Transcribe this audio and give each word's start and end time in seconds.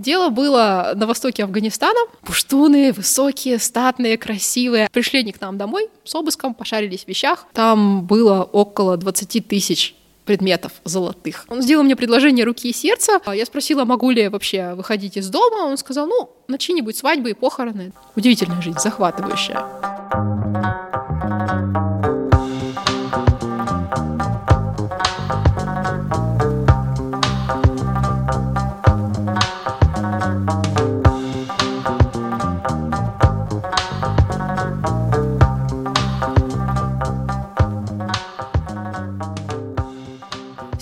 Дело 0.00 0.30
было 0.30 0.92
на 0.96 1.06
востоке 1.06 1.44
Афганистана. 1.44 2.00
Пуштуны 2.22 2.90
высокие, 2.92 3.58
статные, 3.58 4.16
красивые. 4.16 4.88
Пришли 4.90 5.20
они 5.20 5.32
к 5.32 5.40
нам 5.42 5.58
домой 5.58 5.88
с 6.04 6.14
обыском, 6.14 6.54
пошарились 6.54 7.04
в 7.04 7.08
вещах. 7.08 7.44
Там 7.52 8.06
было 8.06 8.42
около 8.42 8.96
20 8.96 9.46
тысяч 9.46 9.94
предметов 10.24 10.72
золотых. 10.84 11.44
Он 11.48 11.60
сделал 11.60 11.82
мне 11.82 11.96
предложение 11.96 12.46
руки 12.46 12.70
и 12.70 12.72
сердца. 12.72 13.20
Я 13.30 13.44
спросила, 13.44 13.84
могу 13.84 14.10
ли 14.10 14.22
я 14.22 14.30
вообще 14.30 14.72
выходить 14.72 15.18
из 15.18 15.28
дома. 15.28 15.66
Он 15.66 15.76
сказал, 15.76 16.06
ну, 16.06 16.30
на 16.48 16.56
чьи-нибудь 16.56 16.96
свадьбы 16.96 17.30
и 17.30 17.34
похороны. 17.34 17.92
Удивительная 18.16 18.62
жизнь, 18.62 18.78
захватывающая. 18.78 19.66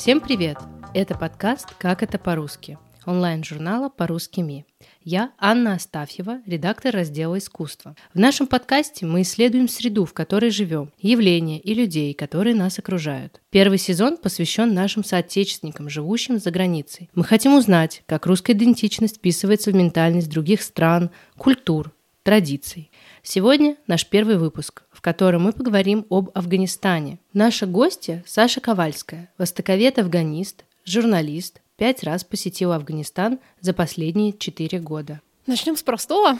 Всем 0.08 0.22
привет! 0.22 0.56
Это 0.94 1.14
подкаст 1.14 1.74
«Как 1.76 2.02
это 2.02 2.18
по-русски» 2.18 2.78
онлайн-журнала 3.04 3.90
«По-русски 3.90 4.40
МИ». 4.40 4.64
Я 5.04 5.32
Анна 5.36 5.74
Астафьева, 5.74 6.40
редактор 6.46 6.94
раздела 6.94 7.36
«Искусство». 7.36 7.94
В 8.14 8.18
нашем 8.18 8.46
подкасте 8.46 9.04
мы 9.04 9.20
исследуем 9.20 9.68
среду, 9.68 10.06
в 10.06 10.14
которой 10.14 10.50
живем, 10.50 10.92
явления 10.98 11.60
и 11.60 11.74
людей, 11.74 12.14
которые 12.14 12.54
нас 12.54 12.78
окружают. 12.78 13.42
Первый 13.50 13.76
сезон 13.76 14.16
посвящен 14.16 14.72
нашим 14.72 15.04
соотечественникам, 15.04 15.90
живущим 15.90 16.38
за 16.38 16.50
границей. 16.50 17.10
Мы 17.14 17.22
хотим 17.22 17.54
узнать, 17.54 18.02
как 18.06 18.24
русская 18.24 18.54
идентичность 18.54 19.18
вписывается 19.18 19.72
в 19.72 19.74
ментальность 19.74 20.30
других 20.30 20.62
стран, 20.62 21.10
культур, 21.36 21.92
традиций. 22.22 22.90
Сегодня 23.22 23.76
наш 23.86 24.06
первый 24.06 24.38
выпуск, 24.38 24.84
в 24.98 25.00
котором 25.00 25.42
мы 25.42 25.52
поговорим 25.52 26.06
об 26.10 26.30
Афганистане. 26.34 27.20
Наша 27.32 27.66
гостья 27.66 28.24
Саша 28.26 28.60
Ковальская, 28.60 29.30
востоковед-афганист, 29.38 30.64
журналист, 30.84 31.60
пять 31.76 32.02
раз 32.02 32.24
посетила 32.24 32.74
Афганистан 32.74 33.38
за 33.60 33.74
последние 33.74 34.36
четыре 34.36 34.80
года. 34.80 35.20
Начнем 35.46 35.76
с 35.76 35.84
простого. 35.84 36.36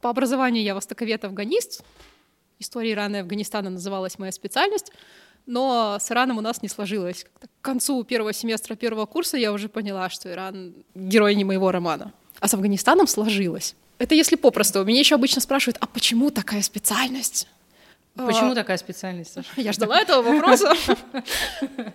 По 0.00 0.10
образованию 0.10 0.64
я 0.64 0.74
востоковед-афганист. 0.74 1.84
История 2.58 2.94
Ирана 2.94 3.16
и 3.16 3.20
Афганистана 3.20 3.70
называлась 3.70 4.18
моя 4.18 4.32
специальность. 4.32 4.90
Но 5.46 5.98
с 6.00 6.10
Ираном 6.10 6.38
у 6.38 6.40
нас 6.40 6.62
не 6.62 6.68
сложилось. 6.68 7.26
К 7.40 7.64
концу 7.64 8.02
первого 8.02 8.32
семестра 8.32 8.74
первого 8.74 9.06
курса 9.06 9.36
я 9.36 9.52
уже 9.52 9.68
поняла, 9.68 10.10
что 10.10 10.32
Иран— 10.32 10.74
герой 10.96 11.36
не 11.36 11.44
моего 11.44 11.70
романа. 11.70 12.12
А 12.40 12.48
с 12.48 12.54
Афганистаном 12.54 13.06
сложилось. 13.06 13.76
Это 13.98 14.16
если 14.16 14.34
попросту. 14.34 14.84
Меня 14.84 14.98
еще 14.98 15.14
обычно 15.14 15.40
спрашивают, 15.40 15.78
а 15.80 15.86
почему 15.86 16.30
такая 16.30 16.62
специальность? 16.62 17.46
Почему 18.26 18.52
а, 18.52 18.54
такая 18.54 18.76
специальность, 18.76 19.32
Саша? 19.32 19.48
Я 19.56 19.72
ждала 19.72 20.00
этого 20.00 20.22
вопроса. 20.22 20.74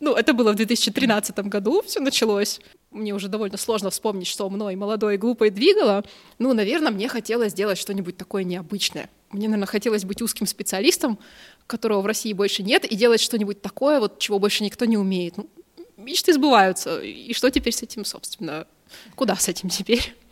Ну, 0.00 0.12
это 0.12 0.34
было 0.34 0.52
в 0.52 0.56
2013 0.56 1.38
году, 1.48 1.80
все 1.86 1.98
началось. 1.98 2.60
Мне 2.90 3.14
уже 3.14 3.28
довольно 3.28 3.56
сложно 3.56 3.88
вспомнить, 3.88 4.26
что 4.26 4.50
мной 4.50 4.76
молодой 4.76 5.14
и 5.14 5.16
глупой 5.16 5.48
двигало. 5.48 6.04
Ну, 6.38 6.52
наверное, 6.52 6.92
мне 6.92 7.08
хотелось 7.08 7.52
сделать 7.52 7.78
что-нибудь 7.78 8.16
такое 8.16 8.44
необычное. 8.44 9.08
Мне, 9.30 9.48
наверное, 9.48 9.66
хотелось 9.66 10.04
быть 10.04 10.20
узким 10.20 10.46
специалистом, 10.46 11.18
которого 11.66 12.02
в 12.02 12.06
России 12.06 12.34
больше 12.34 12.62
нет, 12.62 12.84
и 12.84 12.94
делать 12.96 13.20
что-нибудь 13.20 13.62
такое, 13.62 13.98
вот, 13.98 14.18
чего 14.18 14.38
больше 14.38 14.62
никто 14.62 14.84
не 14.84 14.98
умеет. 14.98 15.38
Ну, 15.38 15.48
мечты 15.96 16.34
сбываются. 16.34 17.00
И 17.00 17.32
что 17.32 17.50
теперь 17.50 17.72
с 17.72 17.82
этим, 17.82 18.04
собственно? 18.04 18.66
Куда 19.14 19.36
с 19.36 19.48
этим 19.48 19.70
теперь? 19.70 20.14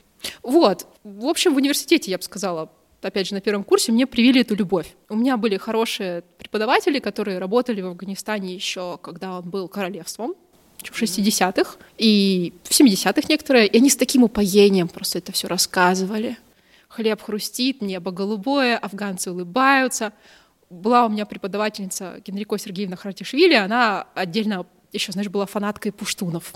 Вот. 0.42 0.86
В 1.02 1.26
общем, 1.26 1.54
в 1.54 1.56
университете, 1.56 2.10
я 2.10 2.18
бы 2.18 2.22
сказала, 2.22 2.70
опять 3.08 3.28
же, 3.28 3.34
на 3.34 3.40
первом 3.40 3.64
курсе 3.64 3.92
мне 3.92 4.06
привили 4.06 4.40
эту 4.40 4.54
любовь. 4.54 4.94
У 5.08 5.16
меня 5.16 5.36
были 5.36 5.56
хорошие 5.56 6.22
преподаватели, 6.38 6.98
которые 6.98 7.38
работали 7.38 7.80
в 7.80 7.86
Афганистане 7.86 8.54
еще, 8.54 8.98
когда 9.02 9.38
он 9.38 9.48
был 9.48 9.68
королевством, 9.68 10.34
в 10.78 11.00
60-х, 11.00 11.76
и 11.98 12.52
в 12.64 12.70
70-х 12.70 13.22
некоторые, 13.28 13.66
и 13.66 13.76
они 13.76 13.88
с 13.88 13.96
таким 13.96 14.24
упоением 14.24 14.88
просто 14.88 15.18
это 15.18 15.32
все 15.32 15.46
рассказывали. 15.48 16.36
Хлеб 16.88 17.22
хрустит, 17.22 17.80
небо 17.80 18.10
голубое, 18.10 18.76
афганцы 18.76 19.30
улыбаются. 19.30 20.12
Была 20.68 21.06
у 21.06 21.08
меня 21.08 21.24
преподавательница 21.24 22.20
Генрико 22.24 22.58
Сергеевна 22.58 22.96
Харатишвили, 22.96 23.54
она 23.54 24.06
отдельно 24.14 24.66
еще, 24.92 25.12
знаешь, 25.12 25.30
была 25.30 25.46
фанаткой 25.46 25.92
пуштунов 25.92 26.52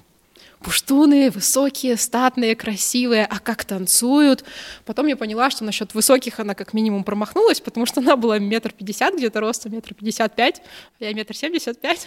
пуштуны 0.60 1.30
высокие, 1.30 1.96
статные, 1.96 2.56
красивые, 2.56 3.24
а 3.26 3.38
как 3.38 3.64
танцуют. 3.64 4.44
Потом 4.84 5.06
я 5.06 5.16
поняла, 5.16 5.50
что 5.50 5.64
насчет 5.64 5.94
высоких 5.94 6.40
она 6.40 6.54
как 6.54 6.72
минимум 6.72 7.04
промахнулась, 7.04 7.60
потому 7.60 7.86
что 7.86 8.00
она 8.00 8.16
была 8.16 8.38
метр 8.38 8.72
пятьдесят 8.72 9.14
где-то 9.14 9.40
роста, 9.40 9.68
метр 9.68 9.94
пятьдесят 9.94 10.34
пять, 10.34 10.62
а 11.00 11.04
я 11.04 11.12
метр 11.12 11.36
семьдесят 11.36 11.80
пять. 11.80 12.06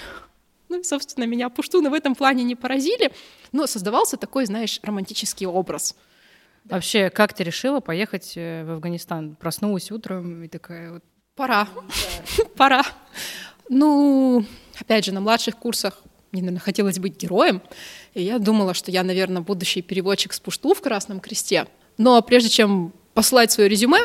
Ну 0.70 0.80
и, 0.80 0.84
собственно, 0.84 1.26
меня 1.26 1.50
пуштуны 1.50 1.90
в 1.90 1.94
этом 1.94 2.16
плане 2.16 2.44
не 2.44 2.56
поразили, 2.56 3.12
но 3.52 3.66
создавался 3.66 4.18
такой, 4.18 4.46
знаешь, 4.46 4.80
романтический 4.84 5.48
образ. 5.48 5.96
Вообще, 6.66 7.10
как 7.10 7.34
ты 7.34 7.44
решила 7.44 7.80
поехать 7.80 8.34
э, 8.36 8.64
в 8.64 8.72
Афганистан? 8.72 9.36
Проснулась 9.36 9.92
утром 9.92 10.44
и 10.44 10.48
такая 10.48 10.92
вот... 10.92 11.04
Пора, 11.36 11.68
пора. 12.56 12.84
Ну, 13.70 14.46
опять 14.80 15.06
же, 15.06 15.12
на 15.12 15.22
младших 15.22 15.58
курсах 15.58 16.04
мне, 16.32 16.42
наверное, 16.42 16.60
хотелось 16.60 17.00
быть 17.00 17.18
героем, 17.18 17.62
и 18.14 18.24
я 18.24 18.40
думала, 18.40 18.74
что 18.74 18.92
я, 18.92 19.04
наверное, 19.04 19.42
будущий 19.42 19.82
переводчик 19.82 20.34
с 20.34 20.40
Пушту 20.40 20.74
в 20.74 20.82
Красном 20.82 21.20
Кресте. 21.20 21.66
Но 21.98 22.22
прежде 22.22 22.50
чем 22.50 22.94
послать 23.14 23.52
свое 23.52 23.70
резюме, 23.70 24.00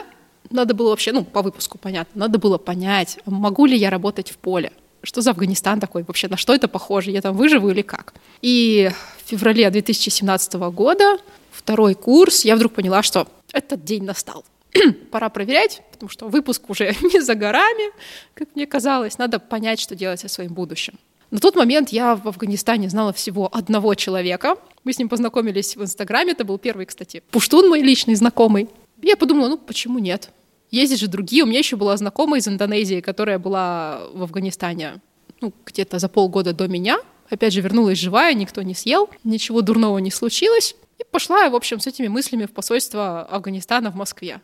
надо 0.51 0.75
было 0.75 0.91
вообще, 0.91 1.13
ну, 1.13 1.25
по 1.25 1.43
выпуску 1.43 1.79
понятно, 1.79 2.21
надо 2.21 2.39
было 2.39 2.59
понять, 2.59 3.19
могу 3.27 3.67
ли 3.67 3.77
я 3.77 3.91
работать 3.91 4.31
в 4.31 4.37
поле, 4.37 4.73
что 5.03 5.21
за 5.21 5.31
Афганистан 5.31 5.81
такой 5.81 6.03
вообще, 6.03 6.29
на 6.29 6.37
что 6.37 6.55
это 6.55 6.69
похоже, 6.69 7.11
я 7.11 7.21
там 7.21 7.37
выживу 7.37 7.71
или 7.71 7.83
как. 7.83 8.15
И 8.43 8.91
в 9.25 9.29
феврале 9.29 9.71
2017 9.71 10.55
года, 10.55 11.19
второй 11.51 11.95
курс, 11.95 12.45
я 12.45 12.57
вдруг 12.57 12.73
поняла, 12.75 13.03
что 13.03 13.29
этот 13.53 13.85
день 13.85 14.05
настал. 14.05 14.45
Пора 15.11 15.29
проверять, 15.29 15.83
потому 15.93 16.11
что 16.11 16.29
выпуск 16.29 16.69
уже 16.69 16.95
не 17.03 17.21
за 17.21 17.35
горами, 17.35 17.93
как 18.35 18.49
мне 18.55 18.67
казалось, 18.67 19.19
надо 19.19 19.39
понять, 19.39 19.81
что 19.81 19.95
делать 19.95 20.21
со 20.21 20.29
своим 20.29 20.53
будущим. 20.53 20.99
На 21.35 21.41
тот 21.41 21.57
момент 21.57 21.89
я 21.89 22.15
в 22.15 22.29
Афганистане 22.29 22.89
знала 22.89 23.13
всего 23.13 23.51
одного 23.53 23.97
человека. 23.97 24.55
Мы 24.85 24.93
с 24.93 25.01
ним 25.01 25.09
познакомились 25.09 25.75
в 25.75 25.83
Инстаграме. 25.83 26.31
Это 26.31 26.45
был 26.45 26.59
первый, 26.59 26.87
кстати, 26.87 27.25
пуштун 27.33 27.69
мой 27.69 27.81
личный 27.81 28.15
знакомый. 28.15 28.69
Я 29.03 29.17
подумала, 29.17 29.49
ну 29.49 29.59
почему 29.59 29.99
нет? 29.99 30.31
Ездить 30.71 31.01
же 31.01 31.09
другие. 31.09 31.43
У 31.43 31.47
меня 31.47 31.59
еще 31.59 31.75
была 31.75 31.97
знакомая 31.97 32.39
из 32.39 32.47
Индонезии, 32.47 33.01
которая 33.01 33.41
была 33.41 34.03
в 34.13 34.23
Афганистане 34.23 35.01
ну, 35.41 35.53
где-то 35.67 35.99
за 35.99 36.09
полгода 36.09 36.53
до 36.53 36.69
меня. 36.69 36.99
Опять 37.29 37.53
же, 37.53 37.63
вернулась 37.63 37.99
живая, 37.99 38.33
никто 38.35 38.63
не 38.63 38.77
съел, 38.77 39.11
ничего 39.25 39.61
дурного 39.61 39.99
не 39.99 40.13
случилось. 40.13 40.77
И 41.01 41.03
пошла, 41.11 41.51
в 41.51 41.57
общем, 41.57 41.81
с 41.81 41.89
этими 41.89 42.07
мыслями 42.07 42.47
в 42.47 42.53
посольство 42.53 43.23
Афганистана 43.23 43.91
в 43.91 43.97
Москве. 43.97 44.41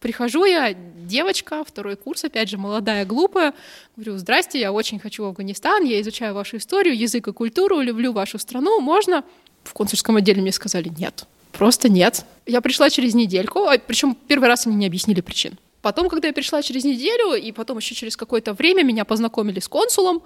Прихожу 0.00 0.46
я, 0.46 0.72
девочка, 0.72 1.62
второй 1.62 1.94
курс, 1.96 2.24
опять 2.24 2.48
же, 2.48 2.56
молодая, 2.56 3.04
глупая. 3.04 3.52
Говорю, 3.96 4.16
здрасте, 4.16 4.58
я 4.58 4.72
очень 4.72 4.98
хочу 4.98 5.24
в 5.24 5.26
Афганистан, 5.26 5.84
я 5.84 6.00
изучаю 6.00 6.34
вашу 6.34 6.56
историю, 6.56 6.96
язык 6.96 7.28
и 7.28 7.32
культуру, 7.32 7.80
люблю 7.80 8.12
вашу 8.12 8.38
страну, 8.38 8.80
можно? 8.80 9.24
В 9.62 9.74
консульском 9.74 10.16
отделе 10.16 10.40
мне 10.40 10.52
сказали 10.52 10.88
нет. 10.88 11.26
Просто 11.52 11.90
нет. 11.90 12.24
Я 12.46 12.62
пришла 12.62 12.88
через 12.88 13.14
недельку, 13.14 13.66
а, 13.66 13.76
причем 13.78 14.16
первый 14.26 14.48
раз 14.48 14.66
они 14.66 14.76
не 14.76 14.86
объяснили 14.86 15.20
причин. 15.20 15.58
Потом, 15.82 16.08
когда 16.08 16.28
я 16.28 16.34
пришла 16.34 16.62
через 16.62 16.84
неделю, 16.84 17.34
и 17.34 17.52
потом 17.52 17.76
еще 17.76 17.94
через 17.94 18.16
какое-то 18.16 18.54
время 18.54 18.82
меня 18.82 19.04
познакомили 19.04 19.60
с 19.60 19.68
консулом, 19.68 20.22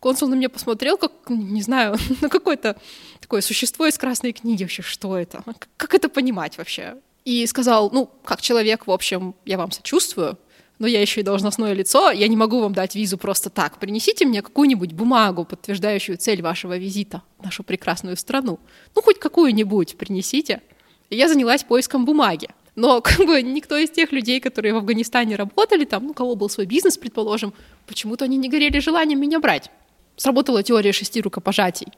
консул 0.00 0.28
на 0.28 0.36
меня 0.36 0.48
посмотрел, 0.48 0.96
как, 0.96 1.12
не 1.28 1.60
знаю, 1.60 1.96
на 2.22 2.30
какое-то 2.30 2.76
такое 3.20 3.42
существо 3.42 3.86
из 3.86 3.98
красной 3.98 4.32
книги 4.32 4.62
вообще, 4.62 4.80
что 4.80 5.18
это? 5.18 5.42
Как 5.76 5.94
это 5.94 6.08
понимать 6.08 6.56
вообще? 6.56 6.96
И 7.28 7.46
сказал, 7.46 7.90
ну, 7.92 8.08
как 8.24 8.40
человек, 8.40 8.86
в 8.86 8.90
общем, 8.90 9.34
я 9.44 9.58
вам 9.58 9.70
сочувствую, 9.70 10.38
но 10.78 10.86
я 10.86 11.02
еще 11.02 11.20
и 11.20 11.22
должностное 11.22 11.74
лицо, 11.74 12.10
я 12.10 12.26
не 12.26 12.38
могу 12.38 12.60
вам 12.60 12.72
дать 12.72 12.94
визу 12.94 13.18
просто 13.18 13.50
так. 13.50 13.78
Принесите 13.78 14.24
мне 14.24 14.40
какую-нибудь 14.40 14.94
бумагу, 14.94 15.44
подтверждающую 15.44 16.16
цель 16.16 16.40
вашего 16.40 16.78
визита 16.78 17.22
в 17.38 17.44
нашу 17.44 17.64
прекрасную 17.64 18.16
страну. 18.16 18.58
Ну, 18.94 19.02
хоть 19.02 19.18
какую-нибудь 19.18 19.98
принесите. 19.98 20.62
И 21.10 21.16
я 21.16 21.28
занялась 21.28 21.64
поиском 21.64 22.06
бумаги. 22.06 22.48
Но 22.76 23.00
как 23.02 23.18
бы 23.18 23.42
никто 23.42 23.76
из 23.76 23.90
тех 23.90 24.10
людей, 24.10 24.40
которые 24.40 24.72
в 24.72 24.78
Афганистане 24.78 25.36
работали, 25.36 25.84
там, 25.84 26.04
ну, 26.04 26.10
у 26.12 26.14
кого 26.14 26.34
был 26.34 26.48
свой 26.48 26.64
бизнес, 26.64 26.96
предположим, 26.96 27.52
почему-то 27.86 28.24
они 28.24 28.38
не 28.38 28.48
горели 28.48 28.78
желанием 28.78 29.20
меня 29.20 29.38
брать. 29.38 29.70
Сработала 30.16 30.62
теория 30.62 30.92
шести 30.92 31.20
рукопожатий. 31.20 31.88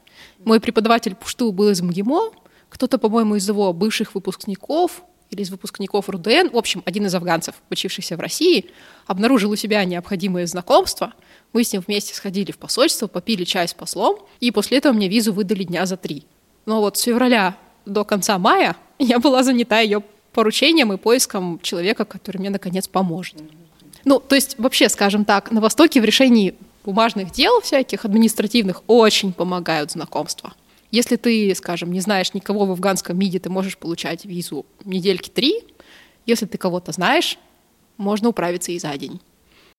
Мой 0.44 0.58
преподаватель 0.58 1.14
Пушту 1.14 1.52
был 1.52 1.68
из 1.68 1.80
МГИМО, 1.80 2.32
кто-то, 2.68 2.98
по-моему, 2.98 3.36
из 3.36 3.46
его 3.46 3.72
бывших 3.72 4.16
выпускников 4.16 5.04
или 5.30 5.42
из 5.42 5.50
выпускников 5.50 6.08
РУДН, 6.08 6.48
в 6.52 6.56
общем, 6.56 6.82
один 6.84 7.06
из 7.06 7.14
афганцев, 7.14 7.54
учившийся 7.70 8.16
в 8.16 8.20
России, 8.20 8.66
обнаружил 9.06 9.50
у 9.50 9.56
себя 9.56 9.84
необходимые 9.84 10.46
знакомства. 10.46 11.14
Мы 11.52 11.64
с 11.64 11.72
ним 11.72 11.82
вместе 11.86 12.14
сходили 12.14 12.52
в 12.52 12.58
посольство, 12.58 13.06
попили 13.06 13.44
чай 13.44 13.68
с 13.68 13.74
послом, 13.74 14.18
и 14.40 14.50
после 14.50 14.78
этого 14.78 14.92
мне 14.92 15.08
визу 15.08 15.32
выдали 15.32 15.64
дня 15.64 15.86
за 15.86 15.96
три. 15.96 16.24
Но 16.66 16.80
вот 16.80 16.96
с 16.96 17.02
февраля 17.02 17.56
до 17.86 18.04
конца 18.04 18.38
мая 18.38 18.76
я 18.98 19.18
была 19.18 19.42
занята 19.42 19.80
ее 19.80 20.02
поручением 20.32 20.92
и 20.92 20.96
поиском 20.96 21.60
человека, 21.60 22.04
который 22.04 22.38
мне 22.38 22.50
наконец 22.50 22.88
поможет. 22.88 23.36
Ну, 24.04 24.18
то 24.20 24.34
есть 24.34 24.58
вообще, 24.58 24.88
скажем 24.88 25.24
так, 25.24 25.50
на 25.50 25.60
Востоке 25.60 26.00
в 26.00 26.04
решении 26.04 26.54
бумажных 26.84 27.30
дел 27.32 27.60
всяких 27.60 28.04
административных 28.04 28.82
очень 28.86 29.32
помогают 29.32 29.92
знакомства. 29.92 30.54
Если 30.90 31.16
ты, 31.16 31.54
скажем, 31.54 31.92
не 31.92 32.00
знаешь 32.00 32.34
никого 32.34 32.66
в 32.66 32.72
афганском 32.72 33.18
МИДе, 33.18 33.38
ты 33.38 33.50
можешь 33.50 33.78
получать 33.78 34.24
визу 34.24 34.66
недельки 34.84 35.28
три. 35.28 35.64
Если 36.26 36.46
ты 36.46 36.58
кого-то 36.58 36.92
знаешь, 36.92 37.38
можно 37.96 38.28
управиться 38.28 38.72
и 38.72 38.78
за 38.78 38.96
день. 38.96 39.20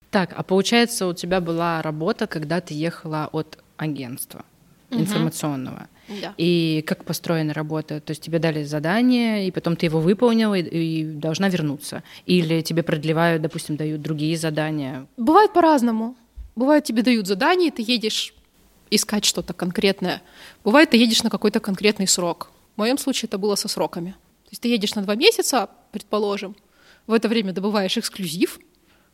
Так, 0.09 0.33
а 0.35 0.43
получается, 0.43 1.07
у 1.07 1.13
тебя 1.13 1.39
была 1.41 1.81
работа, 1.81 2.27
когда 2.27 2.61
ты 2.61 2.73
ехала 2.73 3.29
от 3.31 3.57
агентства 3.77 4.45
угу. 4.89 5.01
информационного. 5.01 5.87
Да. 6.21 6.33
И 6.37 6.83
как 6.85 7.05
построена 7.05 7.53
работа? 7.53 8.01
То 8.01 8.11
есть 8.11 8.21
тебе 8.21 8.39
дали 8.39 8.63
задание, 8.63 9.47
и 9.47 9.51
потом 9.51 9.75
ты 9.75 9.85
его 9.85 9.99
выполнила 9.99 10.55
и, 10.55 10.61
и 10.61 11.03
должна 11.03 11.49
вернуться. 11.49 12.03
Или 12.25 12.61
тебе 12.61 12.83
продлевают, 12.83 13.41
допустим, 13.41 13.77
дают 13.77 14.01
другие 14.01 14.37
задания? 14.37 15.07
Бывает 15.17 15.53
по-разному. 15.53 16.15
Бывает, 16.55 16.83
тебе 16.83 17.01
дают 17.01 17.27
задание, 17.27 17.69
и 17.69 17.71
ты 17.71 17.81
едешь 17.81 18.33
искать 18.91 19.25
что-то 19.25 19.53
конкретное. 19.53 20.21
Бывает, 20.63 20.91
ты 20.91 20.97
едешь 20.97 21.23
на 21.23 21.29
какой-то 21.29 21.59
конкретный 21.59 22.07
срок. 22.07 22.51
В 22.75 22.77
моем 22.77 22.97
случае 22.97 23.27
это 23.27 23.37
было 23.37 23.55
со 23.55 23.67
сроками. 23.67 24.11
То 24.11 24.49
есть 24.51 24.61
ты 24.61 24.67
едешь 24.67 24.95
на 24.95 25.01
два 25.01 25.15
месяца, 25.15 25.69
предположим, 25.91 26.55
в 27.07 27.13
это 27.13 27.27
время 27.27 27.53
добываешь 27.53 27.97
эксклюзив, 27.97 28.59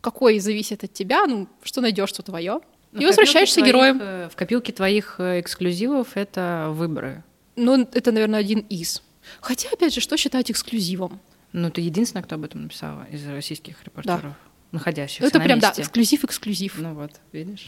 какой 0.01 0.39
зависит 0.39 0.83
от 0.83 0.93
тебя, 0.93 1.25
ну, 1.25 1.47
что 1.63 1.81
найдешь, 1.81 2.09
что 2.09 2.23
твое, 2.23 2.59
и 2.93 3.05
возвращаешься 3.05 3.59
твоих, 3.59 3.67
героем. 3.67 3.99
Э, 4.01 4.29
в 4.29 4.35
копилке 4.35 4.73
твоих 4.73 5.15
э, 5.19 5.41
эксклюзивов 5.41 6.15
это 6.15 6.69
выборы. 6.71 7.23
Ну, 7.55 7.87
это, 7.93 8.11
наверное, 8.11 8.39
один 8.39 8.59
из. 8.59 9.03
Хотя, 9.41 9.69
опять 9.69 9.93
же, 9.93 10.01
что 10.01 10.17
считать 10.17 10.49
эксклюзивом? 10.49 11.19
Ну, 11.53 11.69
ты 11.69 11.81
единственная, 11.81 12.23
кто 12.23 12.35
об 12.35 12.45
этом 12.45 12.63
написала 12.63 13.05
из 13.11 13.25
российских 13.27 13.83
репортеров, 13.83 14.21
да. 14.21 14.37
находящихся 14.71 15.23
ну, 15.23 15.27
это 15.27 15.39
на 15.39 15.45
прям, 15.45 15.59
месте. 15.59 15.73
да, 15.75 15.81
эксклюзив-эксклюзив. 15.83 16.73
Ну 16.77 16.93
вот, 16.93 17.11
видишь? 17.31 17.65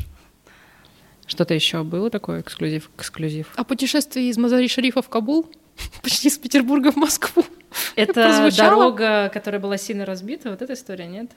Что-то 1.29 1.53
еще 1.53 1.83
было 1.83 2.09
такое 2.09 2.41
эксклюзив, 2.41 2.89
эксклюзив? 2.97 3.51
А 3.55 3.63
путешествие 3.63 4.29
из 4.29 4.37
Мазари-Шарифа 4.39 5.03
в 5.03 5.09
Кабул? 5.09 5.47
Почти 6.01 6.27
из 6.27 6.39
Петербурга 6.39 6.91
в 6.91 6.95
Москву. 6.95 7.45
Это 7.95 8.49
дорога, 8.57 9.29
которая 9.31 9.61
была 9.61 9.77
сильно 9.77 10.07
разбита, 10.07 10.49
вот 10.49 10.63
эта 10.63 10.73
история, 10.73 11.05
нет? 11.05 11.29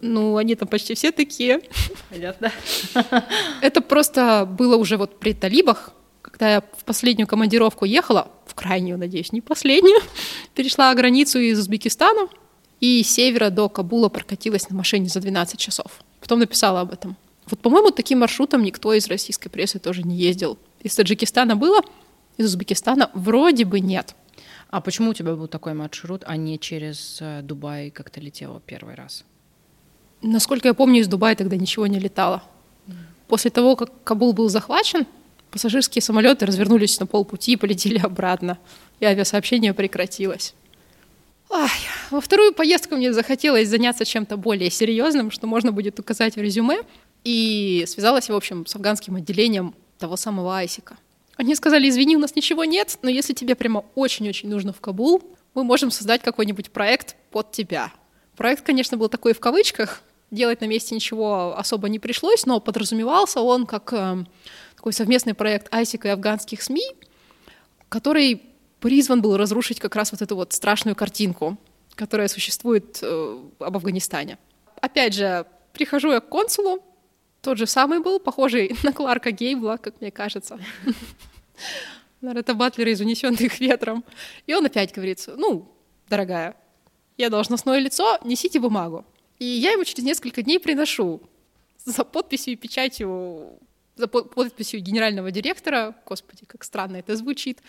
Ну, 0.00 0.36
они 0.36 0.54
там 0.54 0.68
почти 0.68 0.94
все 0.94 1.12
такие. 1.12 1.62
Понятно. 2.10 2.52
Это 3.62 3.80
просто 3.80 4.46
было 4.46 4.76
уже 4.76 4.98
вот 4.98 5.18
при 5.18 5.32
талибах, 5.32 5.92
когда 6.20 6.52
я 6.52 6.60
в 6.60 6.84
последнюю 6.84 7.26
командировку 7.26 7.86
ехала, 7.86 8.30
в 8.44 8.54
крайнюю, 8.54 8.98
надеюсь, 8.98 9.32
не 9.32 9.40
последнюю, 9.40 10.00
перешла 10.54 10.94
границу 10.94 11.38
из 11.38 11.58
Узбекистана 11.58 12.28
и 12.80 13.02
с 13.02 13.08
севера 13.08 13.48
до 13.48 13.70
Кабула 13.70 14.10
прокатилась 14.10 14.68
на 14.68 14.76
машине 14.76 15.08
за 15.08 15.20
12 15.20 15.58
часов. 15.58 16.00
Потом 16.20 16.40
написала 16.40 16.82
об 16.82 16.92
этом. 16.92 17.16
Вот, 17.50 17.60
по-моему, 17.60 17.90
таким 17.90 18.18
маршрутом 18.18 18.62
никто 18.62 18.92
из 18.92 19.08
российской 19.08 19.48
прессы 19.48 19.78
тоже 19.78 20.02
не 20.02 20.16
ездил. 20.16 20.58
Из 20.82 20.94
Таджикистана 20.94 21.56
было, 21.56 21.80
из 22.36 22.46
Узбекистана 22.46 23.10
вроде 23.14 23.64
бы 23.64 23.80
нет. 23.80 24.14
А 24.68 24.82
почему 24.82 25.10
у 25.10 25.14
тебя 25.14 25.34
был 25.34 25.48
такой 25.48 25.72
маршрут, 25.72 26.24
а 26.26 26.36
не 26.36 26.58
через 26.58 27.18
э, 27.20 27.40
Дубай, 27.42 27.90
как 27.90 28.10
ты 28.10 28.20
летела 28.20 28.60
первый 28.66 28.94
раз? 28.94 29.24
Насколько 30.20 30.68
я 30.68 30.74
помню, 30.74 31.00
из 31.00 31.08
Дубая 31.08 31.34
тогда 31.36 31.56
ничего 31.56 31.86
не 31.86 31.98
летало. 31.98 32.42
После 33.28 33.50
того, 33.50 33.76
как 33.76 33.90
Кабул 34.04 34.34
был 34.34 34.50
захвачен, 34.50 35.06
пассажирские 35.50 36.02
самолеты 36.02 36.44
развернулись 36.44 37.00
на 37.00 37.06
полпути 37.06 37.52
и 37.52 37.56
полетели 37.56 37.98
обратно, 37.98 38.58
и 39.00 39.06
авиасообщение 39.06 39.72
прекратилось. 39.72 40.54
Ай, 41.50 41.70
во 42.10 42.20
вторую 42.20 42.52
поездку 42.52 42.96
мне 42.96 43.12
захотелось 43.12 43.68
заняться 43.68 44.04
чем-то 44.04 44.36
более 44.36 44.70
серьезным, 44.70 45.30
что 45.30 45.46
можно 45.46 45.72
будет 45.72 45.98
указать 45.98 46.36
в 46.36 46.40
резюме, 46.40 46.82
и 47.24 47.84
связалась, 47.86 48.28
в 48.28 48.34
общем, 48.34 48.66
с 48.66 48.74
афганским 48.74 49.16
отделением 49.16 49.74
того 49.98 50.16
самого 50.16 50.56
Айсика. 50.56 50.96
Они 51.36 51.54
сказали, 51.54 51.88
извини, 51.88 52.16
у 52.16 52.20
нас 52.20 52.34
ничего 52.34 52.64
нет, 52.64 52.98
но 53.02 53.10
если 53.10 53.32
тебе 53.32 53.54
прямо 53.54 53.84
очень-очень 53.94 54.48
нужно 54.48 54.72
в 54.72 54.80
Кабул, 54.80 55.22
мы 55.54 55.64
можем 55.64 55.90
создать 55.90 56.22
какой-нибудь 56.22 56.70
проект 56.70 57.16
под 57.30 57.52
тебя. 57.52 57.92
Проект, 58.36 58.64
конечно, 58.64 58.96
был 58.96 59.08
такой 59.08 59.34
в 59.34 59.40
кавычках, 59.40 60.02
делать 60.30 60.60
на 60.60 60.66
месте 60.66 60.94
ничего 60.94 61.56
особо 61.56 61.88
не 61.88 61.98
пришлось, 61.98 62.44
но 62.46 62.60
подразумевался 62.60 63.40
он 63.40 63.66
как 63.66 63.92
э, 63.92 64.24
такой 64.76 64.92
совместный 64.92 65.34
проект 65.34 65.72
Айсика 65.72 66.08
и 66.08 66.10
афганских 66.10 66.62
СМИ, 66.62 66.84
который 67.88 68.42
призван 68.80 69.22
был 69.22 69.36
разрушить 69.36 69.80
как 69.80 69.96
раз 69.96 70.12
вот 70.12 70.22
эту 70.22 70.36
вот 70.36 70.52
страшную 70.52 70.94
картинку, 70.94 71.56
которая 71.94 72.28
существует 72.28 72.98
э, 73.02 73.38
об 73.58 73.76
Афганистане. 73.76 74.38
Опять 74.80 75.14
же, 75.14 75.46
прихожу 75.72 76.12
я 76.12 76.20
к 76.20 76.28
консулу, 76.28 76.82
тот 77.40 77.58
же 77.58 77.66
самый 77.66 78.00
был, 78.00 78.18
похожий 78.20 78.76
на 78.82 78.92
Кларка 78.92 79.30
Гейбла, 79.30 79.78
как 79.80 80.00
мне 80.00 80.10
кажется. 80.10 80.58
Наверное, 82.20 82.40
это 82.40 82.54
Батлер 82.54 82.88
из 82.88 83.00
«Унесенных 83.00 83.60
ветром». 83.60 84.04
И 84.46 84.54
он 84.54 84.66
опять 84.66 84.92
говорит, 84.92 85.24
ну, 85.36 85.72
дорогая, 86.08 86.56
я 87.16 87.30
должностное 87.30 87.78
лицо, 87.78 88.18
несите 88.24 88.58
бумагу. 88.58 89.04
И 89.38 89.44
я 89.44 89.72
ему 89.72 89.84
через 89.84 90.04
несколько 90.04 90.42
дней 90.42 90.58
приношу 90.58 91.20
за 91.84 92.04
подписью 92.04 92.54
и 92.54 92.56
печатью, 92.56 93.58
за 93.96 94.08
подписью 94.08 94.80
генерального 94.80 95.30
директора, 95.30 95.94
господи, 96.06 96.44
как 96.46 96.64
странно 96.64 96.96
это 96.96 97.16
звучит, 97.16 97.60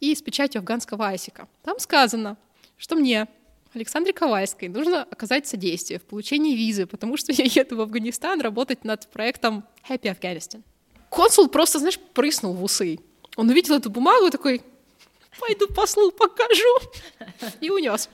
и 0.00 0.14
с 0.14 0.22
печатью 0.22 0.60
афганского 0.60 1.08
Айсика. 1.08 1.48
Там 1.62 1.78
сказано, 1.78 2.36
что 2.76 2.96
мне, 2.96 3.28
Александре 3.76 4.12
Ковальской, 4.12 4.68
нужно 4.68 5.02
оказать 5.02 5.46
содействие 5.46 5.98
в 5.98 6.04
получении 6.04 6.56
визы, 6.56 6.86
потому 6.86 7.16
что 7.16 7.32
я 7.36 7.44
еду 7.44 7.76
в 7.76 7.80
Афганистан 7.80 8.40
работать 8.40 8.84
над 8.84 9.08
проектом 9.08 9.64
Happy 9.88 10.14
Afghanistan. 10.14 10.62
Консул 11.10 11.48
просто, 11.48 11.78
знаешь, 11.78 11.98
прыснул 11.98 12.54
в 12.54 12.62
усы. 12.62 12.98
Он 13.36 13.48
увидел 13.48 13.76
эту 13.76 13.90
бумагу 13.90 14.26
и 14.26 14.30
такой, 14.30 14.62
пойду 15.38 15.68
послу 15.68 16.10
покажу, 16.10 16.78
и 17.60 17.70
унес. 17.70 18.08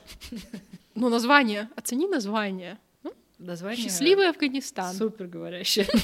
Ну, 0.93 1.09
название, 1.09 1.69
оцени 1.75 2.07
название. 2.07 2.77
Ну, 3.03 3.13
название 3.37 3.83
Счастливый 3.83 4.29
Афганистан. 4.29 4.95
Супер 4.95 5.27
говорящее. 5.27 5.87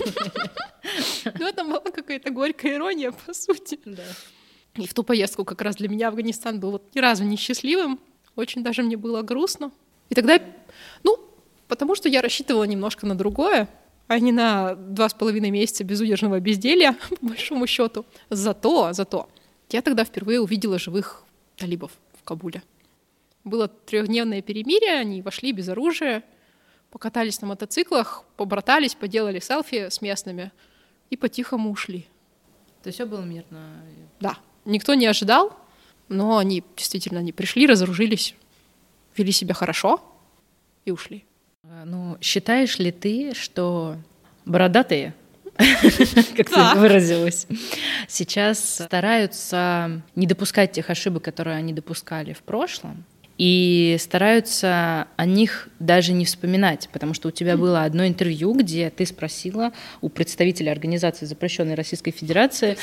Ну, 1.39 1.47
это 1.47 1.63
была 1.63 1.79
какая-то 1.79 2.31
горькая 2.31 2.75
ирония, 2.75 3.11
по 3.11 3.33
сути. 3.33 3.79
Да. 3.85 4.03
И 4.75 4.87
в 4.87 4.93
ту 4.95 5.03
поездку 5.03 5.45
как 5.45 5.61
раз 5.61 5.75
для 5.75 5.87
меня 5.87 6.07
Афганистан 6.07 6.59
был 6.59 6.71
вот 6.71 6.95
ни 6.95 6.99
разу 6.99 7.23
не 7.23 7.37
счастливым. 7.37 7.99
Очень 8.35 8.63
даже 8.63 8.83
мне 8.83 8.97
было 8.97 9.21
грустно. 9.21 9.71
И 10.09 10.15
тогда, 10.15 10.39
ну, 11.03 11.19
потому 11.67 11.95
что 11.95 12.09
я 12.09 12.21
рассчитывала 12.21 12.63
немножко 12.63 13.05
на 13.05 13.15
другое, 13.15 13.69
а 14.07 14.19
не 14.19 14.31
на 14.31 14.75
два 14.75 15.09
с 15.09 15.13
половиной 15.13 15.51
месяца 15.51 15.83
безудержного 15.83 16.39
безделья, 16.39 16.97
по 17.09 17.27
большому 17.27 17.67
счету. 17.67 18.05
Зато, 18.29 18.93
зато, 18.93 19.29
я 19.69 19.81
тогда 19.81 20.03
впервые 20.03 20.41
увидела 20.41 20.79
живых 20.79 21.23
талибов 21.55 21.91
в 22.19 22.23
Кабуле. 22.23 22.63
Было 23.43 23.67
трехдневное 23.67 24.41
перемирие, 24.41 24.99
они 24.99 25.21
вошли 25.21 25.51
без 25.51 25.69
оружия, 25.69 26.23
покатались 26.91 27.41
на 27.41 27.47
мотоциклах, 27.47 28.23
побратались, 28.35 28.95
поделали 28.95 29.39
селфи 29.39 29.89
с 29.89 30.01
местными 30.01 30.51
и 31.09 31.17
по-тихому 31.17 31.71
ушли. 31.71 32.05
То 32.83 32.87
есть 32.87 32.97
все 32.97 33.05
было 33.05 33.21
мирно? 33.21 33.81
Да. 34.19 34.37
Никто 34.65 34.93
не 34.93 35.05
ожидал, 35.05 35.57
но 36.11 36.37
они 36.37 36.63
действительно 36.75 37.19
они 37.19 37.31
пришли, 37.31 37.65
разоружились, 37.65 38.35
вели 39.15 39.31
себя 39.31 39.53
хорошо 39.53 40.01
и 40.85 40.91
ушли. 40.91 41.25
А, 41.63 41.85
ну, 41.85 42.17
считаешь 42.21 42.77
ли 42.79 42.91
ты, 42.91 43.33
что 43.33 43.97
бородатые, 44.45 45.13
как 45.55 46.49
ты 46.49 46.79
выразилась, 46.79 47.47
сейчас 48.07 48.75
стараются 48.75 50.01
не 50.15 50.27
допускать 50.27 50.71
тех 50.71 50.89
ошибок, 50.89 51.23
которые 51.23 51.57
они 51.57 51.73
допускали 51.73 52.33
в 52.33 52.41
прошлом, 52.41 53.03
и 53.41 53.97
стараются 53.99 55.07
о 55.15 55.25
них 55.25 55.67
даже 55.79 56.13
не 56.13 56.25
вспоминать, 56.25 56.89
потому 56.93 57.15
что 57.15 57.29
у 57.29 57.31
тебя 57.31 57.57
было 57.57 57.81
одно 57.81 58.05
интервью, 58.05 58.53
где 58.53 58.91
ты 58.91 59.03
спросила 59.03 59.71
у 59.99 60.09
представителя 60.09 60.71
организации 60.71 61.25
запрещенной 61.25 61.73
Российской 61.73 62.11
Федерации, 62.11 62.77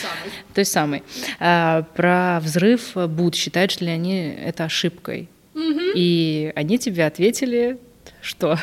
той 0.54 0.64
самой, 0.64 1.04
а, 1.38 1.82
про 1.94 2.40
взрыв 2.42 2.96
БУД, 2.96 3.36
считают 3.36 3.80
ли 3.80 3.88
они 3.88 4.18
это 4.18 4.64
ошибкой. 4.64 5.28
И 5.94 6.52
они 6.56 6.76
тебе 6.80 7.06
ответили, 7.06 7.78
что 8.20 8.58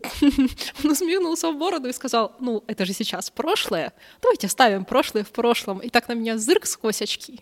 он 0.22 0.90
усмехнулся 0.90 1.52
в 1.52 1.58
бороду 1.58 1.90
и 1.90 1.92
сказал, 1.92 2.32
ну, 2.40 2.64
это 2.66 2.86
же 2.86 2.94
сейчас 2.94 3.28
прошлое, 3.28 3.92
давайте 4.22 4.46
оставим 4.46 4.86
прошлое 4.86 5.24
в 5.24 5.30
прошлом. 5.30 5.80
И 5.80 5.90
так 5.90 6.08
на 6.08 6.14
меня 6.14 6.38
зырк 6.38 6.64
сквозь 6.64 7.02
очки. 7.02 7.40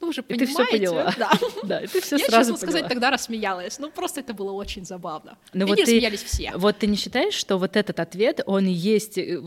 Ну, 0.00 0.08
уже 0.08 0.22
и 0.28 0.36
ты 0.36 0.46
все 0.46 0.66
поняла. 0.66 1.14
Да. 1.18 1.30
да, 1.62 1.80
и 1.80 1.86
ты 1.86 2.00
все 2.00 2.16
Я, 2.16 2.26
сразу 2.26 2.52
честно 2.52 2.68
сказать, 2.70 2.88
тогда 2.88 3.10
рассмеялась. 3.10 3.78
Ну, 3.78 3.90
просто 3.90 4.20
это 4.20 4.34
было 4.34 4.52
очень 4.52 4.84
забавно. 4.84 5.38
Но 5.52 5.64
и 5.64 5.68
вот 5.68 5.78
не 5.78 5.84
ты, 5.84 5.92
смеялись 5.92 6.22
все. 6.22 6.52
Вот 6.56 6.78
ты 6.78 6.86
не 6.86 6.96
считаешь, 6.96 7.34
что 7.34 7.56
вот 7.58 7.76
этот 7.76 8.00
ответ, 8.00 8.40
он 8.46 8.66
и 8.66 8.72
есть 8.72 9.16
э, 9.18 9.40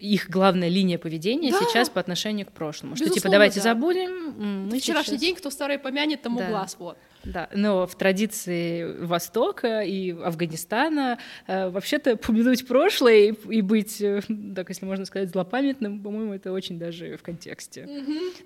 их 0.00 0.30
главная 0.30 0.68
линия 0.68 0.98
поведения 0.98 1.50
Да. 1.52 1.58
сейчас 1.60 1.90
по 1.90 2.00
отношению 2.00 2.46
к 2.46 2.52
прошлому? 2.52 2.96
Что 2.96 3.04
типа 3.04 3.14
Безусловно, 3.16 3.34
давайте 3.34 3.56
да. 3.60 3.62
забудем. 3.62 4.68
мы 4.70 4.78
Вчерашний 4.78 5.12
сейчас- 5.14 5.20
день, 5.20 5.34
кто 5.34 5.50
старый 5.50 5.78
помянет, 5.78 6.22
тому 6.22 6.38
Да. 6.38 6.48
глаз. 6.48 6.76
Вот. 6.78 6.96
Да, 7.28 7.50
но 7.52 7.86
в 7.86 7.94
традиции 7.94 9.04
Востока 9.04 9.82
и 9.82 10.12
Афганистана 10.12 11.18
э, 11.46 11.68
вообще-то 11.68 12.16
помянуть 12.16 12.66
прошлое 12.66 13.32
и, 13.32 13.34
и 13.50 13.60
быть, 13.60 14.00
э, 14.00 14.22
так 14.56 14.70
если 14.70 14.86
можно 14.86 15.04
сказать, 15.04 15.28
злопамятным, 15.28 16.02
по-моему, 16.02 16.32
это 16.32 16.52
очень 16.52 16.78
даже 16.78 17.18
в 17.18 17.22
контексте. 17.22 17.86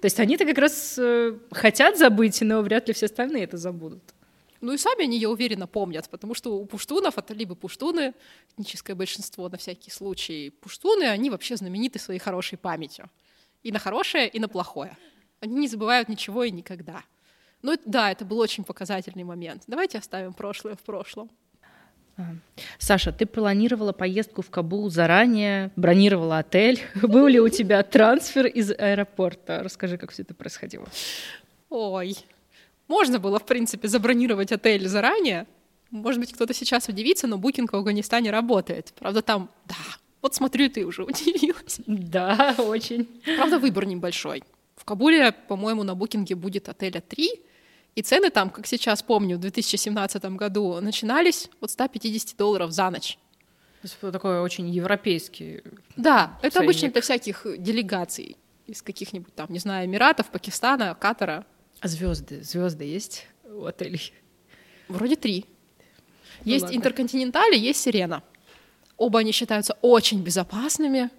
То 0.00 0.06
есть 0.06 0.18
они-то 0.18 0.44
как 0.44 0.58
раз 0.58 0.96
э, 0.98 1.38
хотят 1.52 1.96
забыть, 1.96 2.40
но 2.40 2.60
вряд 2.62 2.88
ли 2.88 2.94
все 2.94 3.06
остальные 3.06 3.44
это 3.44 3.56
забудут. 3.56 4.02
Ну 4.60 4.72
и 4.72 4.78
сами 4.78 5.04
они, 5.04 5.16
я 5.16 5.30
уверена, 5.30 5.68
помнят, 5.68 6.08
потому 6.08 6.34
что 6.34 6.58
у 6.58 6.66
пуштунов, 6.66 7.18
это 7.18 7.34
либо 7.34 7.54
пуштуны, 7.54 8.14
этническое 8.54 8.96
большинство 8.96 9.48
на 9.48 9.58
всякий 9.58 9.92
случай, 9.92 10.50
пуштуны, 10.60 11.04
они 11.04 11.30
вообще 11.30 11.56
знамениты 11.56 12.00
своей 12.00 12.18
хорошей 12.18 12.58
памятью. 12.58 13.08
И 13.62 13.70
на 13.70 13.78
хорошее, 13.78 14.28
и 14.28 14.40
на 14.40 14.48
плохое. 14.48 14.96
Они 15.38 15.54
не 15.54 15.68
забывают 15.68 16.08
ничего 16.08 16.42
и 16.42 16.50
никогда. 16.50 17.04
Ну 17.62 17.78
да, 17.84 18.10
это 18.10 18.24
был 18.24 18.38
очень 18.38 18.64
показательный 18.64 19.24
момент. 19.24 19.62
Давайте 19.66 19.98
оставим 19.98 20.32
прошлое 20.32 20.74
в 20.74 20.80
прошлом. 20.80 21.30
Саша, 22.78 23.12
ты 23.12 23.24
планировала 23.24 23.92
поездку 23.92 24.42
в 24.42 24.50
Кабул 24.50 24.90
заранее, 24.90 25.70
бронировала 25.76 26.38
отель. 26.38 26.80
Был 27.02 27.26
ли 27.26 27.40
у 27.40 27.48
тебя 27.48 27.82
трансфер 27.82 28.46
из 28.46 28.70
аэропорта? 28.70 29.62
Расскажи, 29.62 29.96
как 29.96 30.10
все 30.10 30.22
это 30.22 30.34
происходило. 30.34 30.86
Ой, 31.70 32.16
можно 32.86 33.18
было, 33.18 33.38
в 33.38 33.46
принципе, 33.46 33.88
забронировать 33.88 34.52
отель 34.52 34.86
заранее. 34.86 35.46
Может 35.90 36.20
быть, 36.20 36.32
кто-то 36.34 36.52
сейчас 36.52 36.88
удивится, 36.88 37.26
но 37.26 37.38
букинг 37.38 37.72
в 37.72 37.76
Афганистане 37.76 38.30
работает. 38.30 38.92
Правда, 38.98 39.22
там, 39.22 39.48
да, 39.66 39.74
вот 40.20 40.34
смотрю, 40.34 40.68
ты 40.68 40.84
уже 40.84 41.04
удивилась. 41.04 41.80
Да, 41.86 42.54
очень. 42.58 43.08
Правда, 43.36 43.58
выбор 43.58 43.86
небольшой. 43.86 44.44
В 44.76 44.84
Кабуле, 44.84 45.32
по-моему, 45.32 45.82
на 45.82 45.94
букинге 45.94 46.34
будет 46.34 46.68
отеля 46.68 47.00
3, 47.00 47.40
и 47.94 48.02
цены 48.02 48.30
там, 48.30 48.50
как 48.50 48.66
сейчас 48.66 49.02
помню, 49.02 49.36
в 49.36 49.40
2017 49.40 50.24
году 50.36 50.80
начинались 50.80 51.50
от 51.60 51.70
150 51.70 52.36
долларов 52.36 52.72
за 52.72 52.90
ночь. 52.90 53.18
То 53.82 53.88
есть 53.88 53.98
такой 54.12 54.40
очень 54.40 54.68
европейский. 54.70 55.62
Да, 55.96 56.38
это 56.40 56.54
Ценник. 56.58 56.68
обычно 56.68 56.90
для 56.90 57.00
всяких 57.00 57.44
делегаций 57.58 58.36
из 58.66 58.80
каких-нибудь 58.80 59.34
там, 59.34 59.48
не 59.50 59.58
знаю, 59.58 59.86
Эмиратов, 59.86 60.30
Пакистана, 60.30 60.94
Катара. 60.94 61.44
А 61.80 61.88
звезды, 61.88 62.42
звезды 62.42 62.84
есть 62.84 63.26
у 63.44 63.64
отелей? 63.64 64.12
Вроде 64.88 65.16
три. 65.16 65.46
Ну 66.44 66.52
есть 66.52 66.64
ладно. 66.64 66.76
Интерконтиненталь 66.76 67.54
и 67.54 67.58
есть 67.58 67.80
Сирена. 67.80 68.22
Оба 68.96 69.20
они 69.20 69.32
считаются 69.32 69.76
очень 69.82 70.22
безопасными, 70.22 71.10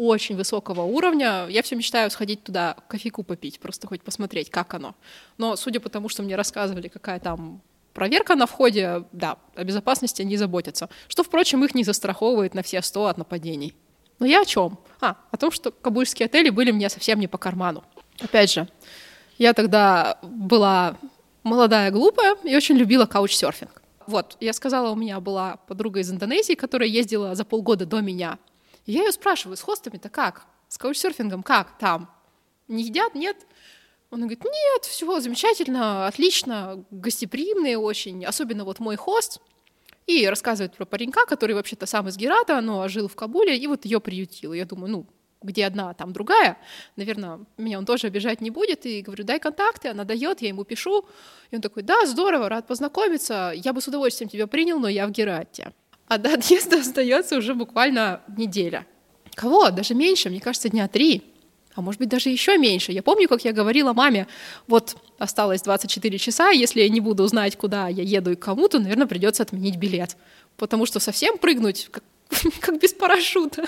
очень 0.00 0.36
высокого 0.36 0.82
уровня. 0.82 1.46
Я 1.48 1.62
все 1.62 1.76
мечтаю 1.76 2.10
сходить 2.10 2.42
туда 2.42 2.76
кофейку 2.88 3.22
попить, 3.22 3.60
просто 3.60 3.86
хоть 3.86 4.02
посмотреть, 4.02 4.50
как 4.50 4.72
оно. 4.74 4.94
Но 5.36 5.56
судя 5.56 5.80
по 5.80 5.90
тому, 5.90 6.08
что 6.08 6.22
мне 6.22 6.36
рассказывали, 6.36 6.88
какая 6.88 7.20
там 7.20 7.60
проверка 7.92 8.34
на 8.34 8.46
входе, 8.46 9.04
да, 9.12 9.36
о 9.54 9.64
безопасности 9.64 10.22
они 10.22 10.36
заботятся. 10.36 10.88
Что, 11.08 11.22
впрочем, 11.22 11.64
их 11.64 11.74
не 11.74 11.84
застраховывает 11.84 12.54
на 12.54 12.62
все 12.62 12.80
сто 12.80 13.06
от 13.06 13.18
нападений. 13.18 13.74
Но 14.18 14.26
я 14.26 14.42
о 14.42 14.44
чем? 14.44 14.78
А, 15.00 15.16
о 15.30 15.36
том, 15.36 15.50
что 15.50 15.70
кабульские 15.70 16.26
отели 16.26 16.50
были 16.50 16.70
мне 16.70 16.88
совсем 16.88 17.20
не 17.20 17.26
по 17.26 17.36
карману. 17.38 17.84
Опять 18.20 18.52
же, 18.52 18.68
я 19.38 19.52
тогда 19.52 20.18
была 20.22 20.96
молодая, 21.42 21.90
глупая 21.90 22.36
и 22.44 22.56
очень 22.56 22.76
любила 22.76 23.06
каучсерфинг. 23.06 23.82
Вот, 24.06 24.36
я 24.40 24.52
сказала, 24.52 24.90
у 24.90 24.96
меня 24.96 25.20
была 25.20 25.56
подруга 25.68 26.00
из 26.00 26.10
Индонезии, 26.10 26.54
которая 26.54 26.88
ездила 26.88 27.34
за 27.34 27.44
полгода 27.44 27.86
до 27.86 28.00
меня. 28.00 28.38
И 28.86 28.92
я 28.92 29.04
ее 29.04 29.12
спрашиваю, 29.12 29.56
с 29.56 29.62
хостами-то 29.62 30.08
как? 30.08 30.46
С 30.68 30.78
каучсерфингом 30.78 31.42
как 31.42 31.78
там? 31.78 32.10
Не 32.68 32.84
едят, 32.84 33.14
нет? 33.14 33.36
Он 34.10 34.20
говорит, 34.20 34.44
нет, 34.44 34.84
все 34.84 35.20
замечательно, 35.20 36.06
отлично, 36.06 36.84
гостеприимные 36.90 37.78
очень, 37.78 38.24
особенно 38.24 38.64
вот 38.64 38.80
мой 38.80 38.96
хост. 38.96 39.40
И 40.06 40.26
рассказывает 40.26 40.76
про 40.76 40.84
паренька, 40.84 41.26
который 41.26 41.54
вообще-то 41.54 41.86
сам 41.86 42.08
из 42.08 42.16
Герата, 42.16 42.60
но 42.60 42.88
жил 42.88 43.06
в 43.06 43.14
Кабуле, 43.14 43.56
и 43.56 43.66
вот 43.68 43.84
ее 43.84 44.00
приютил. 44.00 44.52
Я 44.52 44.64
думаю, 44.64 44.90
ну, 44.90 45.06
где 45.42 45.66
одна, 45.66 45.94
там 45.94 46.12
другая. 46.12 46.58
Наверное, 46.96 47.40
меня 47.56 47.78
он 47.78 47.86
тоже 47.86 48.08
обижать 48.08 48.40
не 48.40 48.50
будет. 48.50 48.84
И 48.86 49.02
говорю, 49.02 49.24
дай 49.24 49.38
контакты, 49.38 49.88
она 49.88 50.04
дает, 50.04 50.42
я 50.42 50.48
ему 50.48 50.64
пишу. 50.64 51.06
И 51.50 51.56
он 51.56 51.62
такой, 51.62 51.82
да, 51.82 52.04
здорово, 52.06 52.48
рад 52.48 52.66
познакомиться. 52.66 53.52
Я 53.54 53.72
бы 53.72 53.80
с 53.80 53.88
удовольствием 53.88 54.28
тебя 54.28 54.46
принял, 54.46 54.78
но 54.78 54.88
я 54.88 55.06
в 55.06 55.10
Герате. 55.10 55.72
А 56.10 56.18
до 56.18 56.34
отъезда 56.34 56.80
остается 56.80 57.36
уже 57.36 57.54
буквально 57.54 58.20
неделя. 58.36 58.84
Кого? 59.36 59.70
Даже 59.70 59.94
меньше, 59.94 60.28
мне 60.28 60.40
кажется, 60.40 60.68
дня 60.68 60.88
три. 60.88 61.22
А 61.76 61.82
может 61.82 62.00
быть, 62.00 62.08
даже 62.08 62.30
еще 62.30 62.58
меньше. 62.58 62.90
Я 62.90 63.04
помню, 63.04 63.28
как 63.28 63.44
я 63.44 63.52
говорила 63.52 63.92
маме, 63.92 64.26
вот 64.66 64.96
осталось 65.18 65.62
24 65.62 66.18
часа, 66.18 66.50
если 66.50 66.80
я 66.80 66.88
не 66.88 66.98
буду 66.98 67.24
знать, 67.28 67.56
куда 67.56 67.86
я 67.86 68.02
еду 68.02 68.32
и 68.32 68.34
кому, 68.34 68.66
то, 68.66 68.80
наверное, 68.80 69.06
придется 69.06 69.44
отменить 69.44 69.76
билет. 69.76 70.16
Потому 70.56 70.84
что 70.84 70.98
совсем 70.98 71.38
прыгнуть, 71.38 71.88
как, 71.92 72.02
как 72.60 72.80
без 72.80 72.92
парашюта. 72.92 73.66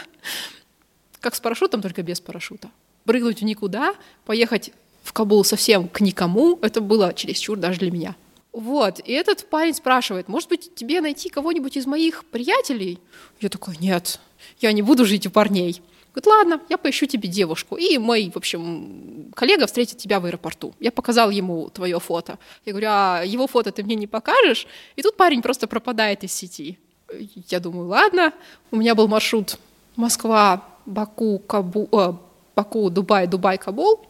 Как 1.21 1.37
с 1.37 1.41
парашютом, 1.41 1.81
только 1.81 2.03
без 2.03 2.21
парашюта. 2.21 2.71
Прыгнуть 3.05 3.41
в 3.41 3.45
никуда, 3.45 3.95
поехать 4.25 4.73
в 5.05 5.13
Кабул 5.13 5.45
совсем 5.45 5.87
к 5.87 6.01
никому, 6.01 6.59
это 6.61 6.81
было 6.81 7.15
чересчур 7.15 7.57
даже 7.57 7.79
для 7.79 7.93
меня. 7.93 8.17
Вот, 8.53 9.01
и 9.03 9.13
этот 9.13 9.49
парень 9.49 9.75
спрашивает, 9.75 10.29
может 10.29 10.51
быть, 10.51 10.75
тебе 10.75 11.01
найти 11.01 11.31
кого-нибудь 11.31 11.77
из 11.77 11.87
моих 11.87 12.25
приятелей? 12.27 12.99
Я 13.41 13.49
такой, 13.49 13.77
нет, 13.81 14.21
я 14.61 14.73
не 14.73 14.83
буду 14.83 15.07
жить 15.07 15.27
у 15.27 15.31
парней. 15.31 15.81
Говорит, 16.15 16.27
ладно, 16.27 16.61
я 16.69 16.77
поищу 16.77 17.07
тебе 17.07 17.27
девушку. 17.27 17.77
И 17.77 17.97
мой, 17.97 18.31
в 18.31 18.37
общем, 18.37 19.33
коллега 19.35 19.67
встретит 19.67 19.97
тебя 19.97 20.21
в 20.21 20.27
аэропорту. 20.27 20.75
Я 20.79 20.93
показал 20.93 21.31
ему 21.31 21.71
твое 21.71 21.99
фото. 21.99 22.39
Я 22.67 22.73
говорю, 22.73 22.89
а 22.91 23.23
его 23.25 23.47
фото 23.47 23.73
ты 23.73 23.83
мне 23.83 23.95
не 23.95 24.07
покажешь? 24.07 24.67
И 24.97 25.03
тут 25.03 25.17
парень 25.17 25.41
просто 25.41 25.67
пропадает 25.67 26.23
из 26.23 26.35
сети. 26.35 26.79
Я 27.49 27.61
думаю, 27.61 27.89
ладно. 27.89 28.35
У 28.71 28.77
меня 28.77 28.95
был 28.95 29.09
маршрут 29.09 29.57
Москва, 29.97 30.63
Баку, 30.85 31.39
Кабу, 31.39 31.89
э, 31.93 32.13
Баку, 32.55 32.91
Дубай, 32.91 33.27
Дубай, 33.27 33.57
Кабул. 33.57 34.05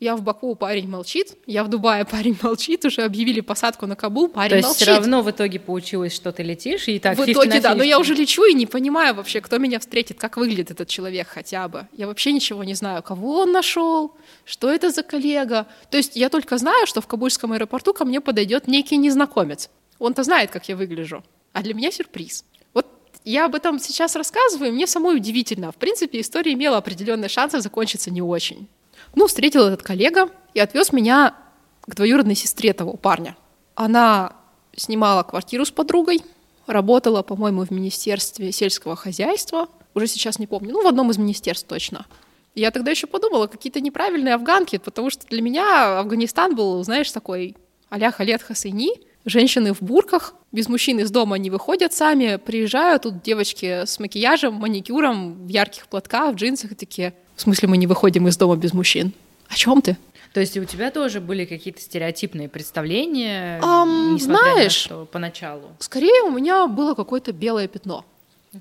Я 0.00 0.14
в 0.14 0.22
Баку, 0.22 0.54
парень 0.54 0.88
молчит. 0.88 1.36
Я 1.46 1.64
в 1.64 1.68
Дубае, 1.68 2.04
парень 2.10 2.36
молчит. 2.40 2.84
Уже 2.84 3.02
объявили 3.02 3.40
посадку 3.40 3.86
на 3.86 3.96
Кабул, 3.96 4.28
парень 4.28 4.50
То 4.50 4.56
есть 4.56 4.68
молчит. 4.68 4.82
все 4.82 4.92
равно 4.94 5.22
в 5.22 5.30
итоге 5.30 5.58
получилось, 5.58 6.14
что 6.14 6.30
ты 6.30 6.44
летишь, 6.44 6.86
и 6.88 6.98
так 7.00 7.18
в 7.18 7.24
50 7.24 7.44
итоге, 7.44 7.60
да, 7.60 7.74
но 7.74 7.82
я 7.82 7.96
50. 7.96 8.00
уже 8.00 8.14
лечу 8.14 8.44
и 8.44 8.54
не 8.54 8.66
понимаю 8.66 9.14
вообще, 9.14 9.40
кто 9.40 9.58
меня 9.58 9.80
встретит, 9.80 10.20
как 10.20 10.36
выглядит 10.36 10.70
этот 10.70 10.88
человек 10.88 11.26
хотя 11.28 11.66
бы. 11.68 11.88
Я 11.92 12.06
вообще 12.06 12.32
ничего 12.32 12.62
не 12.62 12.74
знаю, 12.74 13.02
кого 13.02 13.40
он 13.40 13.52
нашел, 13.52 14.14
что 14.44 14.70
это 14.70 14.90
за 14.90 15.02
коллега. 15.02 15.66
То 15.90 15.96
есть 15.96 16.14
я 16.14 16.28
только 16.28 16.58
знаю, 16.58 16.86
что 16.86 17.00
в 17.00 17.06
Кабульском 17.08 17.52
аэропорту 17.52 17.92
ко 17.92 18.04
мне 18.04 18.20
подойдет 18.20 18.68
некий 18.68 18.96
незнакомец. 18.96 19.68
Он-то 19.98 20.22
знает, 20.22 20.50
как 20.50 20.68
я 20.68 20.76
выгляжу. 20.76 21.24
А 21.52 21.62
для 21.62 21.74
меня 21.74 21.90
сюрприз. 21.90 22.44
Вот 22.72 22.86
я 23.24 23.46
об 23.46 23.56
этом 23.56 23.80
сейчас 23.80 24.14
рассказываю, 24.14 24.72
мне 24.72 24.86
самой 24.86 25.16
удивительно. 25.16 25.72
В 25.72 25.76
принципе, 25.76 26.20
история 26.20 26.52
имела 26.52 26.76
определенные 26.76 27.28
шансы 27.28 27.60
закончиться 27.60 28.12
не 28.12 28.22
очень. 28.22 28.68
Ну, 29.14 29.26
встретил 29.26 29.66
этот 29.66 29.82
коллега 29.82 30.30
и 30.54 30.60
отвез 30.60 30.92
меня 30.92 31.34
к 31.82 31.94
двоюродной 31.94 32.34
сестре 32.34 32.72
того 32.72 32.94
парня. 32.94 33.36
Она 33.74 34.32
снимала 34.76 35.22
квартиру 35.22 35.64
с 35.64 35.70
подругой, 35.70 36.22
работала, 36.66 37.22
по-моему, 37.22 37.64
в 37.64 37.70
Министерстве 37.70 38.52
сельского 38.52 38.96
хозяйства, 38.96 39.68
уже 39.94 40.06
сейчас 40.06 40.38
не 40.38 40.46
помню, 40.46 40.72
ну, 40.72 40.82
в 40.82 40.86
одном 40.86 41.10
из 41.10 41.18
министерств 41.18 41.66
точно. 41.66 42.06
Я 42.54 42.70
тогда 42.70 42.90
еще 42.90 43.06
подумала, 43.06 43.46
какие-то 43.46 43.80
неправильные 43.80 44.34
афганки, 44.34 44.78
потому 44.78 45.10
что 45.10 45.26
для 45.26 45.42
меня 45.42 46.00
Афганистан 46.00 46.54
был, 46.54 46.82
знаешь, 46.82 47.10
такой 47.10 47.56
а-ля 47.88 48.10
Халет 48.10 48.42
Хасейни, 48.42 48.90
женщины 49.24 49.72
в 49.72 49.82
бурках, 49.82 50.34
без 50.52 50.68
мужчин 50.68 50.98
из 50.98 51.10
дома 51.10 51.38
не 51.38 51.50
выходят 51.50 51.92
сами, 51.92 52.36
приезжают, 52.36 53.02
тут 53.02 53.22
девочки 53.22 53.84
с 53.84 53.98
макияжем, 53.98 54.54
маникюром, 54.54 55.46
в 55.46 55.48
ярких 55.48 55.86
платках, 55.86 56.34
в 56.34 56.36
джинсах, 56.36 56.72
и 56.72 56.74
такие, 56.74 57.14
в 57.38 57.40
смысле 57.40 57.68
мы 57.68 57.76
не 57.76 57.86
выходим 57.86 58.26
из 58.26 58.36
дома 58.36 58.56
без 58.56 58.72
мужчин? 58.72 59.12
О 59.48 59.54
чем 59.54 59.80
ты? 59.80 59.96
То 60.34 60.40
есть 60.40 60.56
у 60.58 60.64
тебя 60.64 60.90
тоже 60.90 61.20
были 61.20 61.44
какие-то 61.44 61.80
стереотипные 61.80 62.48
представления, 62.48 63.58
несмотря 63.58 64.52
знаешь- 64.52 64.84
на 64.90 64.96
что 64.96 65.04
поначалу? 65.06 65.62
Скорее 65.78 66.22
у 66.24 66.30
меня 66.30 66.66
было 66.66 66.94
какое-то 66.94 67.32
белое 67.32 67.68
пятно. 67.68 68.04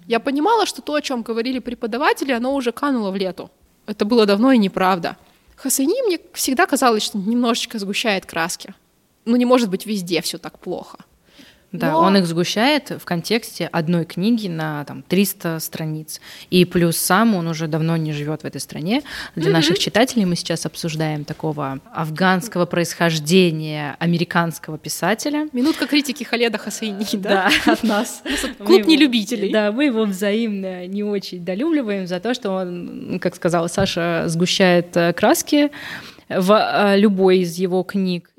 Я 0.06 0.20
понимала, 0.20 0.66
что 0.66 0.82
то, 0.82 0.94
о 0.94 1.02
чем 1.02 1.24
говорили 1.24 1.60
преподаватели, 1.60 2.32
оно 2.32 2.54
уже 2.54 2.72
кануло 2.72 3.10
в 3.10 3.16
лету. 3.16 3.50
Это 3.88 4.06
было 4.06 4.26
давно 4.26 4.52
и 4.52 4.58
неправда. 4.60 5.18
Хасани 5.56 6.02
мне 6.06 6.20
всегда 6.34 6.68
казалось, 6.68 7.04
что 7.04 7.18
немножечко 7.18 7.80
сгущает 7.80 8.28
краски. 8.28 8.76
Ну, 9.26 9.36
не 9.38 9.46
может 9.46 9.70
быть 9.70 9.88
везде 9.88 10.22
все 10.22 10.38
так 10.38 10.60
плохо. 10.60 11.00
Да, 11.78 11.92
Но- 11.92 12.00
он 12.00 12.18
их 12.18 12.26
сгущает 12.26 12.90
в 12.90 13.06
контексте 13.06 13.68
одной 13.72 14.06
книги 14.06 14.48
на 14.48 14.84
там, 14.86 15.04
300 15.08 15.60
страниц. 15.60 16.20
И 16.50 16.66
плюс 16.66 16.98
сам 16.98 17.36
он 17.36 17.48
уже 17.48 17.68
давно 17.68 17.98
не 17.98 18.14
живет 18.14 18.42
в 18.42 18.46
этой 18.46 18.62
стране. 18.62 19.04
Для 19.36 19.52
наших 19.52 19.80
читателей 19.80 20.26
мы 20.26 20.36
сейчас 20.36 20.66
обсуждаем 20.66 21.24
такого 21.24 21.80
афганского 21.94 22.66
происхождения 22.66 23.96
американского 24.00 24.78
писателя. 24.78 25.48
Минутка 25.54 25.88
критики 25.88 26.24
Халеда 26.24 26.58
Хасейни, 26.58 27.06
да? 27.14 27.50
Да, 27.66 27.72
от 27.74 27.84
нас. 27.84 28.24
Клуб 28.66 28.86
нелюбителей. 28.86 29.52
Да, 29.52 29.72
мы 29.72 29.86
его 29.86 30.04
взаимно 30.06 30.88
не 30.88 31.04
очень 31.04 31.44
долюбливаем 31.44 32.08
за 32.08 32.20
то, 32.20 32.34
что 32.34 32.52
он, 32.52 33.20
как 33.22 33.36
сказала 33.36 33.68
Саша, 33.68 34.24
сгущает 34.28 34.96
э, 34.98 35.14
краски 35.14 35.72
в 36.30 36.52
э, 36.52 36.98
любой 37.00 37.40
из 37.40 37.58
его 37.58 37.84
книг. 37.84 38.30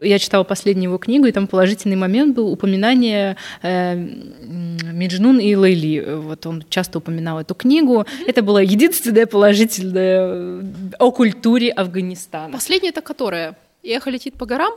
Я 0.00 0.18
читала 0.18 0.44
последнюю 0.44 0.90
его 0.90 0.98
книгу, 0.98 1.26
и 1.26 1.32
там 1.32 1.46
положительный 1.46 1.96
момент 1.96 2.34
был 2.34 2.50
упоминание 2.52 3.36
э, 3.62 3.94
Меджнун 3.96 5.38
и 5.38 5.54
Лейли. 5.54 6.16
Вот 6.16 6.46
он 6.46 6.64
часто 6.68 6.98
упоминал 6.98 7.40
эту 7.40 7.54
книгу. 7.54 8.06
Это 8.26 8.42
было 8.42 8.58
единственное 8.58 9.26
положительное 9.26 10.20
э, 10.20 10.62
о 10.98 11.10
культуре 11.10 11.70
Афганистана. 11.70 12.52
Последняя 12.52 12.90
это 12.90 13.00
которая? 13.00 13.56
Эхо 13.82 14.10
летит 14.10 14.34
по 14.34 14.46
горам? 14.46 14.72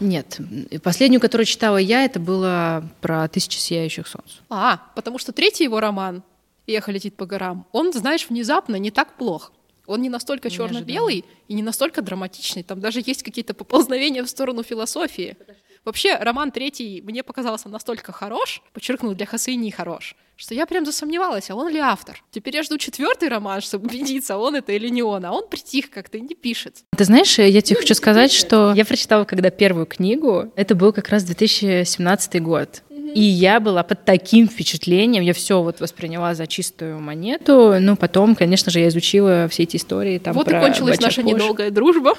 Нет, 0.00 0.38
последнюю, 0.82 1.20
которую 1.20 1.46
читала 1.46 1.76
я, 1.76 2.04
это 2.04 2.18
было 2.18 2.84
про 3.00 3.28
«Тысячи 3.28 3.58
сияющих 3.58 4.06
солнц». 4.06 4.38
А, 4.48 4.80
потому 4.94 5.18
что 5.18 5.32
третий 5.32 5.64
его 5.64 5.78
роман 5.78 6.22
«Эхо 6.66 6.90
летит 6.90 7.16
по 7.16 7.26
горам», 7.26 7.66
он, 7.72 7.92
знаешь, 7.92 8.26
внезапно 8.28 8.76
не 8.76 8.90
так 8.90 9.14
плох. 9.14 9.52
Он 9.90 10.00
не 10.00 10.08
настолько 10.08 10.50
черно-белый 10.50 11.24
и 11.48 11.54
не 11.54 11.62
настолько 11.62 12.00
драматичный. 12.00 12.62
Там 12.62 12.80
даже 12.80 13.02
есть 13.04 13.24
какие-то 13.24 13.54
поползновения 13.54 14.22
в 14.22 14.28
сторону 14.28 14.62
философии. 14.62 15.36
Вообще, 15.84 16.14
роман 16.14 16.52
третий 16.52 17.02
мне 17.02 17.22
показался 17.22 17.68
настолько 17.68 18.12
хорош, 18.12 18.62
подчеркну, 18.72 19.14
для 19.14 19.26
Хасыни 19.26 19.70
хорош, 19.70 20.14
что 20.36 20.54
я 20.54 20.66
прям 20.66 20.84
засомневалась, 20.84 21.50
а 21.50 21.54
он 21.54 21.68
ли 21.68 21.78
автор. 21.78 22.22
Теперь 22.30 22.54
я 22.56 22.62
жду 22.62 22.78
четвертый 22.78 23.28
роман, 23.28 23.62
чтобы 23.62 23.88
убедиться, 23.88 24.36
он 24.36 24.54
это 24.54 24.72
или 24.72 24.88
не 24.88 25.02
он. 25.02 25.24
А 25.24 25.32
он 25.32 25.48
притих 25.48 25.90
как-то 25.90 26.18
и 26.18 26.20
не 26.20 26.34
пишет. 26.34 26.84
Ты 26.96 27.04
знаешь, 27.04 27.38
я 27.38 27.60
тебе 27.60 27.80
хочу 27.80 27.94
сказать, 27.94 28.30
что 28.30 28.72
я 28.74 28.84
прочитала 28.84 29.24
когда 29.24 29.50
первую 29.50 29.86
книгу, 29.86 30.52
это 30.54 30.74
был 30.74 30.92
как 30.92 31.08
раз 31.08 31.24
2017 31.24 32.42
год. 32.42 32.82
И 33.14 33.20
я 33.22 33.60
была 33.60 33.82
под 33.82 34.04
таким 34.04 34.48
впечатлением, 34.48 35.22
я 35.22 35.34
все 35.34 35.62
вот 35.62 35.80
восприняла 35.80 36.34
за 36.34 36.46
чистую 36.46 37.00
монету. 37.00 37.76
Ну, 37.80 37.96
потом, 37.96 38.34
конечно 38.34 38.70
же, 38.70 38.80
я 38.80 38.88
изучила 38.88 39.48
все 39.48 39.64
эти 39.64 39.76
истории. 39.76 40.18
Там, 40.18 40.34
вот 40.34 40.46
и 40.46 40.50
про 40.50 40.60
кончилась 40.60 41.00
наша 41.00 41.22
Бачакош. 41.22 41.42
недолгая 41.42 41.70
дружба. 41.70 42.14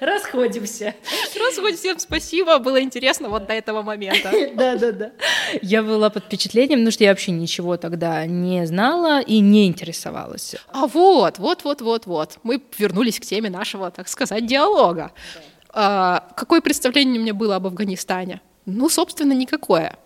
Расходимся. 0.00 0.94
Хоть 1.70 1.78
всем 1.78 1.98
спасибо, 1.98 2.58
было 2.58 2.82
интересно 2.82 3.28
вот 3.28 3.46
до 3.46 3.52
этого 3.52 3.82
момента. 3.82 4.30
Да, 4.54 4.76
да, 4.76 4.92
да. 4.92 5.10
Я 5.62 5.82
была 5.82 6.10
под 6.10 6.24
впечатлением, 6.24 6.80
потому 6.80 6.90
что 6.90 7.04
я 7.04 7.10
вообще 7.10 7.30
ничего 7.30 7.76
тогда 7.76 8.26
не 8.26 8.66
знала 8.66 9.20
и 9.20 9.38
не 9.40 9.68
интересовалась. 9.68 10.56
А 10.72 10.86
вот, 10.86 11.38
вот, 11.38 11.64
вот, 11.64 11.80
вот, 11.80 12.06
вот. 12.06 12.38
Мы 12.42 12.60
вернулись 12.78 13.20
к 13.20 13.22
теме 13.22 13.48
нашего, 13.48 13.90
так 13.90 14.08
сказать, 14.08 14.46
диалога. 14.46 15.12
А, 15.72 16.26
какое 16.36 16.60
представление 16.60 17.20
у 17.20 17.22
меня 17.22 17.34
было 17.34 17.56
об 17.56 17.66
Афганистане? 17.66 18.40
Ну, 18.66 18.88
собственно, 18.88 19.32
никакое. 19.32 19.98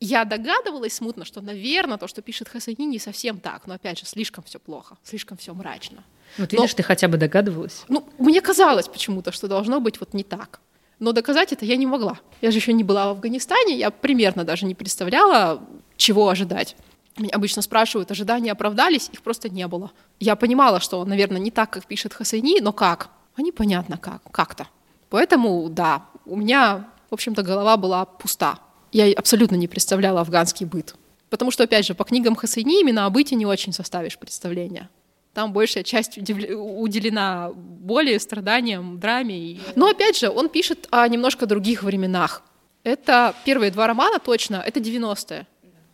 Я 0.00 0.24
догадывалась 0.24 0.94
смутно, 0.94 1.24
что, 1.24 1.40
наверное, 1.40 1.96
то, 1.96 2.08
что 2.08 2.22
пишет 2.22 2.48
Хасани, 2.48 2.86
не 2.86 2.98
совсем 2.98 3.38
так. 3.38 3.66
Но, 3.66 3.74
опять 3.74 3.98
же, 4.00 4.06
слишком 4.06 4.42
все 4.44 4.58
плохо, 4.58 4.96
слишком 5.04 5.36
все 5.36 5.54
мрачно. 5.54 6.02
Вот 6.38 6.52
Но- 6.52 6.58
видишь, 6.62 6.74
ты 6.74 6.82
хотя 6.82 7.08
бы 7.08 7.18
догадывалась. 7.18 7.84
Ну, 7.88 8.04
мне 8.18 8.40
казалось 8.40 8.88
почему-то, 8.88 9.30
что 9.32 9.46
должно 9.48 9.80
быть 9.80 10.00
вот 10.00 10.12
не 10.14 10.24
так. 10.24 10.60
Но 10.98 11.12
доказать 11.12 11.52
это 11.52 11.64
я 11.64 11.76
не 11.76 11.86
могла. 11.86 12.18
Я 12.40 12.50
же 12.50 12.58
еще 12.58 12.72
не 12.72 12.84
была 12.84 13.06
в 13.06 13.10
Афганистане, 13.10 13.76
я 13.76 13.90
примерно 13.90 14.44
даже 14.44 14.66
не 14.66 14.74
представляла, 14.74 15.62
чего 15.96 16.28
ожидать. 16.28 16.76
Меня 17.16 17.30
обычно 17.34 17.60
спрашивают, 17.62 18.10
ожидания 18.10 18.52
оправдались, 18.52 19.10
их 19.12 19.22
просто 19.22 19.48
не 19.48 19.66
было. 19.68 19.90
Я 20.18 20.34
понимала, 20.36 20.80
что, 20.80 21.04
наверное, 21.04 21.40
не 21.40 21.50
так, 21.50 21.70
как 21.70 21.86
пишет 21.86 22.14
Хасайни, 22.14 22.60
но 22.60 22.72
как? 22.72 23.10
А 23.36 23.42
непонятно 23.42 23.98
как, 23.98 24.22
как-то. 24.30 24.68
Поэтому, 25.10 25.68
да, 25.68 26.06
у 26.24 26.36
меня, 26.36 26.88
в 27.12 27.14
общем-то, 27.14 27.42
голова 27.42 27.76
была 27.76 28.06
пуста. 28.06 28.58
Я 28.90 29.12
абсолютно 29.12 29.56
не 29.56 29.68
представляла 29.68 30.22
афганский 30.22 30.64
быт. 30.64 30.94
Потому 31.28 31.50
что, 31.50 31.64
опять 31.64 31.84
же, 31.84 31.94
по 31.94 32.04
книгам 32.04 32.34
Хасайни 32.34 32.80
именно 32.80 33.04
о 33.04 33.10
быте 33.10 33.34
не 33.34 33.44
очень 33.44 33.74
составишь 33.74 34.18
представление. 34.18 34.88
Там 35.34 35.52
большая 35.52 35.84
часть 35.84 36.16
уделена 36.16 37.50
боли, 37.54 38.16
страданиям, 38.16 38.98
драме. 38.98 39.60
Но 39.76 39.88
опять 39.88 40.16
же, 40.16 40.30
он 40.30 40.48
пишет 40.48 40.88
о 40.90 41.06
немножко 41.06 41.44
других 41.44 41.82
временах. 41.82 42.42
Это 42.82 43.34
первые 43.44 43.70
два 43.70 43.86
романа 43.86 44.18
точно, 44.18 44.56
это 44.66 44.80
90-е. 44.80 45.46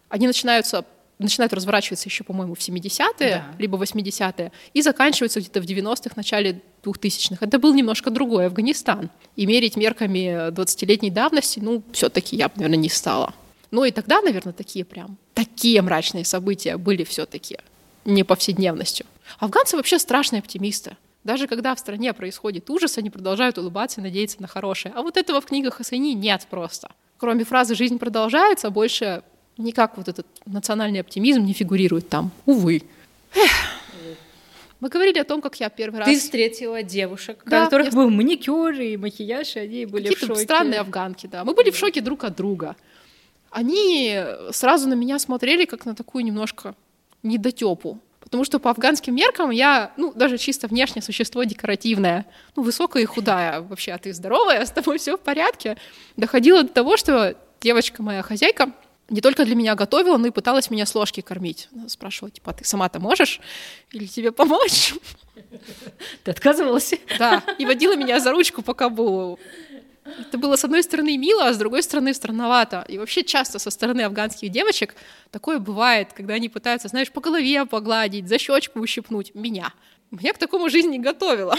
Они 0.09 0.29
начинаются, 0.29 0.85
начинают 1.18 1.52
разворачиваться 1.52 2.09
еще, 2.09 2.24
по-моему, 2.24 2.54
в 2.54 2.59
70-е, 2.59 3.11
Да. 3.18 3.46
либо 3.59 3.76
80-е, 3.76 4.52
и 4.72 4.83
заканчиваются 4.83 5.40
где-то 5.40 5.61
в 5.61 5.64
90-х, 5.64 6.12
начале 6.16 6.61
2000-х. 6.85 7.44
Это 7.44 7.59
был 7.59 7.74
немножко 7.74 8.11
другой 8.11 8.46
Афганистан. 8.46 9.11
И 9.37 9.46
мерить 9.46 9.76
мерками 9.76 10.50
20-летней 10.50 11.11
давности, 11.11 11.59
ну, 11.61 11.83
все-таки 11.92 12.37
я 12.37 12.48
бы, 12.48 12.54
наверное, 12.57 12.78
не 12.78 12.88
стала. 12.88 13.35
Ну 13.70 13.85
и 13.85 13.90
тогда, 13.90 14.20
наверное, 14.22 14.52
такие 14.54 14.85
прям, 14.85 15.18
такие 15.35 15.83
мрачные 15.83 16.24
события 16.24 16.76
были 16.76 17.04
все-таки 17.04 17.59
не 18.04 18.22
повседневностью. 18.24 19.04
Афганцы 19.38 19.76
вообще 19.76 19.98
страшные 19.98 20.40
оптимисты. 20.40 20.96
Даже 21.24 21.46
когда 21.46 21.74
в 21.74 21.78
стране 21.78 22.14
происходит 22.14 22.70
ужас, 22.70 22.96
они 22.96 23.11
продолжают 23.11 23.59
улыбаться 23.59 24.00
и 24.00 24.04
надеяться 24.04 24.40
на 24.40 24.48
хорошее. 24.48 24.94
А 24.96 25.02
вот 25.02 25.16
этого 25.18 25.40
в 25.42 25.46
книгах 25.46 25.74
Хасани 25.74 26.14
нет 26.14 26.46
просто. 26.48 26.90
Кроме 27.18 27.44
фразы 27.44 27.74
«жизнь 27.74 27.98
продолжается», 27.98 28.70
больше 28.70 29.22
никак 29.59 29.97
вот 29.97 30.09
этот 30.09 30.27
национальный 30.47 31.01
оптимизм 31.01 31.44
не 31.44 31.53
фигурирует 31.53 32.09
там. 32.09 32.31
Увы. 32.47 32.83
Эх. 33.35 33.51
Мы 34.81 34.88
говорили 34.90 35.18
о 35.18 35.25
том, 35.25 35.40
как 35.40 35.59
я 35.59 35.68
первый 35.71 35.99
раз... 35.99 36.09
Ты 36.09 36.16
встретила 36.18 36.85
девушек, 36.85 37.42
Да, 37.44 37.62
у 37.62 37.64
которых 37.64 37.87
я- 37.88 37.92
был 37.92 38.11
маникюр 38.11 38.73
и 38.75 38.97
макияж, 38.97 39.57
и 39.57 39.59
они 39.59 39.87
были 39.87 40.09
в 40.09 40.12
Какие-то 40.12 40.27
шоке. 40.35 40.44
странные 40.44 40.81
афганки, 40.81 41.27
да. 41.27 41.44
Мы 41.44 41.55
были 41.55 41.71
в 41.71 41.77
шоке 41.77 42.01
друг 42.01 42.23
от 42.23 42.37
друга. 42.37 42.77
Они 43.51 44.16
сразу 44.53 44.88
на 44.88 44.94
меня 44.94 45.18
смотрели 45.18 45.64
как 45.64 45.85
на 45.85 45.94
такую 45.97 46.25
немножко 46.25 46.75
недотепу. 47.25 47.99
Потому 48.21 48.44
что 48.44 48.59
по 48.61 48.71
афганским 48.71 49.14
меркам 49.16 49.51
я, 49.51 49.92
ну, 49.97 50.12
даже 50.14 50.37
чисто 50.38 50.68
внешне 50.68 51.01
существо 51.03 51.42
декоративное. 51.44 52.27
Ну, 52.55 52.62
высокая 52.62 53.03
и 53.03 53.07
худая. 53.07 53.62
Вообще, 53.62 53.92
а 53.92 53.99
ты 53.99 54.12
здоровая, 54.12 54.64
с 54.66 54.71
тобой 54.71 54.99
все 54.99 55.16
в 55.16 55.21
порядке. 55.21 55.77
Доходило 56.16 56.62
до 56.62 56.68
того, 56.68 56.97
что 56.97 57.35
девочка 57.61 58.03
моя 58.03 58.23
хозяйка 58.23 58.71
не 59.09 59.21
только 59.21 59.44
для 59.44 59.55
меня 59.55 59.75
готовила, 59.75 60.18
но 60.18 60.27
и 60.27 60.31
пыталась 60.31 60.71
меня 60.71 60.85
с 60.85 60.94
ложки 60.94 61.21
кормить. 61.21 61.68
Она 61.75 61.88
спрашивала, 61.88 62.31
типа, 62.31 62.51
«А 62.51 62.55
ты 62.55 62.64
сама-то 62.64 63.01
можешь? 63.01 63.40
Или 63.92 64.07
тебе 64.07 64.33
помочь? 64.33 64.94
Ты 66.25 66.31
отказывалась? 66.31 66.94
Да, 67.18 67.42
и 67.59 67.64
водила 67.64 67.97
меня 67.97 68.21
за 68.21 68.33
ручку 68.33 68.62
по 68.62 68.75
Кабулу. 68.75 69.38
Это 70.05 70.38
было, 70.38 70.57
с 70.57 70.64
одной 70.64 70.83
стороны, 70.83 71.16
мило, 71.16 71.49
а 71.49 71.53
с 71.53 71.59
другой 71.59 71.83
стороны, 71.83 72.14
странновато. 72.14 72.85
И 72.88 72.99
вообще 72.99 73.25
часто 73.25 73.59
со 73.59 73.71
стороны 73.71 74.03
афганских 74.03 74.51
девочек 74.51 74.94
такое 75.31 75.59
бывает, 75.59 76.12
когда 76.14 76.35
они 76.35 76.49
пытаются, 76.49 76.88
знаешь, 76.88 77.11
по 77.11 77.21
голове 77.21 77.64
погладить, 77.66 78.29
за 78.29 78.38
щечку 78.38 78.81
ущипнуть. 78.81 79.35
Меня. 79.35 79.73
Меня 80.11 80.33
к 80.33 80.38
такому 80.38 80.71
жизнь 80.71 80.88
не 80.88 80.99
готовила. 80.99 81.57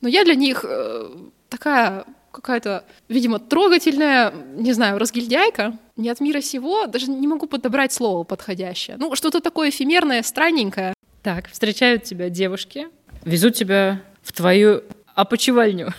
Но 0.00 0.08
я 0.08 0.24
для 0.24 0.34
них 0.34 0.64
э, 0.64 1.10
такая 1.48 2.04
какая-то, 2.30 2.84
видимо, 3.08 3.38
трогательная, 3.38 4.32
не 4.56 4.72
знаю, 4.72 4.98
разгильдяйка, 4.98 5.78
не 5.96 6.08
от 6.08 6.20
мира 6.20 6.40
сего, 6.40 6.86
даже 6.86 7.10
не 7.10 7.26
могу 7.26 7.46
подобрать 7.46 7.92
слово 7.92 8.24
подходящее. 8.24 8.96
Ну, 8.98 9.14
что-то 9.16 9.40
такое 9.40 9.70
эфемерное, 9.70 10.22
странненькое. 10.22 10.94
Так, 11.22 11.48
встречают 11.50 12.04
тебя 12.04 12.30
девушки, 12.30 12.88
везут 13.24 13.54
тебя 13.54 14.02
в 14.22 14.32
твою 14.32 14.82
опочивальню. 15.14 15.92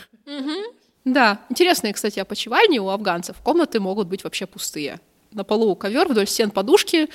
Да, 1.03 1.41
интересные, 1.49 1.93
кстати, 1.93 2.19
опочивальни 2.19 2.79
у 2.79 2.89
афганцев. 2.89 3.37
Комнаты 3.43 3.79
могут 3.79 4.07
быть 4.07 4.23
вообще 4.23 4.45
пустые. 4.45 4.99
На 5.31 5.43
полу 5.43 5.75
ковер, 5.75 6.07
вдоль 6.07 6.27
стен 6.27 6.51
подушки, 6.51 7.09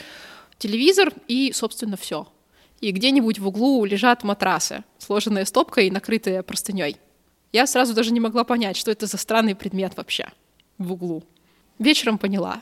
телевизор 0.59 1.13
и, 1.29 1.53
собственно, 1.53 1.97
все. 1.97 2.27
И 2.81 2.91
где-нибудь 2.91 3.39
в 3.39 3.47
углу 3.49 3.85
лежат 3.85 4.25
матрасы, 4.25 4.85
сложенные 4.99 5.47
стопкой 5.47 5.87
и 5.87 5.91
накрытые 5.91 6.43
простыней. 6.43 6.97
Я 7.57 7.67
сразу 7.67 7.95
даже 7.95 8.13
не 8.13 8.21
могла 8.21 8.45
понять, 8.45 8.77
что 8.77 8.91
это 8.91 9.07
за 9.07 9.17
странный 9.17 9.55
предмет 9.55 9.97
вообще 9.97 10.29
в 10.77 10.93
углу. 10.93 11.23
Вечером 11.79 12.19
поняла. 12.19 12.61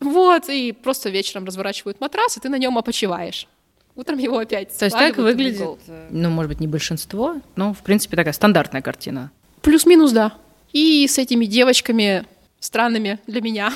Вот, 0.00 0.48
и 0.48 0.72
просто 0.72 1.08
вечером 1.08 1.44
разворачивают 1.44 2.00
матрас, 2.00 2.36
и 2.36 2.40
ты 2.40 2.48
на 2.48 2.58
нем 2.58 2.76
опочиваешь. 2.76 3.46
Утром 3.94 4.18
его 4.18 4.38
опять 4.38 4.76
То 4.76 4.86
есть 4.86 4.96
так 4.96 5.18
выглядит, 5.18 5.60
угол. 5.60 5.78
ну, 6.10 6.30
может 6.30 6.48
быть, 6.48 6.58
не 6.58 6.66
большинство, 6.66 7.36
но, 7.54 7.72
в 7.72 7.84
принципе, 7.84 8.16
такая 8.16 8.32
стандартная 8.32 8.82
картина. 8.82 9.30
Плюс-минус, 9.60 10.10
да. 10.10 10.32
И 10.72 11.06
с 11.06 11.16
этими 11.18 11.44
девочками 11.44 12.24
странными 12.58 13.20
для 13.28 13.40
меня, 13.40 13.72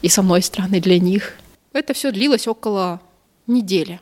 и 0.00 0.08
со 0.08 0.22
мной 0.22 0.42
странной 0.42 0.78
для 0.78 1.00
них. 1.00 1.36
Это 1.72 1.92
все 1.92 2.12
длилось 2.12 2.46
около 2.46 3.00
недели. 3.48 4.00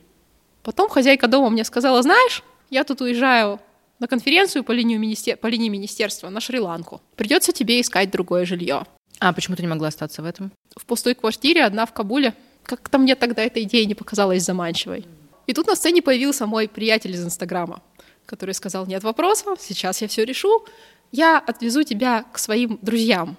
Потом 0.63 0.91
хозяйка 0.91 1.27
дома 1.27 1.49
мне 1.49 1.65
сказала, 1.65 2.03
знаешь, 2.03 2.43
я 2.69 2.85
тут 2.85 3.01
уезжаю 3.01 3.61
на 4.03 4.09
конференцию 4.09 4.65
по 4.65 4.73
линии, 4.73 4.97
министер... 4.97 5.37
по 5.37 5.47
линии 5.47 5.69
министерства 5.69 6.29
на 6.29 6.41
Шри-Ланку. 6.41 7.01
Придется 7.15 7.53
тебе 7.53 7.81
искать 7.81 8.11
другое 8.11 8.45
жилье. 8.45 8.85
А 9.21 9.33
почему 9.33 9.55
ты 9.55 9.63
не 9.63 9.69
могла 9.69 9.89
остаться 9.89 10.23
в 10.23 10.27
этом? 10.27 10.51
В 10.77 10.85
пустой 10.85 11.15
квартире, 11.15 11.65
одна 11.65 11.87
в 11.87 11.93
Кабуле. 11.93 12.35
Как-то 12.65 12.99
мне 12.99 13.15
тогда 13.15 13.43
эта 13.43 13.63
идея 13.63 13.87
не 13.87 13.95
показалась 13.95 14.43
заманчивой. 14.43 15.07
И 15.47 15.55
тут 15.55 15.69
на 15.69 15.77
сцене 15.77 16.03
появился 16.03 16.47
мой 16.47 16.69
приятель 16.69 17.13
из 17.13 17.25
Инстаграма, 17.25 17.81
который 18.27 18.55
сказал, 18.55 18.87
нет 18.87 19.05
вопросов, 19.05 19.61
сейчас 19.61 20.03
я 20.03 20.09
все 20.09 20.25
решу, 20.25 20.65
я 21.13 21.39
отвезу 21.39 21.85
тебя 21.85 22.25
к 22.33 22.39
своим 22.39 22.81
друзьям. 22.83 23.37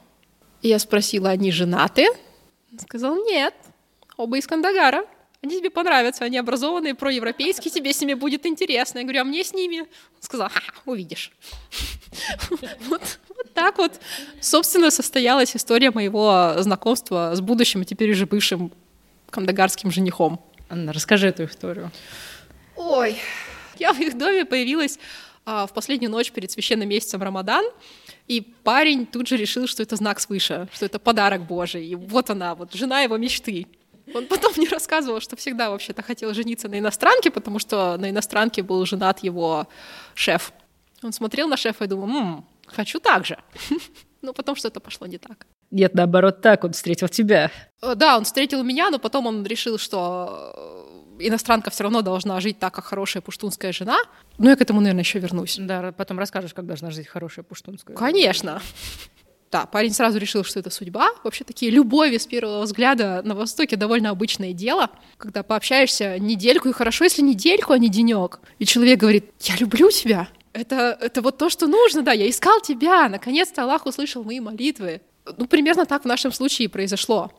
И 0.61 0.69
я 0.69 0.79
спросила, 0.79 1.29
они 1.29 1.51
женаты? 1.51 2.07
Он 2.71 2.79
сказал, 2.79 3.15
нет, 3.25 3.53
оба 4.15 4.37
из 4.37 4.47
Кандагара. 4.47 5.05
Они 5.43 5.59
тебе 5.59 5.69
понравятся, 5.69 6.23
они 6.23 6.37
образованные, 6.37 6.95
проевропейские, 6.95 7.69
тебе 7.69 7.91
с 7.91 7.99
ними 7.99 8.13
будет 8.13 8.45
интересно. 8.45 8.99
Я 8.99 9.03
говорю, 9.03 9.21
а 9.21 9.23
мне 9.25 9.43
с 9.43 9.53
ними? 9.53 9.79
Он 9.81 9.87
сказал, 10.21 10.47
ха, 10.49 10.61
увидишь. 10.85 11.31
Вот, 12.89 13.19
так 13.53 13.77
вот, 13.79 13.99
собственно, 14.39 14.91
состоялась 14.91 15.55
история 15.55 15.91
моего 15.91 16.53
знакомства 16.59 17.31
с 17.35 17.41
будущим, 17.41 17.81
а 17.81 17.85
теперь 17.85 18.11
уже 18.11 18.25
бывшим 18.25 18.71
кандагарским 19.31 19.91
женихом. 19.91 20.39
Анна, 20.69 20.93
расскажи 20.93 21.27
эту 21.27 21.45
историю. 21.45 21.91
Ой, 22.75 23.17
я 23.79 23.93
в 23.93 23.99
их 23.99 24.17
доме 24.17 24.45
появилась 24.45 24.97
а, 25.45 25.65
в 25.67 25.73
последнюю 25.73 26.11
ночь 26.11 26.31
перед 26.31 26.51
священным 26.51 26.87
месяцем 26.87 27.21
Рамадан, 27.21 27.65
и 28.27 28.41
парень 28.41 29.05
тут 29.05 29.27
же 29.27 29.35
решил, 29.35 29.67
что 29.67 29.83
это 29.83 29.95
знак 29.97 30.19
свыше, 30.21 30.69
что 30.71 30.85
это 30.85 30.99
подарок 30.99 31.45
Божий. 31.45 31.85
И 31.85 31.95
вот 31.95 32.29
она, 32.29 32.55
вот 32.55 32.73
жена 32.73 33.01
его 33.01 33.17
мечты. 33.17 33.67
Он 34.13 34.27
потом 34.27 34.53
мне 34.57 34.67
рассказывал, 34.69 35.19
что 35.21 35.35
всегда 35.35 35.69
вообще-то 35.69 36.01
хотел 36.01 36.33
жениться 36.33 36.67
на 36.69 36.79
иностранке, 36.79 37.31
потому 37.31 37.59
что 37.59 37.97
на 37.97 38.09
иностранке 38.09 38.61
был 38.63 38.85
женат 38.85 39.19
его 39.23 39.67
шеф. 40.13 40.51
Он 41.01 41.11
смотрел 41.13 41.47
на 41.47 41.57
шефа 41.57 41.83
и 41.85 41.87
думал, 41.87 42.07
М, 42.17 42.45
хочу 42.67 42.99
так 42.99 43.25
же. 43.25 43.37
Но 44.21 44.33
потом 44.33 44.55
что-то 44.55 44.79
пошло 44.79 45.05
не 45.07 45.17
так. 45.17 45.45
Нет, 45.71 45.95
наоборот, 45.95 46.41
так 46.41 46.63
он 46.63 46.71
встретил 46.71 47.09
тебя. 47.09 47.51
Э, 47.81 47.95
Да, 47.95 48.17
он 48.17 48.23
встретил 48.23 48.63
меня, 48.63 48.89
но 48.89 48.99
потом 48.99 49.25
он 49.25 49.43
решил, 49.45 49.77
что 49.77 50.53
э, 51.19 51.27
иностранка 51.27 51.71
все 51.71 51.83
равно 51.83 52.01
должна 52.01 52.39
жить 52.39 52.59
так, 52.59 52.73
как 52.73 52.85
хорошая 52.85 53.21
пуштунская 53.21 53.73
жена. 53.73 53.97
Ну, 54.37 54.49
я 54.49 54.55
к 54.55 54.61
этому, 54.61 54.79
наверное, 54.79 55.01
еще 55.03 55.19
вернусь. 55.19 55.57
Да, 55.59 55.91
потом 55.91 56.19
расскажешь, 56.19 56.53
как 56.53 56.65
должна 56.65 56.91
жить 56.91 57.07
хорошая 57.07 57.43
пуштунская. 57.43 57.97
Конечно. 57.97 58.61
Да, 59.53 59.67
парень 59.67 59.93
сразу 59.93 60.17
решил, 60.17 60.43
что 60.43 60.59
это 60.59 60.71
судьба. 60.71 61.11
Вообще 61.23 61.43
такие 61.43 61.69
любови 61.69 62.17
с 62.17 62.25
первого 62.25 62.63
взгляда 62.63 63.21
на 63.23 63.35
Востоке 63.35 63.75
довольно 63.75 64.09
обычное 64.09 64.51
дело, 64.51 64.89
когда 65.17 65.43
пообщаешься 65.43 66.17
недельку, 66.17 66.69
и 66.69 66.71
хорошо, 66.71 67.03
если 67.03 67.21
недельку, 67.21 67.71
а 67.71 67.77
не 67.77 67.87
денек. 67.87 68.39
И 68.57 68.65
человек 68.65 68.99
говорит, 68.99 69.25
я 69.41 69.55
люблю 69.57 69.91
тебя. 69.91 70.27
Это, 70.53 70.97
это 70.99 71.21
вот 71.21 71.37
то, 71.37 71.51
что 71.51 71.67
нужно, 71.67 72.01
да, 72.01 72.13
я 72.13 72.27
искал 72.27 72.61
тебя, 72.61 73.07
наконец-то 73.07 73.61
Аллах 73.61 73.85
услышал 73.85 74.23
мои 74.23 74.39
молитвы. 74.39 75.01
Ну, 75.37 75.45
примерно 75.45 75.85
так 75.85 76.01
в 76.01 76.07
нашем 76.07 76.31
случае 76.31 76.67
произошло. 76.67 77.31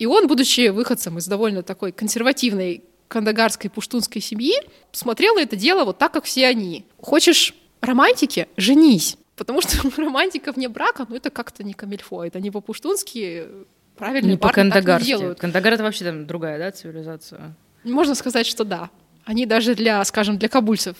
И 0.00 0.06
он, 0.06 0.26
будучи 0.26 0.70
выходцем 0.70 1.18
из 1.18 1.28
довольно 1.28 1.62
такой 1.62 1.92
консервативной 1.92 2.82
кандагарской 3.06 3.70
пуштунской 3.70 4.20
семьи, 4.20 4.54
смотрел 4.90 5.36
на 5.36 5.42
это 5.42 5.54
дело 5.54 5.84
вот 5.84 5.96
так, 5.98 6.12
как 6.12 6.24
все 6.24 6.48
они. 6.48 6.86
Хочешь 7.00 7.54
романтики? 7.80 8.48
Женись. 8.56 9.16
Потому 9.42 9.60
что 9.60 9.76
романтика 9.96 10.52
вне 10.52 10.68
брака, 10.68 11.04
ну 11.08 11.16
это 11.16 11.30
как-то 11.30 11.64
не 11.64 11.72
камильфо, 11.72 12.24
это 12.24 12.38
не 12.38 12.52
по-пуштунски, 12.52 13.48
правильные 13.96 14.32
Не 14.32 14.36
по-кандагарски. 14.38 15.06
делают. 15.08 15.40
Кандагар— 15.40 15.72
это 15.74 15.82
вообще 15.82 16.04
там 16.04 16.28
другая, 16.28 16.58
да, 16.60 16.70
цивилизация? 16.70 17.52
Можно 17.82 18.14
сказать, 18.14 18.46
что 18.46 18.62
да. 18.64 18.88
Они 19.24 19.44
даже 19.44 19.74
для, 19.74 20.04
скажем, 20.04 20.38
для 20.38 20.48
кабульцев 20.48 20.96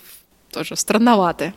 тоже 0.50 0.74
странноваты. 0.74 1.55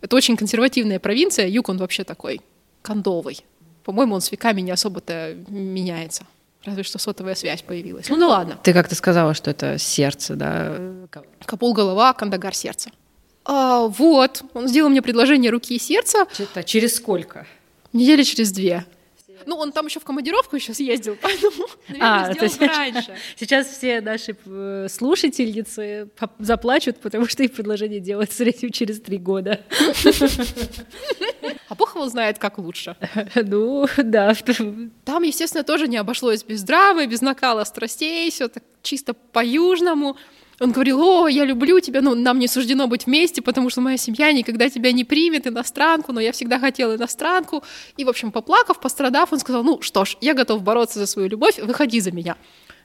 Это 0.00 0.16
очень 0.16 0.38
консервативная 0.38 0.98
провинция, 0.98 1.46
юг 1.46 1.68
он 1.68 1.76
вообще 1.76 2.04
такой 2.04 2.40
кондовый. 2.80 3.44
По-моему, 3.84 4.14
он 4.14 4.22
с 4.22 4.32
веками 4.32 4.62
не 4.62 4.70
особо-то 4.70 5.34
меняется. 5.48 6.24
Разве 6.64 6.84
что 6.84 6.98
сотовая 6.98 7.34
связь 7.34 7.60
появилась. 7.60 8.08
Ну 8.08 8.18
да 8.18 8.28
ладно. 8.28 8.58
Ты 8.62 8.72
как-то 8.72 8.94
сказала, 8.94 9.34
что 9.34 9.50
это 9.50 9.76
сердце, 9.76 10.36
да? 10.36 10.78
Капул 11.44 11.74
голова, 11.74 12.14
Кандагар 12.14 12.54
сердце. 12.54 12.90
А, 13.50 13.86
вот, 13.88 14.42
он 14.54 14.68
сделал 14.68 14.90
мне 14.90 15.00
предложение 15.02 15.50
руки 15.50 15.74
и 15.74 15.78
сердца 15.78 16.26
Что-то 16.32 16.62
через 16.62 16.94
сколько? 16.96 17.46
недели 17.94 18.22
через 18.22 18.52
две. 18.52 18.84
Ну, 19.46 19.56
он 19.56 19.72
там 19.72 19.86
еще 19.86 19.98
в 20.00 20.04
командировку 20.04 20.56
еще 20.56 20.74
съездил, 20.74 21.16
поэтому, 21.22 21.66
наверное, 21.88 22.24
А, 22.24 22.26
то 22.26 22.32
сделал 22.34 22.44
есть- 22.44 22.60
раньше. 22.60 23.16
Сейчас 23.36 23.66
все 23.68 24.02
наши 24.02 24.36
э, 24.44 24.86
слушательницы 24.90 26.08
заплачут, 26.38 26.98
потому 27.00 27.26
что 27.26 27.42
их 27.44 27.52
предложение 27.54 28.00
делать 28.00 28.30
в 28.30 28.34
среднем 28.34 28.70
через 28.70 29.00
три 29.00 29.16
года. 29.16 29.60
А 31.68 31.74
его 31.94 32.08
знает, 32.08 32.38
как 32.38 32.58
лучше. 32.58 32.96
Ну, 33.34 33.86
да. 33.96 34.34
Там, 35.04 35.22
естественно, 35.22 35.64
тоже 35.64 35.88
не 35.88 35.96
обошлось 35.96 36.42
без 36.44 36.62
драмы, 36.62 37.06
без 37.06 37.20
накала 37.22 37.64
страстей, 37.64 38.30
все 38.30 38.48
так 38.48 38.62
чисто 38.82 39.14
по-южному. 39.14 40.16
Он 40.60 40.72
говорил, 40.72 41.00
о, 41.00 41.28
я 41.28 41.44
люблю 41.44 41.78
тебя, 41.78 42.00
ну, 42.00 42.14
нам 42.14 42.38
не 42.38 42.48
суждено 42.48 42.88
быть 42.88 43.06
вместе, 43.06 43.42
потому 43.42 43.70
что 43.70 43.80
моя 43.80 43.96
семья 43.96 44.32
никогда 44.32 44.68
тебя 44.68 44.90
не 44.90 45.04
примет, 45.04 45.46
иностранку, 45.46 46.12
но 46.12 46.20
я 46.20 46.32
всегда 46.32 46.58
хотела 46.58 46.96
иностранку. 46.96 47.62
И, 47.96 48.04
в 48.04 48.08
общем, 48.08 48.32
поплакав, 48.32 48.80
пострадав, 48.80 49.32
он 49.32 49.38
сказал, 49.38 49.62
ну, 49.62 49.80
что 49.82 50.04
ж, 50.04 50.16
я 50.20 50.34
готов 50.34 50.62
бороться 50.62 50.98
за 50.98 51.06
свою 51.06 51.28
любовь, 51.28 51.58
выходи 51.58 52.00
за 52.00 52.10
меня. 52.10 52.36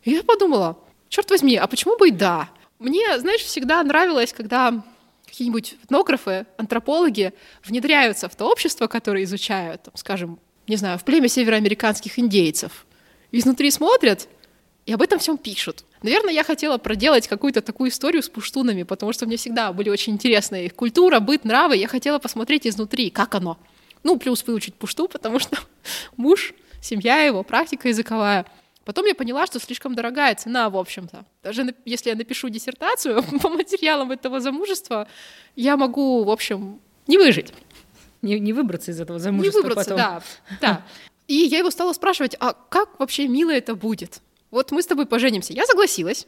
И 0.04 0.12
я 0.12 0.24
подумала, 0.24 0.78
черт 1.10 1.30
возьми, 1.32 1.56
а 1.56 1.66
почему 1.66 1.98
бы 1.98 2.10
и 2.10 2.12
да? 2.12 2.50
Мне, 2.78 3.18
знаешь, 3.20 3.42
всегда 3.42 3.82
нравилось, 3.82 4.34
когда 4.34 4.84
какие-нибудь 5.26 5.78
этнографы, 5.84 6.46
антропологи 6.58 7.34
внедряются 7.66 8.30
в 8.30 8.36
то 8.36 8.52
общество, 8.52 8.86
которое 8.86 9.24
изучают, 9.24 9.84
там, 9.84 9.94
скажем, 9.96 10.40
не 10.68 10.76
знаю, 10.76 11.00
в 11.00 11.04
племя 11.04 11.28
североамериканских 11.28 12.20
индейцев. 12.20 12.86
Изнутри 13.32 13.72
смотрят 13.72 14.28
и 14.86 14.94
об 14.94 15.02
этом 15.02 15.20
всем 15.20 15.38
пишут. 15.38 15.86
Наверное, 16.02 16.34
я 16.34 16.44
хотела 16.44 16.78
проделать 16.78 17.28
какую-то 17.28 17.62
такую 17.62 17.90
историю 17.90 18.22
с 18.22 18.30
пуштунами, 18.30 18.84
потому 18.84 19.14
что 19.14 19.26
мне 19.26 19.38
всегда 19.38 19.72
были 19.72 19.90
очень 19.90 20.14
интересны 20.14 20.66
их 20.66 20.76
культура, 20.76 21.20
быт, 21.20 21.46
нравы. 21.46 21.78
Я 21.78 21.88
хотела 21.88 22.20
посмотреть 22.20 22.68
изнутри, 22.68 23.10
как 23.10 23.34
оно. 23.36 23.58
Ну, 24.04 24.18
плюс 24.18 24.46
выучить 24.46 24.76
пушту, 24.76 25.08
потому 25.08 25.40
что 25.40 25.58
муж, 26.18 26.54
семья 26.82 27.24
его, 27.24 27.44
практика 27.44 27.88
языковая. 27.88 28.46
Потом 28.84 29.06
я 29.06 29.16
поняла, 29.16 29.48
что 29.48 29.60
слишком 29.60 29.96
дорогая 29.96 30.36
цена, 30.36 30.70
в 30.70 30.76
общем-то. 30.76 31.26
Даже 31.42 31.74
если 31.86 32.10
я 32.10 32.16
напишу 32.18 32.50
диссертацию 32.50 33.24
по 33.42 33.48
материалам 33.50 34.12
этого 34.12 34.42
замужества, 34.42 35.08
я 35.56 35.78
могу, 35.78 36.26
в 36.26 36.30
общем, 36.30 36.82
не 37.08 37.18
выжить. 37.18 37.54
Не, 38.22 38.40
не 38.40 38.52
выбраться 38.52 38.92
из 38.92 39.00
этого 39.00 39.18
Не 39.18 39.24
замужества 39.24 39.62
выбраться, 39.62 39.92
потом. 39.92 39.98
да, 39.98 40.24
да. 40.60 40.86
И 41.28 41.36
я 41.36 41.60
его 41.60 41.72
стала 41.72 41.94
спрашивать, 41.94 42.36
а 42.42 42.52
как 42.54 43.00
вообще 43.00 43.30
мило 43.30 43.52
это 43.52 43.76
будет? 43.76 44.22
Вот 44.54 44.72
мы 44.72 44.84
с 44.84 44.86
тобой 44.86 45.08
поженимся. 45.08 45.52
Я 45.52 45.66
согласилась. 45.66 46.28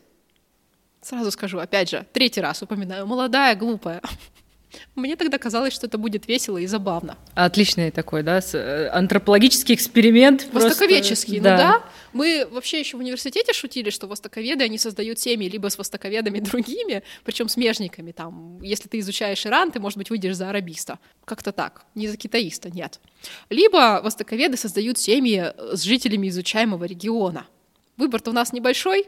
Сразу 1.00 1.30
скажу, 1.30 1.60
опять 1.60 1.92
же, 1.92 2.08
третий 2.12 2.42
раз 2.42 2.64
упоминаю, 2.64 3.06
молодая, 3.06 3.56
глупая. 3.56 4.02
Мне 4.96 5.16
тогда 5.16 5.38
казалось, 5.38 5.74
что 5.74 5.86
это 5.86 6.00
будет 6.00 6.28
весело 6.28 6.58
и 6.58 6.66
забавно. 6.66 7.20
Отличный 7.36 7.92
такой, 7.92 8.24
да, 8.24 8.40
э, 8.54 8.88
антропологический 8.92 9.76
эксперимент. 9.76 10.50
просто- 10.50 10.70
Востоковедческий, 10.70 11.38
ну 11.38 11.44
да. 11.44 11.84
Мы 12.14 12.48
вообще 12.50 12.80
еще 12.80 12.98
в 12.98 13.02
университете 13.02 13.54
шутили, 13.54 13.92
что 13.92 14.08
востоковеды, 14.08 14.64
они 14.64 14.80
создают 14.80 15.20
семьи 15.20 15.48
либо 15.48 15.68
с 15.70 15.78
востоковедами 15.78 16.40
другими, 16.52 17.04
причем 17.26 17.48
смежниками. 17.48 18.12
Там, 18.12 18.60
если 18.64 18.90
ты 18.90 18.98
изучаешь 19.02 19.46
Иран, 19.46 19.72
ты, 19.72 19.80
может 19.80 20.00
быть, 20.00 20.10
выйдешь 20.10 20.36
за 20.36 20.50
арабиста. 20.50 20.98
Как-то 21.26 21.52
так. 21.52 21.86
Не 21.94 22.08
за 22.08 22.18
китаиста, 22.18 22.72
нет. 22.72 23.00
Либо 23.52 24.02
востоковеды 24.04 24.58
создают 24.58 24.98
семьи 24.98 25.54
с 25.74 25.84
жителями 25.84 26.28
изучаемого 26.30 26.86
региона. 26.86 27.46
Выбор-то 27.98 28.32
у 28.32 28.34
нас 28.34 28.54
небольшой. 28.54 29.08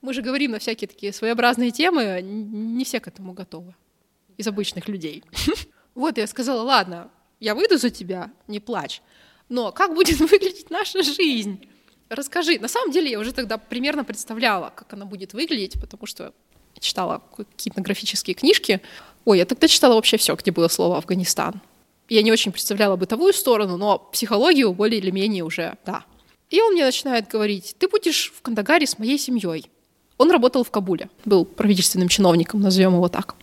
Мы 0.00 0.12
же 0.12 0.22
говорим 0.22 0.52
на 0.52 0.58
всякие 0.58 0.88
такие 0.88 1.12
своеобразные 1.12 1.70
темы, 1.70 2.20
не 2.22 2.84
все 2.84 3.00
к 3.00 3.08
этому 3.08 3.32
готовы. 3.32 3.74
Из 4.36 4.46
обычных 4.46 4.88
людей. 4.88 5.22
Вот 5.94 6.18
я 6.18 6.26
сказала, 6.26 6.62
ладно, 6.62 7.08
я 7.38 7.54
выйду 7.54 7.78
за 7.78 7.88
тебя, 7.88 8.32
не 8.48 8.58
плачь. 8.58 9.00
Но 9.48 9.70
как 9.70 9.94
будет 9.94 10.18
выглядеть 10.30 10.68
наша 10.70 11.04
жизнь? 11.04 11.68
Расскажи. 12.08 12.58
На 12.58 12.66
самом 12.66 12.90
деле 12.90 13.12
я 13.12 13.20
уже 13.20 13.32
тогда 13.32 13.58
примерно 13.58 14.02
представляла, 14.02 14.72
как 14.74 14.92
она 14.92 15.04
будет 15.04 15.34
выглядеть, 15.34 15.80
потому 15.80 16.06
что 16.06 16.34
читала 16.80 17.22
какие-то 17.36 17.80
графические 17.80 18.34
книжки. 18.34 18.80
Ой, 19.24 19.38
я 19.38 19.46
тогда 19.46 19.68
читала 19.68 19.94
вообще 19.94 20.16
все, 20.16 20.34
где 20.34 20.50
было 20.50 20.68
слово 20.68 20.98
Афганистан. 20.98 21.60
Я 22.08 22.22
не 22.22 22.32
очень 22.32 22.52
представляла 22.52 22.96
бытовую 22.96 23.32
сторону, 23.32 23.76
но 23.76 23.98
психологию 23.98 24.72
более 24.72 25.00
или 25.00 25.10
менее 25.10 25.44
уже, 25.44 25.78
да. 25.86 26.04
И 26.54 26.60
он 26.60 26.74
мне 26.74 26.84
начинает 26.84 27.26
говорить, 27.26 27.74
ты 27.80 27.88
будешь 27.88 28.32
в 28.32 28.40
Кандагаре 28.40 28.86
с 28.86 28.96
моей 29.00 29.18
семьей. 29.18 29.68
Он 30.18 30.30
работал 30.30 30.62
в 30.62 30.70
Кабуле, 30.70 31.10
был 31.24 31.44
правительственным 31.44 32.08
чиновником, 32.08 32.60
назовем 32.60 32.94
его 32.94 33.08
так. 33.08 33.34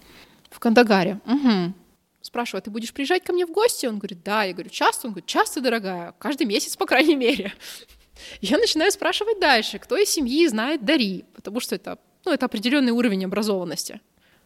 В 0.49 0.59
Кандагаре. 0.59 1.19
Угу. 1.25 1.73
Спрашиваю, 2.21 2.59
«А 2.59 2.61
ты 2.61 2.71
будешь 2.71 2.93
приезжать 2.93 3.25
ко 3.25 3.33
мне 3.33 3.45
в 3.45 3.51
гости? 3.51 3.85
Он 3.85 3.97
говорит, 3.97 4.23
да. 4.23 4.43
Я 4.43 4.53
говорю, 4.53 4.69
часто? 4.69 5.07
Он 5.07 5.11
говорит, 5.11 5.25
часто, 5.25 5.59
дорогая. 5.59 6.13
Каждый 6.19 6.47
месяц, 6.47 6.77
по 6.77 6.85
крайней 6.85 7.17
мере. 7.17 7.51
Я 8.41 8.57
начинаю 8.57 8.89
спрашивать 8.93 9.41
дальше, 9.41 9.77
кто 9.77 9.97
из 9.97 10.07
семьи 10.09 10.47
знает 10.47 10.85
Дари, 10.85 11.25
потому 11.33 11.59
что 11.59 11.75
это, 11.75 11.99
ну, 12.23 12.31
это 12.31 12.45
определенный 12.45 12.93
уровень 12.93 13.25
образованности. 13.25 13.99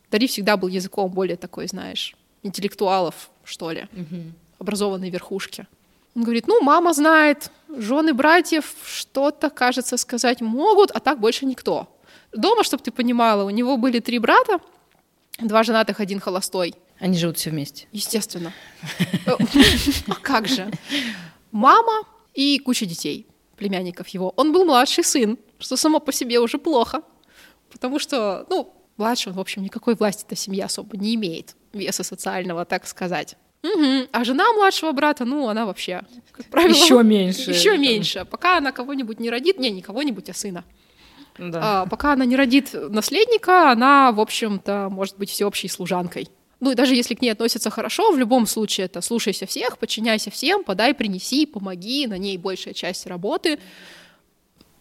Дари 0.09 0.25
всегда 0.25 0.57
был 0.57 0.69
языком 0.69 1.11
более 1.11 1.37
такой, 1.37 1.67
знаешь, 1.67 2.15
интеллектуалов, 2.41 3.29
что 3.43 3.69
ли, 3.69 3.87
образованной 4.57 5.11
верхушки. 5.11 5.67
Он 6.15 6.23
говорит, 6.23 6.47
ну, 6.47 6.61
мама 6.61 6.93
знает, 6.93 7.51
жены 7.67 8.13
братьев 8.13 8.73
что-то, 8.85 9.49
кажется, 9.49 9.97
сказать 9.97 10.41
могут, 10.41 10.91
а 10.91 10.99
так 10.99 11.19
больше 11.19 11.45
никто. 11.45 11.87
Дома, 12.31 12.63
чтобы 12.63 12.83
ты 12.83 12.91
понимала, 12.91 13.43
у 13.43 13.49
него 13.49 13.77
были 13.77 13.99
три 13.99 14.19
брата, 14.19 14.59
два 15.39 15.63
женатых, 15.63 15.99
один 15.99 16.19
холостой. 16.19 16.75
Они 16.99 17.17
живут 17.17 17.37
все 17.37 17.49
вместе. 17.49 17.87
Естественно. 17.91 18.53
А 20.07 20.15
как 20.21 20.47
же? 20.47 20.71
Мама 21.51 22.03
и 22.33 22.59
куча 22.59 22.85
детей, 22.85 23.27
племянников 23.57 24.07
его. 24.09 24.33
Он 24.37 24.53
был 24.53 24.65
младший 24.65 25.03
сын, 25.03 25.37
что 25.59 25.75
само 25.75 25.99
по 25.99 26.13
себе 26.13 26.39
уже 26.39 26.57
плохо. 26.57 27.01
Потому 27.69 27.99
что, 27.99 28.45
ну, 28.49 28.73
младший 28.95 29.31
он, 29.31 29.37
в 29.37 29.41
общем, 29.41 29.63
никакой 29.63 29.95
власти 29.95 30.23
эта 30.25 30.35
семья 30.37 30.65
особо 30.65 30.95
не 30.95 31.15
имеет, 31.15 31.55
веса 31.73 32.03
социального, 32.03 32.63
так 32.63 32.87
сказать. 32.87 33.35
Угу. 33.65 34.09
А 34.11 34.23
жена 34.23 34.53
младшего 34.53 34.91
брата, 34.91 35.25
ну, 35.25 35.47
она 35.47 35.65
вообще, 35.65 36.03
как 36.31 36.45
правило... 36.47 36.75
Еще 36.75 37.01
меньше. 37.03 37.51
Еще 37.51 37.77
меньше. 37.77 38.25
Пока 38.29 38.57
она 38.57 38.71
кого-нибудь 38.71 39.19
не 39.19 39.29
родит, 39.29 39.59
не, 39.59 39.71
не 39.71 39.81
кого-нибудь, 39.81 40.29
а 40.29 40.33
сына. 40.33 40.63
Да. 41.37 41.81
А, 41.81 41.85
пока 41.87 42.13
она 42.13 42.25
не 42.25 42.35
родит 42.35 42.69
наследника, 42.73 43.71
она, 43.71 44.11
в 44.11 44.19
общем-то, 44.19 44.89
может 44.91 45.17
быть 45.17 45.29
всеобщей 45.29 45.67
служанкой. 45.67 46.29
Ну 46.59 46.71
и 46.71 46.75
даже 46.75 46.95
если 46.95 47.15
к 47.15 47.21
ней 47.21 47.31
относятся 47.31 47.69
хорошо, 47.69 48.11
в 48.11 48.17
любом 48.17 48.47
случае 48.47 48.85
это 48.85 49.01
слушайся 49.01 49.45
всех, 49.45 49.77
подчиняйся 49.77 50.31
всем, 50.31 50.63
подай, 50.63 50.93
принеси, 50.93 51.45
помоги, 51.45 52.07
на 52.07 52.17
ней 52.17 52.37
большая 52.37 52.73
часть 52.73 53.05
работы. 53.07 53.59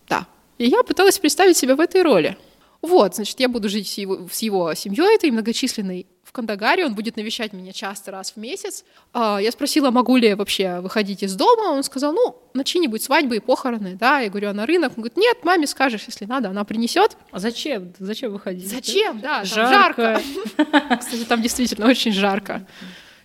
Да. 0.09 0.27
И 0.59 0.67
я 0.67 0.83
пыталась 0.83 1.19
представить 1.19 1.57
себя 1.57 1.75
в 1.75 1.81
этой 1.81 2.03
роли. 2.03 2.37
Вот, 2.83 3.17
значит, 3.17 3.41
я 3.41 3.49
буду 3.49 3.69
жить 3.69 3.89
с 3.89 3.99
его, 3.99 4.29
с 4.31 4.41
его 4.41 4.73
семьей 4.75 5.17
этой 5.17 5.31
многочисленной 5.31 6.07
Кандагаре, 6.35 6.85
он 6.85 6.95
будет 6.95 7.17
навещать 7.17 7.53
меня 7.53 7.73
часто 7.73 8.11
раз 8.11 8.33
в 8.33 8.37
месяц. 8.37 8.85
А, 9.13 9.39
я 9.41 9.51
спросила, 9.53 9.91
могу 9.91 10.17
ли 10.17 10.29
я 10.29 10.37
вообще 10.37 10.81
выходить 10.81 11.23
из 11.23 11.35
дома, 11.35 11.71
он 11.71 11.83
сказал, 11.83 12.13
ну, 12.13 12.37
на 12.53 12.65
чьи-нибудь 12.65 13.03
свадьбы 13.03 13.37
и 13.37 13.41
похороны, 13.41 13.95
да, 13.95 14.21
я 14.21 14.29
говорю, 14.29 14.51
а 14.51 14.53
на 14.53 14.67
рынок? 14.67 14.93
Он 14.97 15.03
говорит, 15.03 15.17
нет, 15.17 15.39
маме 15.45 15.67
скажешь, 15.67 16.05
если 16.07 16.25
надо, 16.25 16.51
она 16.51 16.65
принесет. 16.65 17.17
А 17.31 17.39
зачем? 17.39 17.93
Зачем 17.99 18.33
выходить? 18.33 18.69
Зачем, 18.69 19.21
да, 19.21 19.45
жарко. 19.45 20.21
жарко. 20.57 20.97
Кстати, 20.99 21.25
там 21.25 21.41
действительно 21.41 21.89
очень 21.89 22.13
жарко. 22.13 22.67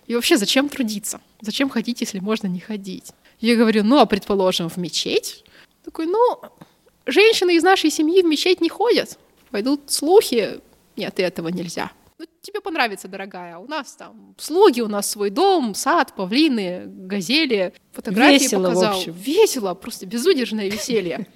И 0.06 0.14
вообще, 0.14 0.36
зачем 0.36 0.68
трудиться? 0.68 1.20
Зачем 1.40 1.68
ходить, 1.68 2.00
если 2.00 2.20
можно 2.20 2.46
не 2.46 2.60
ходить? 2.60 3.12
Я 3.40 3.56
говорю, 3.56 3.84
ну, 3.84 3.98
а 3.98 4.06
предположим, 4.06 4.68
в 4.68 4.76
мечеть? 4.76 5.44
Такой, 5.84 6.06
ну, 6.06 6.40
женщины 7.06 7.56
из 7.56 7.62
нашей 7.62 7.90
семьи 7.90 8.22
в 8.22 8.26
мечеть 8.26 8.60
не 8.60 8.68
ходят 8.68 9.18
пойдут 9.50 9.90
слухи, 9.90 10.60
нет, 10.96 11.18
этого 11.18 11.48
нельзя. 11.48 11.90
Тебе 12.42 12.60
понравится, 12.62 13.06
дорогая. 13.06 13.58
У 13.58 13.66
нас 13.66 13.92
там 13.96 14.34
слуги, 14.38 14.80
у 14.80 14.88
нас 14.88 15.10
свой 15.10 15.28
дом, 15.28 15.74
сад, 15.74 16.14
павлины, 16.16 16.84
газели. 16.86 17.74
Фотографии 17.92 18.44
Весело, 18.44 18.68
показал. 18.68 18.94
в 18.94 18.96
общем. 18.96 19.12
Весело, 19.12 19.74
просто 19.74 20.06
безудержное 20.06 20.70
веселье. 20.70 21.26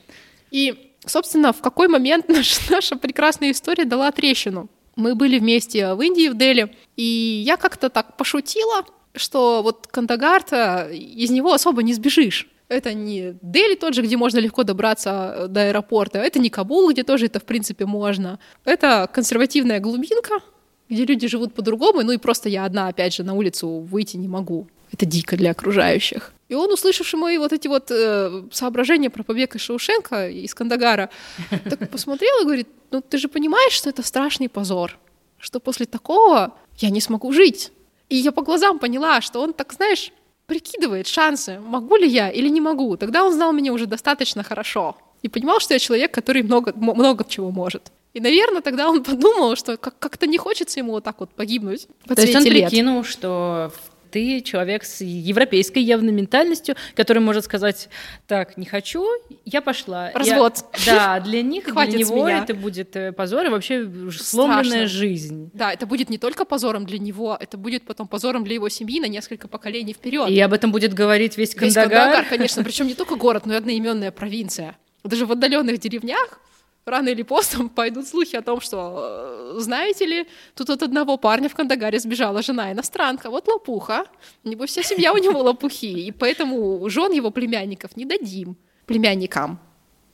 И, 0.50 0.94
собственно, 1.04 1.52
в 1.52 1.60
какой 1.60 1.88
момент 1.88 2.28
наша, 2.28 2.60
наша 2.70 2.96
прекрасная 2.96 3.50
история 3.50 3.84
дала 3.84 4.10
трещину? 4.12 4.70
Мы 4.96 5.14
были 5.14 5.38
вместе 5.38 5.92
в 5.94 6.00
Индии, 6.00 6.28
в 6.28 6.38
Дели, 6.38 6.74
и 6.96 7.42
я 7.44 7.56
как-то 7.56 7.90
так 7.90 8.16
пошутила, 8.16 8.86
что 9.14 9.60
вот 9.62 9.88
Кандагарта, 9.88 10.88
из 10.90 11.30
него 11.30 11.52
особо 11.52 11.82
не 11.82 11.92
сбежишь. 11.92 12.48
Это 12.68 12.94
не 12.94 13.36
Дели 13.42 13.74
тот 13.74 13.94
же, 13.94 14.02
где 14.02 14.16
можно 14.16 14.38
легко 14.38 14.62
добраться 14.62 15.34
э, 15.36 15.48
до 15.48 15.68
аэропорта. 15.68 16.18
Это 16.18 16.38
не 16.38 16.48
Кабул, 16.48 16.90
где 16.90 17.02
тоже 17.02 17.26
это, 17.26 17.40
в 17.40 17.44
принципе, 17.44 17.84
можно. 17.84 18.38
Это 18.64 19.08
консервативная 19.12 19.80
глубинка, 19.80 20.40
где 20.88 21.04
люди 21.04 21.28
живут 21.28 21.54
по-другому. 21.54 22.02
Ну 22.02 22.12
и 22.12 22.18
просто 22.18 22.48
я 22.48 22.64
одна, 22.64 22.88
опять 22.88 23.14
же, 23.14 23.24
на 23.24 23.34
улицу 23.34 23.68
выйти 23.68 24.16
не 24.16 24.28
могу. 24.28 24.66
Это 24.92 25.06
дико 25.06 25.36
для 25.36 25.50
окружающих. 25.50 26.32
И 26.48 26.54
он, 26.54 26.70
услышавший 26.70 27.18
мои 27.18 27.38
вот 27.38 27.52
эти 27.52 27.68
вот 27.68 27.90
э, 27.90 28.44
соображения 28.52 29.10
про 29.10 29.22
побег 29.22 29.56
из 29.56 29.62
Шаушенко, 29.62 30.28
из 30.28 30.54
Кандагара, 30.54 31.10
так 31.64 31.90
посмотрел 31.90 32.42
и 32.42 32.44
говорит, 32.44 32.68
ну 32.90 33.00
ты 33.00 33.18
же 33.18 33.28
понимаешь, 33.28 33.72
что 33.72 33.90
это 33.90 34.02
страшный 34.02 34.48
позор, 34.48 34.98
что 35.38 35.58
после 35.58 35.86
такого 35.86 36.54
я 36.78 36.90
не 36.90 37.00
смогу 37.00 37.32
жить. 37.32 37.72
И 38.08 38.16
я 38.16 38.30
по 38.30 38.42
глазам 38.42 38.78
поняла, 38.78 39.20
что 39.20 39.40
он 39.40 39.52
так, 39.52 39.72
знаешь, 39.72 40.12
прикидывает 40.46 41.06
шансы, 41.06 41.58
могу 41.58 41.96
ли 41.96 42.06
я 42.06 42.30
или 42.30 42.48
не 42.48 42.60
могу. 42.60 42.96
Тогда 42.96 43.24
он 43.24 43.32
знал 43.32 43.52
меня 43.52 43.72
уже 43.72 43.86
достаточно 43.86 44.42
хорошо 44.42 44.96
и 45.22 45.28
понимал, 45.28 45.58
что 45.58 45.74
я 45.74 45.80
человек, 45.80 46.12
который 46.12 46.42
много, 46.42 46.72
много 46.76 47.24
чего 47.26 47.50
может. 47.50 47.90
И, 48.14 48.20
наверное, 48.20 48.62
тогда 48.62 48.88
он 48.88 49.02
подумал, 49.02 49.56
что 49.56 49.76
как-то 49.76 50.26
не 50.26 50.38
хочется 50.38 50.78
ему 50.78 50.92
вот 50.92 51.04
так 51.04 51.18
вот 51.20 51.30
погибнуть. 51.30 51.88
То 52.06 52.20
есть 52.20 52.34
он 52.34 52.44
лет. 52.44 52.68
прикинул, 52.68 53.02
что 53.02 53.72
ты 54.12 54.40
человек 54.42 54.84
с 54.84 55.00
европейской 55.00 55.80
явной 55.80 56.12
ментальностью, 56.12 56.76
который 56.94 57.18
может 57.18 57.44
сказать, 57.44 57.88
так, 58.28 58.56
не 58.56 58.64
хочу, 58.64 59.04
я 59.44 59.60
пошла. 59.60 60.12
Развод. 60.14 60.64
Я, 60.86 60.94
да, 60.94 61.20
для 61.20 61.42
них, 61.42 61.64
для 61.64 61.86
него 61.86 62.28
это 62.28 62.54
будет 62.54 62.94
э, 62.94 63.10
позор 63.10 63.46
и 63.46 63.48
вообще 63.48 63.90
сломленная 64.12 64.86
жизнь. 64.86 65.50
Да, 65.52 65.72
это 65.72 65.84
будет 65.84 66.10
не 66.10 66.18
только 66.18 66.44
позором 66.44 66.86
для 66.86 67.00
него, 67.00 67.36
это 67.40 67.58
будет 67.58 67.82
потом 67.82 68.06
позором 68.06 68.44
для 68.44 68.54
его 68.54 68.68
семьи 68.68 69.00
на 69.00 69.06
несколько 69.06 69.48
поколений 69.48 69.92
вперед. 69.92 70.28
И 70.30 70.38
об 70.38 70.52
этом 70.52 70.70
будет 70.70 70.94
говорить 70.94 71.36
весь 71.36 71.56
Кандагар. 71.56 71.88
Весь 71.88 71.98
Кандагар, 71.98 72.26
конечно, 72.28 72.62
причем 72.62 72.86
не 72.86 72.94
только 72.94 73.16
город, 73.16 73.46
но 73.46 73.54
и 73.54 73.56
одноименная 73.56 74.12
провинция. 74.12 74.76
Даже 75.02 75.26
в 75.26 75.32
отдаленных 75.32 75.80
деревнях 75.80 76.38
рано 76.84 77.08
или 77.08 77.22
поздно 77.22 77.68
пойдут 77.74 78.06
слухи 78.06 78.36
о 78.36 78.42
том, 78.42 78.60
что, 78.60 79.54
э, 79.56 79.60
знаете 79.60 80.06
ли, 80.06 80.26
тут 80.54 80.70
от 80.70 80.82
одного 80.82 81.16
парня 81.16 81.48
в 81.48 81.54
Кандагаре 81.54 81.98
сбежала 81.98 82.42
жена 82.42 82.72
иностранка, 82.72 83.30
вот 83.30 83.48
лопуха, 83.48 84.06
небось 84.44 84.70
вся 84.70 84.82
семья 84.82 85.12
у 85.12 85.18
него 85.18 85.40
лопухи, 85.40 86.06
и 86.06 86.12
поэтому 86.12 86.88
жен 86.88 87.12
его 87.12 87.30
племянников 87.30 87.96
не 87.96 88.04
дадим 88.04 88.56
племянникам. 88.86 89.58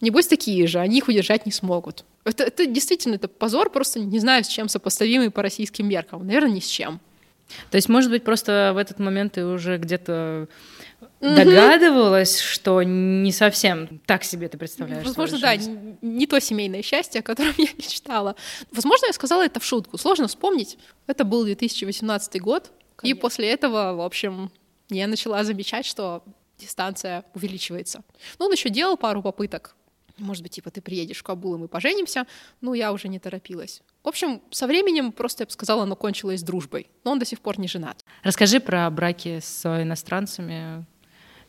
Небось 0.01 0.27
такие 0.27 0.67
же, 0.67 0.79
они 0.79 0.99
их 0.99 1.09
удержать 1.09 1.45
не 1.45 1.53
смогут. 1.53 2.05
Это, 2.25 2.45
это 2.45 2.67
действительно 2.67 3.17
это 3.17 3.29
позор, 3.29 3.71
просто 3.71 4.01
не 4.01 4.19
знаю, 4.19 4.45
с 4.45 4.49
чем 4.49 4.69
сопоставимый 4.69 5.31
по 5.31 5.43
российским 5.43 5.89
меркам. 5.89 6.27
Наверное, 6.27 6.53
ни 6.53 6.61
с 6.61 6.67
чем. 6.67 7.01
То 7.71 7.77
есть, 7.77 7.89
может 7.89 8.11
быть, 8.11 8.25
просто 8.25 8.73
в 8.75 8.79
этот 8.79 8.99
момент 8.99 9.35
ты 9.35 9.45
уже 9.45 9.77
где-то 9.79 10.49
догадывалась, 11.21 12.39
что 12.39 12.83
не 12.83 13.33
совсем 13.33 14.01
так 14.07 14.25
себе 14.25 14.49
ты 14.49 14.59
представляешь. 14.59 15.07
Возможно, 15.07 15.39
да, 15.39 15.57
не, 15.57 15.97
не 16.01 16.27
то 16.27 16.41
семейное 16.41 16.83
счастье, 16.83 17.21
о 17.21 17.23
котором 17.23 17.55
я 17.59 17.69
мечтала. 17.77 18.37
Возможно, 18.73 19.07
я 19.07 19.13
сказала 19.13 19.45
это 19.45 19.61
в 19.61 19.65
шутку. 19.65 19.99
Сложно 19.99 20.29
вспомнить. 20.29 20.79
Это 21.07 21.25
был 21.25 21.45
2018 21.45 22.41
год. 22.41 22.73
Конечно. 22.97 23.19
И 23.19 23.21
после 23.21 23.51
этого, 23.51 23.95
в 23.95 24.01
общем, 24.01 24.51
я 24.89 25.07
начала 25.07 25.45
замечать, 25.45 25.87
что 25.87 26.23
дистанция 26.59 27.25
увеличивается. 27.35 28.03
Ну, 28.39 28.47
он 28.47 28.53
еще 28.53 28.69
делал 28.69 28.97
пару 28.97 29.23
попыток. 29.23 29.75
Может 30.19 30.43
быть, 30.43 30.53
типа, 30.53 30.71
ты 30.71 30.83
приедешь 30.83 31.19
в 31.19 31.23
Кабул, 31.23 31.55
и 31.55 31.59
мы 31.59 31.69
поженимся. 31.69 32.27
Ну, 32.61 32.75
я 32.75 32.93
уже 32.93 33.09
не 33.09 33.19
торопилась. 33.19 33.83
В 34.05 34.09
общем, 34.09 34.43
со 34.51 34.67
временем 34.67 35.13
просто, 35.13 35.43
я 35.43 35.47
бы 35.47 35.53
сказала, 35.53 35.85
оно 35.85 35.97
кончилось 35.97 36.43
дружбой. 36.43 36.91
Но 37.05 37.13
он 37.13 37.19
до 37.19 37.25
сих 37.25 37.41
пор 37.41 37.59
не 37.59 37.69
женат. 37.69 38.05
Расскажи 38.23 38.61
про 38.61 38.91
браки 38.91 39.41
с 39.41 39.65
иностранцами. 39.83 40.85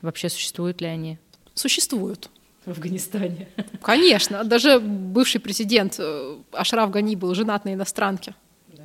Вообще 0.01 0.29
существуют 0.29 0.81
ли 0.81 0.87
они? 0.87 1.17
Существуют. 1.53 2.29
В 2.65 2.69
Афганистане. 2.69 3.47
Конечно. 3.81 4.43
Даже 4.43 4.79
бывший 4.79 5.41
президент 5.41 5.95
э, 5.97 6.37
Ашраф 6.51 6.91
Гани 6.91 7.15
был 7.15 7.33
женат 7.33 7.65
на 7.65 7.73
иностранке. 7.73 8.35
Да? 8.67 8.83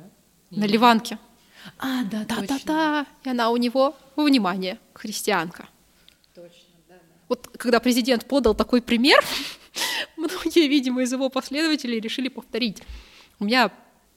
На 0.51 0.65
Ливанке. 0.65 1.19
А, 1.77 2.03
да, 2.03 2.25
да, 2.27 2.35
точно. 2.37 2.47
да, 2.47 2.63
да. 2.65 3.05
И 3.23 3.29
она 3.29 3.49
у 3.49 3.57
него, 3.57 3.95
внимание, 4.15 4.79
христианка. 4.93 5.67
Точно, 6.33 6.49
да, 6.89 6.95
да. 6.95 7.15
Вот 7.29 7.49
когда 7.57 7.79
президент 7.79 8.25
подал 8.25 8.55
такой 8.55 8.81
пример, 8.81 9.23
многие, 10.17 10.67
видимо, 10.67 11.03
из 11.03 11.11
его 11.11 11.29
последователей 11.29 11.99
решили 11.99 12.29
повторить. 12.29 12.81
У 13.39 13.45
меня 13.45 13.71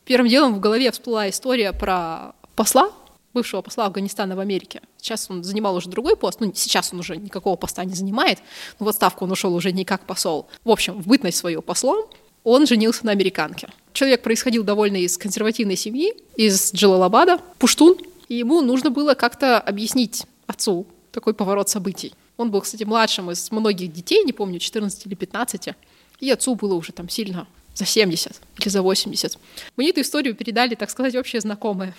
первым 0.05 0.29
делом 0.29 0.55
в 0.55 0.61
голове 0.61 0.91
всплыла 0.91 1.29
история 1.29 1.73
про 1.73 2.35
посла 2.57 2.93
бывшего 3.35 3.63
посла 3.63 3.87
Афганистана 3.87 4.37
в 4.37 4.41
Америке. 4.41 4.83
Сейчас 4.99 5.31
он 5.31 5.45
занимал 5.45 5.77
уже 5.77 5.89
другой 5.89 6.17
пост, 6.17 6.41
ну, 6.41 6.53
сейчас 6.55 6.93
он 6.93 7.01
уже 7.01 7.17
никакого 7.17 7.57
поста 7.57 7.85
не 7.85 7.95
занимает, 7.95 8.39
но 8.79 8.87
в 8.87 8.89
отставку 8.89 9.25
он 9.25 9.33
ушел 9.33 9.55
уже 9.55 9.73
не 9.73 9.85
как 9.85 10.05
посол. 10.07 10.49
В 10.65 10.71
общем, 10.71 11.01
в 11.01 11.07
бытность 11.07 11.39
свою 11.39 11.63
послом 11.63 12.07
он 12.45 12.67
женился 12.67 13.07
на 13.07 13.13
американке. 13.13 13.69
Человек 13.93 14.23
происходил 14.23 14.63
довольно 14.63 14.97
из 14.97 15.19
консервативной 15.19 15.77
семьи, 15.77 16.15
из 16.37 16.73
Джалалабада, 16.73 17.41
пуштун, 17.59 17.97
и 18.29 18.37
ему 18.37 18.61
нужно 18.61 18.91
было 18.91 19.15
как-то 19.15 19.59
объяснить 19.59 20.25
отцу 20.47 20.87
такой 21.13 21.35
поворот 21.35 21.69
событий. 21.69 22.15
Он 22.37 22.51
был, 22.51 22.61
кстати, 22.61 22.85
младшим 22.85 23.31
из 23.31 23.51
многих 23.51 23.93
детей, 23.93 24.25
не 24.25 24.33
помню, 24.33 24.59
14 24.59 25.07
или 25.07 25.15
15, 25.15 25.75
и 26.21 26.31
отцу 26.31 26.55
было 26.55 26.75
уже 26.75 26.93
там 26.93 27.09
сильно 27.09 27.47
за 27.75 27.85
70 27.85 28.41
или 28.59 28.69
за 28.69 28.83
80. 28.83 29.39
Мне 29.77 29.91
эту 29.91 30.01
историю 30.01 30.35
передали, 30.35 30.75
так 30.75 30.91
сказать, 30.91 31.15
общие 31.17 31.41
знакомые. 31.41 31.95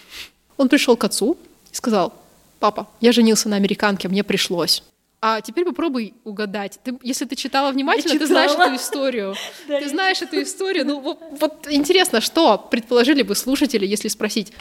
Он 0.61 0.69
пришел 0.69 0.95
к 0.95 1.03
отцу 1.03 1.37
и 1.71 1.75
сказал, 1.75 2.13
папа, 2.59 2.87
я 2.99 3.11
женился 3.11 3.49
на 3.49 3.55
американке, 3.55 4.07
мне 4.07 4.23
пришлось. 4.23 4.83
А 5.19 5.41
теперь 5.41 5.65
попробуй 5.65 6.13
угадать. 6.23 6.79
Ты, 6.83 6.99
если 7.01 7.25
ты 7.25 7.35
читала 7.35 7.71
внимательно, 7.71 8.19
ты 8.19 8.27
знаешь 8.27 8.51
эту 8.51 8.75
историю. 8.75 9.35
ты 9.67 9.89
знаешь 9.89 10.21
эту 10.21 10.39
историю. 10.39 10.85
Ну 10.85 10.99
вот, 10.99 11.19
вот 11.39 11.67
интересно, 11.67 12.21
что 12.21 12.59
предположили 12.59 13.23
бы 13.23 13.33
слушатели, 13.33 13.87
если 13.87 14.07
спросить, 14.07 14.53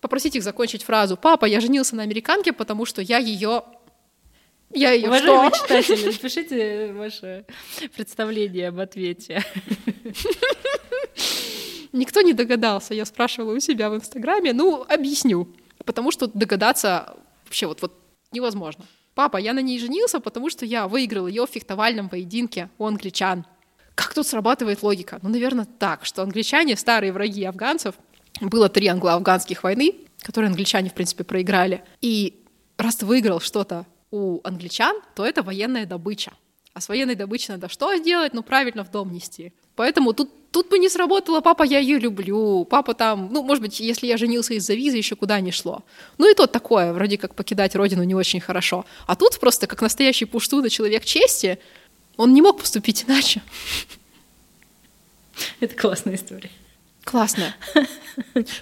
попросить 0.00 0.36
их 0.36 0.44
закончить 0.44 0.84
фразу. 0.84 1.16
Папа, 1.16 1.46
я 1.46 1.60
женился 1.60 1.96
на 1.96 2.04
американке, 2.04 2.52
потому 2.52 2.84
что 2.84 3.02
я 3.02 3.18
ее 3.18 3.64
Я 4.70 4.92
ее 4.92 5.08
Уважаемые 5.08 5.50
что? 5.50 5.64
читатели, 5.64 6.06
напишите 6.12 6.92
ваше 6.92 7.44
представление 7.96 8.68
об 8.68 8.78
ответе. 8.78 9.44
Никто 11.94 12.22
не 12.22 12.32
догадался. 12.32 12.92
Я 12.92 13.04
спрашивала 13.04 13.54
у 13.54 13.60
себя 13.60 13.88
в 13.88 13.94
Инстаграме. 13.94 14.52
Ну, 14.52 14.84
объясню. 14.88 15.48
Потому 15.84 16.10
что 16.10 16.26
догадаться 16.26 17.16
вообще 17.44 17.68
вот, 17.68 17.80
вот 17.82 17.92
невозможно. 18.32 18.84
Папа, 19.14 19.36
я 19.36 19.52
на 19.52 19.60
ней 19.60 19.78
женился, 19.78 20.18
потому 20.18 20.50
что 20.50 20.66
я 20.66 20.88
выиграл 20.88 21.28
ее 21.28 21.46
в 21.46 21.50
фехтовальном 21.50 22.08
поединке 22.08 22.68
у 22.78 22.86
англичан. 22.86 23.46
Как 23.94 24.12
тут 24.12 24.26
срабатывает 24.26 24.82
логика? 24.82 25.20
Ну, 25.22 25.28
наверное, 25.28 25.66
так, 25.66 26.04
что 26.04 26.22
англичане, 26.22 26.76
старые 26.76 27.12
враги 27.12 27.44
афганцев, 27.44 27.94
было 28.40 28.68
три 28.68 28.88
англо-афганских 28.88 29.62
войны, 29.62 29.94
которые 30.20 30.48
англичане, 30.48 30.90
в 30.90 30.94
принципе, 30.94 31.22
проиграли. 31.22 31.84
И 32.00 32.42
раз 32.76 32.96
ты 32.96 33.06
выиграл 33.06 33.38
что-то 33.38 33.86
у 34.10 34.40
англичан, 34.42 35.00
то 35.14 35.24
это 35.24 35.44
военная 35.44 35.86
добыча. 35.86 36.32
А 36.72 36.80
с 36.80 36.88
военной 36.88 37.14
добычей 37.14 37.54
надо 37.54 37.68
что 37.68 37.94
сделать? 37.94 38.34
Ну, 38.34 38.42
правильно, 38.42 38.84
в 38.84 38.90
дом 38.90 39.12
нести. 39.12 39.52
Поэтому 39.76 40.12
тут, 40.12 40.32
тут 40.54 40.68
бы 40.68 40.78
не 40.78 40.88
сработало, 40.88 41.40
папа, 41.40 41.64
я 41.64 41.80
ее 41.80 41.98
люблю, 41.98 42.64
папа 42.64 42.94
там, 42.94 43.28
ну, 43.32 43.42
может 43.42 43.60
быть, 43.60 43.80
если 43.80 44.06
я 44.06 44.16
женился 44.16 44.54
из-за 44.54 44.74
визы, 44.74 44.96
еще 44.96 45.16
куда 45.16 45.40
не 45.40 45.50
шло. 45.50 45.82
Ну 46.16 46.30
и 46.30 46.34
то 46.34 46.46
такое, 46.46 46.92
вроде 46.92 47.18
как 47.18 47.34
покидать 47.34 47.74
родину 47.74 48.04
не 48.04 48.14
очень 48.14 48.40
хорошо. 48.40 48.84
А 49.08 49.16
тут 49.16 49.40
просто, 49.40 49.66
как 49.66 49.82
настоящий 49.82 50.26
пуштун 50.26 50.64
и 50.64 50.70
человек 50.70 51.04
чести, 51.04 51.58
он 52.16 52.32
не 52.32 52.40
мог 52.40 52.60
поступить 52.60 53.04
иначе. 53.04 53.42
Это 55.58 55.74
классная 55.74 56.14
история. 56.14 56.52
Классно. 57.02 57.56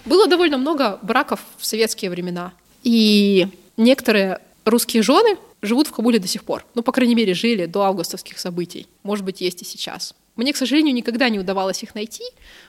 Было 0.07 0.27
довольно 0.27 0.57
много 0.57 0.99
браков 1.03 1.41
в 1.59 1.67
советские 1.67 2.11
времена. 2.11 2.55
И 2.83 3.49
некоторые 3.77 4.41
русские 4.65 5.03
жены 5.03 5.37
живут 5.61 5.89
в 5.89 5.93
Кабуле 5.93 6.19
до 6.19 6.27
сих 6.27 6.43
пор. 6.45 6.65
Ну, 6.75 6.83
по 6.83 6.93
крайней 6.93 7.15
мере, 7.15 7.35
жили 7.35 7.67
до 7.67 7.83
августовских 7.83 8.39
событий. 8.39 8.87
Может 9.03 9.27
быть, 9.27 9.43
есть 9.43 9.61
и 9.61 9.67
сейчас. 9.67 10.15
Мне, 10.35 10.53
к 10.55 10.57
сожалению, 10.57 10.95
никогда 10.95 11.29
не 11.29 11.39
удавалось 11.39 11.83
их 11.83 11.95
найти, 11.95 12.25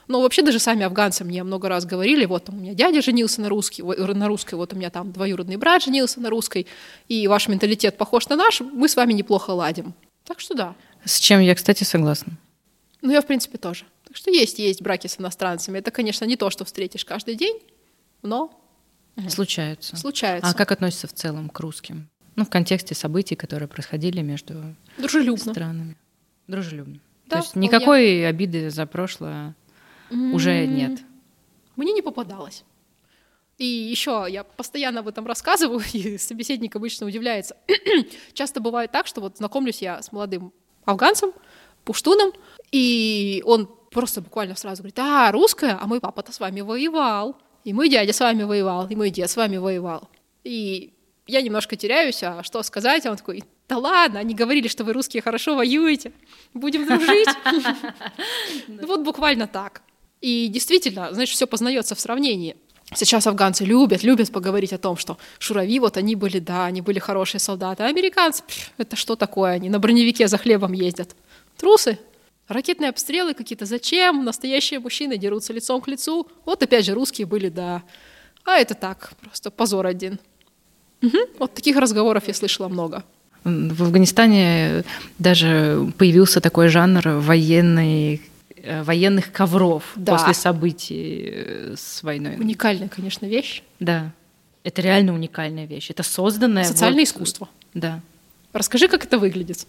но 0.06 0.20
вообще 0.20 0.42
даже 0.42 0.58
сами 0.58 0.84
афганцы 0.84 1.24
мне 1.24 1.42
много 1.42 1.68
раз 1.70 1.86
говорили, 1.86 2.26
вот 2.26 2.44
там, 2.44 2.58
у 2.58 2.60
меня 2.60 2.74
дядя 2.74 3.00
женился 3.00 3.40
на, 3.40 3.48
русский, 3.48 3.82
на 3.82 4.28
русской, 4.28 4.54
вот 4.54 4.74
у 4.74 4.76
меня 4.76 4.90
там 4.90 5.12
двоюродный 5.12 5.56
брат 5.56 5.82
женился 5.82 6.20
на 6.20 6.28
русской, 6.28 6.66
и 7.08 7.26
ваш 7.26 7.48
менталитет 7.48 7.96
похож 7.96 8.28
на 8.28 8.36
наш, 8.36 8.60
мы 8.60 8.86
с 8.88 8.96
вами 8.96 9.14
неплохо 9.14 9.50
ладим. 9.52 9.94
Так 10.24 10.40
что 10.40 10.54
да. 10.54 10.74
С 11.04 11.18
чем 11.18 11.40
я, 11.40 11.54
кстати, 11.54 11.84
согласна. 11.84 12.34
Ну, 13.00 13.12
я, 13.12 13.20
в 13.22 13.26
принципе, 13.26 13.56
тоже. 13.58 13.84
Так 14.06 14.16
что 14.16 14.30
есть, 14.30 14.58
есть 14.58 14.82
браки 14.82 15.06
с 15.06 15.18
иностранцами. 15.18 15.78
Это, 15.78 15.90
конечно, 15.90 16.24
не 16.26 16.36
то, 16.36 16.50
что 16.50 16.64
встретишь 16.64 17.04
каждый 17.04 17.34
день, 17.34 17.60
но 18.22 18.50
Случаются. 19.28 19.96
случается. 19.96 20.50
А 20.50 20.54
как 20.54 20.72
относится 20.72 21.06
в 21.06 21.12
целом 21.12 21.48
к 21.48 21.60
русским? 21.60 22.08
Ну, 22.36 22.44
в 22.44 22.50
контексте 22.50 22.94
событий, 22.94 23.36
которые 23.36 23.68
происходили 23.68 24.20
между 24.20 24.74
Дружелюбно. 24.98 25.52
странами. 25.52 25.96
Дружелюбно. 26.46 26.98
Да, 27.26 27.36
То 27.36 27.36
есть 27.38 27.50
вполне. 27.50 27.68
никакой 27.68 28.28
обиды 28.28 28.70
за 28.70 28.86
прошлое 28.86 29.54
уже 30.10 30.50
М, 30.50 30.74
нет. 30.74 31.00
Мне 31.76 31.92
не 31.92 32.02
попадалось. 32.02 32.64
И 33.58 33.64
еще 33.66 34.26
я 34.28 34.44
постоянно 34.44 35.00
об 35.00 35.08
этом 35.08 35.26
рассказываю, 35.26 35.80
и 35.92 36.18
собеседник 36.18 36.74
обычно 36.76 37.06
удивляется. 37.06 37.56
Часто 38.32 38.60
бывает 38.60 38.90
так, 38.92 39.06
что 39.06 39.20
вот 39.20 39.38
знакомлюсь 39.38 39.80
я 39.82 40.02
с 40.02 40.12
молодым 40.12 40.52
афганцем, 40.84 41.32
пуштуном, 41.84 42.32
и 42.72 43.42
он 43.46 43.68
просто 43.90 44.20
буквально 44.20 44.56
сразу 44.56 44.82
говорит, 44.82 44.98
а, 44.98 45.30
русская, 45.32 45.78
а 45.80 45.86
мой 45.86 46.00
папа-то 46.00 46.32
с 46.32 46.40
вами 46.40 46.60
воевал, 46.60 47.36
и 47.62 47.72
мой 47.72 47.88
дядя 47.88 48.12
с 48.12 48.20
вами 48.20 48.42
воевал, 48.42 48.86
и 48.88 48.96
мой 48.96 49.10
дед 49.10 49.30
с 49.30 49.36
вами 49.36 49.56
воевал. 49.56 50.08
И 50.42 50.92
я 51.26 51.42
немножко 51.42 51.76
теряюсь, 51.76 52.22
а 52.22 52.42
что 52.42 52.62
сказать? 52.62 53.06
А 53.06 53.10
он 53.10 53.16
такой, 53.16 53.44
да 53.68 53.78
ладно, 53.78 54.20
они 54.20 54.34
говорили, 54.34 54.68
что 54.68 54.84
вы 54.84 54.92
русские 54.92 55.22
хорошо 55.22 55.54
воюете, 55.56 56.12
будем 56.52 56.86
дружить. 56.86 57.28
Ну, 58.68 58.86
Вот 58.86 59.00
буквально 59.00 59.46
так. 59.46 59.82
И 60.20 60.48
действительно, 60.48 61.12
знаешь, 61.12 61.30
все 61.30 61.46
познается 61.46 61.94
в 61.94 62.00
сравнении. 62.00 62.56
Сейчас 62.94 63.26
афганцы 63.26 63.64
любят, 63.64 64.02
любят 64.02 64.30
поговорить 64.30 64.72
о 64.72 64.78
том, 64.78 64.96
что 64.96 65.18
шурави, 65.38 65.80
вот 65.80 65.96
они 65.96 66.14
были, 66.14 66.38
да, 66.38 66.66
они 66.66 66.80
были 66.80 66.98
хорошие 66.98 67.40
солдаты, 67.40 67.82
а 67.82 67.86
американцы, 67.86 68.42
пф, 68.42 68.70
это 68.76 68.94
что 68.94 69.16
такое, 69.16 69.52
они 69.52 69.70
на 69.70 69.78
броневике 69.78 70.28
за 70.28 70.38
хлебом 70.38 70.72
ездят. 70.72 71.16
Трусы, 71.56 71.98
ракетные 72.46 72.90
обстрелы 72.90 73.34
какие-то, 73.34 73.64
зачем? 73.64 74.24
Настоящие 74.24 74.80
мужчины 74.80 75.16
дерутся 75.16 75.52
лицом 75.52 75.80
к 75.80 75.88
лицу. 75.88 76.28
Вот 76.44 76.62
опять 76.62 76.84
же 76.84 76.94
русские 76.94 77.26
были, 77.26 77.48
да. 77.48 77.82
А 78.44 78.58
это 78.58 78.74
так, 78.74 79.12
просто 79.22 79.50
позор 79.50 79.86
один. 79.86 80.18
Мгм. 81.04 81.18
Вот 81.38 81.54
таких 81.54 81.76
разговоров 81.76 82.24
я 82.26 82.34
слышала 82.34 82.68
много. 82.68 83.04
В 83.44 83.82
Афганистане 83.82 84.84
даже 85.18 85.92
появился 85.98 86.40
такой 86.40 86.68
жанр 86.68 87.02
военный, 87.18 88.22
э, 88.56 88.82
военных 88.82 89.32
ковров 89.32 89.82
Да. 89.96 90.12
после 90.16 90.32
событий 90.32 91.28
э, 91.30 91.74
с 91.76 92.02
войной. 92.02 92.36
Уникальная, 92.36 92.88
конечно, 92.88 93.26
вещь. 93.26 93.62
Да. 93.80 94.12
Это 94.62 94.80
реально 94.80 95.12
уникальная 95.12 95.66
вещь. 95.66 95.90
Это 95.90 96.02
созданное... 96.02 96.64
Социальное 96.64 97.00
вот- 97.00 97.08
искусство. 97.08 97.48
Да. 97.74 98.00
Расскажи, 98.54 98.88
как 98.88 99.04
это 99.04 99.18
выглядит. 99.18 99.66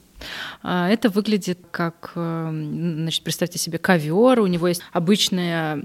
А, 0.63 0.87
Это 0.89 1.09
выглядит 1.09 1.59
как, 1.71 2.13
э, 2.15 2.49
значит, 2.51 3.23
представьте 3.23 3.59
себе 3.59 3.77
ковер, 3.77 4.39
у 4.39 4.47
него 4.47 4.67
есть 4.69 4.81
обычное 4.93 5.83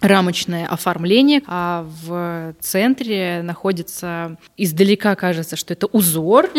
рамочное 0.00 0.66
оформление, 0.66 1.42
а 1.46 1.86
в 2.02 2.54
центре 2.60 3.42
находится, 3.42 4.36
издалека 4.56 5.14
кажется, 5.14 5.56
что 5.56 5.72
это 5.74 5.86
узор, 5.86 6.50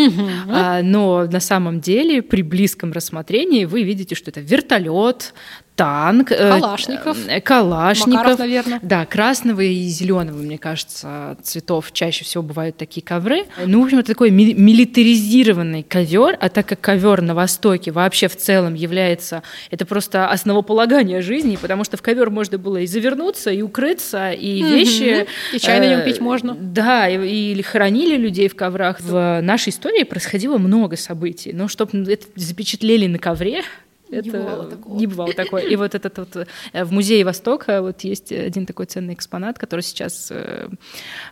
а, 0.49 0.81
но 0.81 1.25
на 1.25 1.39
самом 1.39 1.81
деле 1.81 2.21
при 2.21 2.41
близком 2.41 2.91
рассмотрении 2.91 3.65
вы 3.65 3.83
видите, 3.83 4.15
что 4.15 4.29
это 4.29 4.41
вертолет, 4.41 5.33
танк, 5.75 6.31
э, 6.31 6.35
Калашников. 6.59 7.17
э, 7.27 7.41
Калашников. 7.41 8.13
Макаров, 8.13 8.39
наверное. 8.39 8.79
Да, 8.83 9.05
красного 9.05 9.61
и 9.61 9.83
зеленого, 9.87 10.37
мне 10.37 10.57
кажется, 10.57 11.37
цветов 11.41 11.91
чаще 11.91 12.23
всего 12.23 12.43
бывают 12.43 12.77
такие 12.77 13.01
ковры. 13.01 13.45
Ну, 13.65 13.81
в 13.81 13.85
общем, 13.85 13.99
это 13.99 14.09
такой 14.13 14.29
ми- 14.29 14.53
милитаризированный 14.53 15.83
ковер, 15.83 16.37
а 16.39 16.49
так 16.49 16.67
как 16.67 16.81
ковер 16.81 17.21
на 17.21 17.33
Востоке 17.35 17.91
вообще 17.91 18.27
в 18.27 18.35
целом 18.37 18.73
является, 18.75 19.43
это 19.71 19.85
просто 19.85 20.27
основополагание 20.29 21.21
жизни, 21.21 21.57
потому 21.59 21.83
что 21.83 21.97
в 21.97 22.01
ковер 22.01 22.29
можно 22.29 22.57
было 22.57 22.77
и 22.77 22.85
завернуться, 22.87 23.49
и 23.51 23.61
укрыться, 23.61 24.31
и 24.31 24.61
вещи. 24.61 25.25
И 25.53 25.59
чай 25.59 25.79
на 25.79 25.87
нем 25.89 25.99
э, 26.01 26.05
пить 26.05 26.19
можно. 26.19 26.55
Да, 26.59 27.07
и- 27.09 27.51
или 27.51 27.61
хоронили 27.61 28.17
людей 28.17 28.47
в 28.49 28.55
коврах. 28.55 28.99
В 29.01 29.39
нашей 29.41 29.69
истории 29.69 30.03
происходило 30.03 30.57
много 30.57 30.95
событий, 30.97 31.53
но 31.53 31.67
чтобы 31.67 32.03
это 32.11 32.27
запечатлели 32.35 33.07
на 33.07 33.17
ковре, 33.19 33.63
Не 34.11 34.17
это 34.17 34.31
бывало 34.31 34.65
такого. 34.69 34.97
не 34.97 35.07
бывало 35.07 35.33
такое. 35.33 35.63
И 35.63 35.75
вот 35.75 35.95
этот 35.95 36.17
вот 36.17 36.47
э, 36.73 36.83
в 36.83 36.91
музее 36.91 37.23
Востока 37.23 37.81
вот 37.81 38.01
есть 38.01 38.31
один 38.31 38.65
такой 38.65 38.85
ценный 38.85 39.13
экспонат, 39.13 39.57
который 39.57 39.81
сейчас 39.81 40.29
э, 40.31 40.69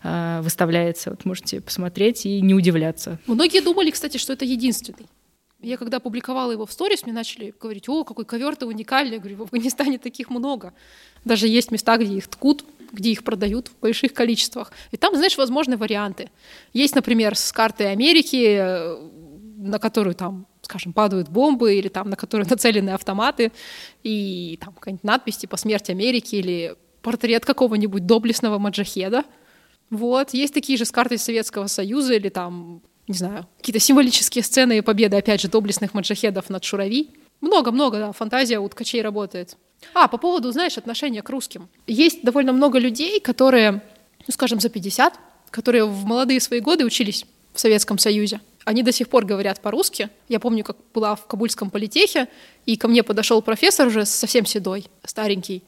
э, 0.04 0.42
выставляется. 0.42 1.10
Вот 1.10 1.26
можете 1.26 1.62
посмотреть 1.62 2.26
и 2.26 2.42
не 2.42 2.54
удивляться. 2.54 3.20
Многие 3.28 3.62
думали, 3.62 3.92
кстати, 3.92 4.18
что 4.18 4.34
это 4.34 4.46
единственный. 4.46 5.08
Я 5.62 5.76
когда 5.76 6.00
публиковала 6.00 6.54
его 6.54 6.66
в 6.66 6.72
сторис, 6.72 7.04
мне 7.04 7.12
начали 7.12 7.54
говорить, 7.60 7.90
о, 7.90 8.06
какой 8.06 8.24
ковер 8.24 8.56
ты 8.56 8.66
уникальный. 8.66 9.16
Я 9.16 9.20
говорю, 9.20 9.36
в 9.36 9.42
Афганистане 9.42 9.98
таких 9.98 10.30
много. 10.30 10.74
Даже 11.26 11.50
есть 11.50 11.72
места, 11.72 11.98
где 11.98 12.14
их 12.14 12.30
ткут, 12.30 12.64
где 12.94 13.12
их 13.12 13.26
продают 13.26 13.68
в 13.68 13.78
больших 13.82 14.14
количествах. 14.14 14.72
И 14.92 14.98
там, 14.98 15.16
знаешь, 15.16 15.38
возможны 15.38 15.76
варианты. 15.76 16.30
Есть, 16.72 16.96
например, 16.96 17.36
с 17.36 17.52
карты 17.52 17.86
Америки, 17.86 18.58
на 19.58 19.80
которую 19.80 20.16
там, 20.16 20.48
скажем, 20.70 20.94
падают 20.94 21.30
бомбы, 21.30 21.74
или 21.76 21.88
там, 21.88 22.10
на 22.10 22.16
которую 22.16 22.48
нацелены 22.50 22.92
автоматы, 22.92 23.52
и 24.04 24.60
там 24.62 24.74
какая-нибудь 24.74 25.04
надпись 25.04 25.38
типа 25.38 25.58
«Смерть 25.58 25.90
Америки» 25.90 26.36
или 26.36 26.76
портрет 27.02 27.44
какого-нибудь 27.44 28.06
доблестного 28.06 28.60
маджахеда. 28.60 29.24
Вот, 29.90 30.34
есть 30.34 30.54
такие 30.54 30.78
же 30.78 30.86
с 30.86 30.92
картой 30.92 31.18
Советского 31.18 31.66
Союза 31.66 32.14
или 32.14 32.30
там, 32.30 32.84
не 33.08 33.16
знаю, 33.16 33.48
какие-то 33.58 33.80
символические 33.80 34.44
сцены 34.44 34.78
и 34.78 34.82
победы, 34.82 35.18
опять 35.18 35.42
же, 35.42 35.48
доблестных 35.48 35.96
маджахедов 35.96 36.50
над 36.50 36.64
Шурави. 36.64 37.10
Много-много, 37.42 37.98
да, 37.98 38.12
фантазия 38.12 38.60
у 38.60 38.70
ткачей 38.70 39.02
работает. 39.02 39.58
А, 39.96 40.08
по 40.08 40.18
поводу, 40.18 40.52
знаешь, 40.52 40.78
отношения 40.78 41.24
к 41.24 41.30
русским. 41.30 41.70
Есть 41.88 42.22
довольно 42.22 42.54
много 42.54 42.78
людей, 42.78 43.20
которые, 43.20 43.82
ну, 44.28 44.32
скажем, 44.32 44.60
за 44.60 44.70
50, 44.70 45.18
которые 45.50 45.86
в 45.86 46.06
молодые 46.06 46.40
свои 46.42 46.60
годы 46.60 46.86
учились 46.86 47.26
в 47.54 47.60
Советском 47.60 47.98
Союзе. 47.98 48.42
Они 48.66 48.84
до 48.84 48.92
сих 48.92 49.10
пор 49.10 49.26
говорят 49.26 49.62
по-русски. 49.62 50.10
Я 50.28 50.40
помню, 50.40 50.64
как 50.64 50.78
была 50.94 51.16
в 51.16 51.26
Кабульском 51.26 51.70
политехе, 51.70 52.28
и 52.66 52.78
ко 52.78 52.88
мне 52.88 53.04
подошел 53.04 53.42
профессор 53.42 53.88
уже 53.88 54.06
совсем 54.06 54.46
седой, 54.46 54.86
старенький, 55.04 55.64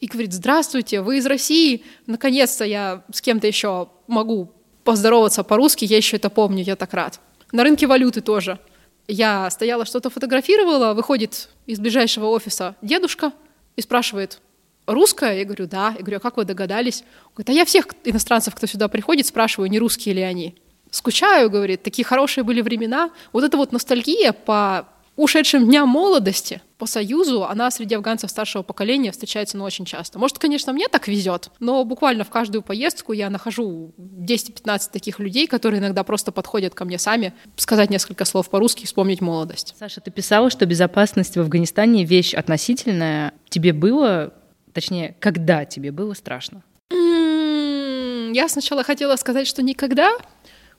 и 0.00 0.06
говорит, 0.06 0.32
здравствуйте, 0.32 1.02
вы 1.02 1.18
из 1.18 1.26
России, 1.26 1.84
наконец-то 2.06 2.64
я 2.64 3.04
с 3.12 3.20
кем-то 3.20 3.46
еще 3.46 3.88
могу 4.06 4.50
поздороваться 4.82 5.44
по-русски, 5.44 5.84
я 5.84 5.98
еще 5.98 6.16
это 6.16 6.30
помню, 6.30 6.64
я 6.64 6.74
так 6.74 6.94
рад. 6.94 7.20
На 7.52 7.62
рынке 7.64 7.86
валюты 7.86 8.22
тоже. 8.22 8.58
Я 9.06 9.50
стояла, 9.50 9.84
что-то 9.84 10.08
фотографировала, 10.08 10.94
выходит 10.94 11.50
из 11.66 11.78
ближайшего 11.78 12.26
офиса 12.26 12.76
дедушка 12.80 13.32
и 13.76 13.82
спрашивает, 13.82 14.40
русская? 14.86 15.36
Я 15.38 15.44
говорю, 15.44 15.66
да. 15.66 15.94
Я 15.96 16.02
говорю, 16.02 16.16
а 16.18 16.20
как 16.20 16.36
вы 16.36 16.44
догадались? 16.44 17.02
Он 17.26 17.32
говорит, 17.34 17.50
а 17.50 17.52
я 17.52 17.64
всех 17.64 17.86
иностранцев, 18.04 18.54
кто 18.54 18.66
сюда 18.66 18.88
приходит, 18.88 19.26
спрашиваю, 19.26 19.68
не 19.70 19.78
русские 19.78 20.14
ли 20.14 20.22
они. 20.22 20.56
Скучаю, 20.90 21.50
говорит, 21.50 21.82
такие 21.82 22.04
хорошие 22.04 22.44
были 22.44 22.60
времена. 22.60 23.10
Вот 23.32 23.44
эта 23.44 23.56
вот 23.56 23.72
ностальгия 23.72 24.32
по 24.32 24.86
ушедшим 25.16 25.66
дням 25.66 25.88
молодости 25.88 26.62
по 26.78 26.86
Союзу, 26.86 27.44
она 27.44 27.70
среди 27.70 27.94
афганцев 27.94 28.30
старшего 28.30 28.62
поколения 28.62 29.12
встречается 29.12 29.58
ну, 29.58 29.64
очень 29.64 29.84
часто. 29.84 30.18
Может, 30.18 30.38
конечно, 30.38 30.72
мне 30.72 30.88
так 30.88 31.08
везет, 31.08 31.50
но 31.60 31.84
буквально 31.84 32.24
в 32.24 32.30
каждую 32.30 32.62
поездку 32.62 33.12
я 33.12 33.28
нахожу 33.28 33.92
10-15 33.98 34.90
таких 34.90 35.18
людей, 35.18 35.46
которые 35.46 35.80
иногда 35.80 36.04
просто 36.04 36.32
подходят 36.32 36.74
ко 36.74 36.86
мне 36.86 36.98
сами, 36.98 37.34
сказать 37.56 37.90
несколько 37.90 38.24
слов 38.24 38.48
по-русски, 38.48 38.86
вспомнить 38.86 39.20
молодость. 39.20 39.74
Саша, 39.78 40.00
ты 40.00 40.10
писала, 40.10 40.48
что 40.48 40.64
безопасность 40.64 41.36
в 41.36 41.40
Афганистане 41.40 42.04
вещь 42.04 42.32
относительная. 42.32 43.34
Тебе 43.50 43.74
было, 43.74 44.32
точнее, 44.72 45.16
когда 45.20 45.66
тебе 45.66 45.92
было 45.92 46.14
страшно? 46.14 46.62
М-м, 46.90 48.32
я 48.32 48.48
сначала 48.48 48.82
хотела 48.82 49.16
сказать, 49.16 49.46
что 49.46 49.62
никогда, 49.62 50.16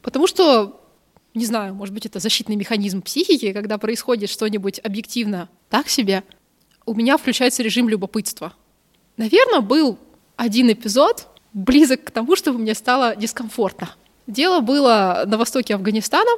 потому 0.01 0.27
что 0.27 0.81
не 1.33 1.45
знаю, 1.45 1.73
может 1.73 1.93
быть, 1.93 2.05
это 2.05 2.19
защитный 2.19 2.55
механизм 2.55 3.01
психики, 3.01 3.53
когда 3.53 3.77
происходит 3.77 4.29
что-нибудь 4.29 4.79
объективно 4.83 5.49
так 5.69 5.87
себе, 5.87 6.23
у 6.85 6.93
меня 6.93 7.17
включается 7.17 7.63
режим 7.63 7.87
любопытства. 7.87 8.53
Наверное, 9.17 9.61
был 9.61 9.97
один 10.35 10.71
эпизод 10.71 11.27
близок 11.53 12.05
к 12.05 12.11
тому, 12.11 12.35
чтобы 12.35 12.59
мне 12.59 12.73
стало 12.73 13.15
дискомфортно. 13.15 13.89
Дело 14.27 14.59
было 14.59 15.23
на 15.25 15.37
востоке 15.37 15.75
Афганистана. 15.75 16.31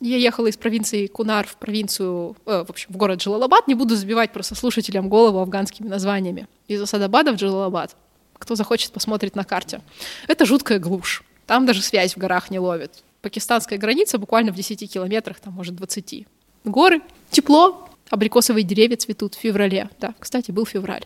Я 0.00 0.16
ехала 0.16 0.46
из 0.46 0.56
провинции 0.56 1.06
Кунар 1.06 1.46
в 1.46 1.56
провинцию, 1.56 2.36
э, 2.44 2.64
в 2.66 2.70
общем, 2.70 2.92
в 2.92 2.96
город 2.96 3.20
Джилалабад. 3.20 3.68
Не 3.68 3.74
буду 3.74 3.96
забивать 3.96 4.32
просто 4.32 4.54
слушателям 4.54 5.08
голову 5.08 5.38
афганскими 5.38 5.88
названиями. 5.88 6.46
Из 6.68 6.80
Асадабада 6.80 7.32
в 7.32 7.36
Джилалабад. 7.36 7.96
Кто 8.38 8.54
захочет, 8.54 8.92
посмотреть 8.92 9.34
на 9.34 9.44
карте. 9.44 9.80
Это 10.26 10.44
жуткая 10.44 10.78
глушь. 10.78 11.22
Там 11.46 11.64
даже 11.64 11.82
связь 11.82 12.14
в 12.14 12.18
горах 12.18 12.50
не 12.50 12.58
ловит 12.58 13.02
пакистанская 13.28 13.78
граница 13.78 14.18
буквально 14.18 14.52
в 14.52 14.56
10 14.56 14.90
километрах, 14.90 15.38
там, 15.38 15.52
может, 15.52 15.76
20. 15.76 16.26
Горы, 16.64 17.02
тепло, 17.30 17.86
абрикосовые 18.08 18.64
деревья 18.64 18.96
цветут 18.96 19.34
в 19.34 19.38
феврале. 19.38 19.90
Да, 20.00 20.14
кстати, 20.18 20.50
был 20.50 20.64
февраль. 20.64 21.04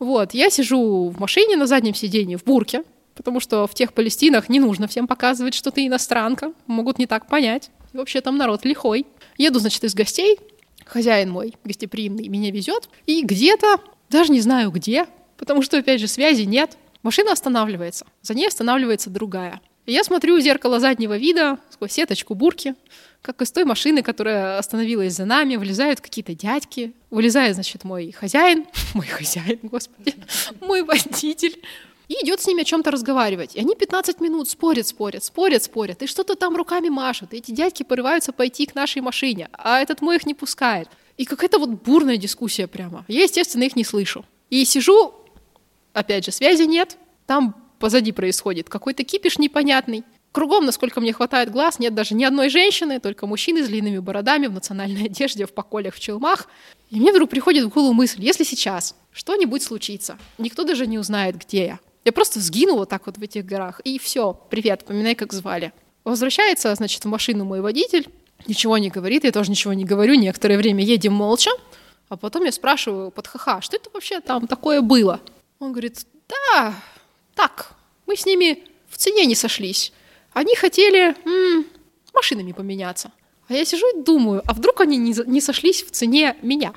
Вот, 0.00 0.34
я 0.34 0.50
сижу 0.50 1.10
в 1.10 1.20
машине 1.20 1.56
на 1.56 1.68
заднем 1.68 1.94
сиденье 1.94 2.38
в 2.38 2.42
бурке, 2.42 2.82
потому 3.14 3.38
что 3.38 3.68
в 3.68 3.74
тех 3.74 3.92
Палестинах 3.92 4.48
не 4.48 4.58
нужно 4.58 4.88
всем 4.88 5.06
показывать, 5.06 5.54
что 5.54 5.70
ты 5.70 5.86
иностранка, 5.86 6.52
могут 6.66 6.98
не 6.98 7.06
так 7.06 7.28
понять. 7.28 7.70
И 7.92 7.96
вообще 7.96 8.20
там 8.20 8.36
народ 8.36 8.64
лихой. 8.64 9.06
Еду, 9.38 9.60
значит, 9.60 9.84
из 9.84 9.94
гостей, 9.94 10.40
хозяин 10.84 11.30
мой 11.30 11.54
гостеприимный 11.62 12.26
меня 12.26 12.50
везет, 12.50 12.88
и 13.06 13.22
где-то, 13.22 13.78
даже 14.10 14.32
не 14.32 14.40
знаю 14.40 14.72
где, 14.72 15.06
потому 15.36 15.62
что, 15.62 15.78
опять 15.78 16.00
же, 16.00 16.08
связи 16.08 16.42
нет, 16.42 16.76
машина 17.04 17.30
останавливается, 17.30 18.06
за 18.22 18.34
ней 18.34 18.48
останавливается 18.48 19.08
другая. 19.08 19.60
Я 19.86 20.02
смотрю 20.02 20.36
в 20.36 20.40
зеркало 20.40 20.80
заднего 20.80 21.16
вида, 21.16 21.58
сквозь 21.70 21.92
сеточку 21.92 22.34
бурки, 22.34 22.74
как 23.20 23.42
из 23.42 23.52
той 23.52 23.64
машины, 23.64 24.02
которая 24.02 24.58
остановилась 24.58 25.14
за 25.14 25.26
нами, 25.26 25.56
вылезают 25.56 26.00
какие-то 26.00 26.34
дядьки, 26.34 26.92
вылезает, 27.10 27.54
значит, 27.54 27.84
мой 27.84 28.10
хозяин, 28.12 28.66
мой 28.94 29.06
хозяин, 29.06 29.58
господи, 29.62 30.14
мой 30.60 30.82
водитель, 30.82 31.60
и 32.08 32.14
идет 32.22 32.40
с 32.40 32.46
ними 32.46 32.62
о 32.62 32.64
чем-то 32.64 32.90
разговаривать. 32.90 33.56
И 33.56 33.60
они 33.60 33.74
15 33.74 34.20
минут 34.20 34.48
спорят, 34.48 34.86
спорят, 34.86 35.24
спорят, 35.24 35.62
спорят, 35.62 36.02
и 36.02 36.06
что-то 36.06 36.34
там 36.34 36.56
руками 36.56 36.88
машут. 36.88 37.32
И 37.32 37.38
эти 37.38 37.50
дядьки 37.50 37.82
порываются 37.82 38.32
пойти 38.32 38.66
к 38.66 38.74
нашей 38.74 39.00
машине, 39.00 39.48
а 39.52 39.80
этот 39.80 40.02
мой 40.02 40.16
их 40.16 40.26
не 40.26 40.34
пускает. 40.34 40.88
И 41.16 41.24
какая-то 41.24 41.58
вот 41.58 41.70
бурная 41.70 42.16
дискуссия 42.16 42.66
прямо. 42.66 43.04
Я, 43.08 43.22
естественно, 43.22 43.64
их 43.64 43.76
не 43.76 43.84
слышу. 43.84 44.24
И 44.50 44.64
сижу, 44.64 45.14
опять 45.92 46.24
же, 46.24 46.32
связи 46.32 46.64
нет, 46.64 46.98
там 47.26 47.63
позади 47.78 48.12
происходит, 48.12 48.68
какой-то 48.68 49.04
кипиш 49.04 49.38
непонятный. 49.38 50.04
Кругом, 50.32 50.64
насколько 50.64 51.00
мне 51.00 51.12
хватает 51.12 51.52
глаз, 51.52 51.78
нет 51.78 51.94
даже 51.94 52.14
ни 52.14 52.24
одной 52.24 52.48
женщины, 52.48 52.98
только 52.98 53.26
мужчины 53.26 53.62
с 53.62 53.68
длинными 53.68 53.98
бородами, 53.98 54.48
в 54.48 54.52
национальной 54.52 55.04
одежде, 55.06 55.46
в 55.46 55.52
поколях, 55.52 55.94
в 55.94 56.00
челмах. 56.00 56.48
И 56.90 56.98
мне 56.98 57.12
вдруг 57.12 57.30
приходит 57.30 57.64
в 57.64 57.68
голову 57.68 57.92
мысль, 57.92 58.22
если 58.22 58.44
сейчас 58.44 58.96
что-нибудь 59.12 59.62
случится, 59.62 60.18
никто 60.38 60.64
даже 60.64 60.86
не 60.86 60.98
узнает, 60.98 61.36
где 61.36 61.66
я. 61.66 61.78
Я 62.04 62.12
просто 62.12 62.40
сгинула 62.40 62.84
так 62.84 63.06
вот 63.06 63.16
в 63.16 63.22
этих 63.22 63.46
горах, 63.46 63.80
и 63.84 63.98
все, 63.98 64.38
привет, 64.50 64.84
поминай, 64.84 65.14
как 65.14 65.32
звали. 65.32 65.72
Возвращается, 66.04 66.74
значит, 66.74 67.04
в 67.04 67.08
машину 67.08 67.44
мой 67.44 67.60
водитель, 67.60 68.08
ничего 68.46 68.76
не 68.76 68.90
говорит, 68.90 69.24
я 69.24 69.32
тоже 69.32 69.50
ничего 69.50 69.72
не 69.72 69.84
говорю, 69.84 70.14
некоторое 70.14 70.58
время 70.58 70.84
едем 70.84 71.14
молча, 71.14 71.50
а 72.08 72.16
потом 72.16 72.44
я 72.44 72.52
спрашиваю 72.52 73.10
под 73.10 73.26
ха-ха, 73.26 73.60
что 73.62 73.76
это 73.76 73.88
вообще 73.94 74.20
там 74.20 74.46
такое 74.46 74.82
было? 74.82 75.20
Он 75.58 75.72
говорит, 75.72 76.06
да, 76.28 76.74
так, 77.34 77.74
мы 78.06 78.16
с 78.16 78.26
ними 78.26 78.62
в 78.88 78.96
цене 78.96 79.26
не 79.26 79.34
сошлись. 79.34 79.92
Они 80.32 80.54
хотели 80.56 81.14
м- 81.26 81.66
машинами 82.12 82.52
поменяться. 82.52 83.10
А 83.48 83.52
я 83.54 83.64
сижу 83.64 83.86
и 83.98 84.02
думаю, 84.02 84.42
а 84.46 84.54
вдруг 84.54 84.80
они 84.80 84.96
не, 84.96 85.14
не 85.26 85.40
сошлись 85.40 85.82
в 85.82 85.90
цене 85.90 86.36
меня? 86.42 86.72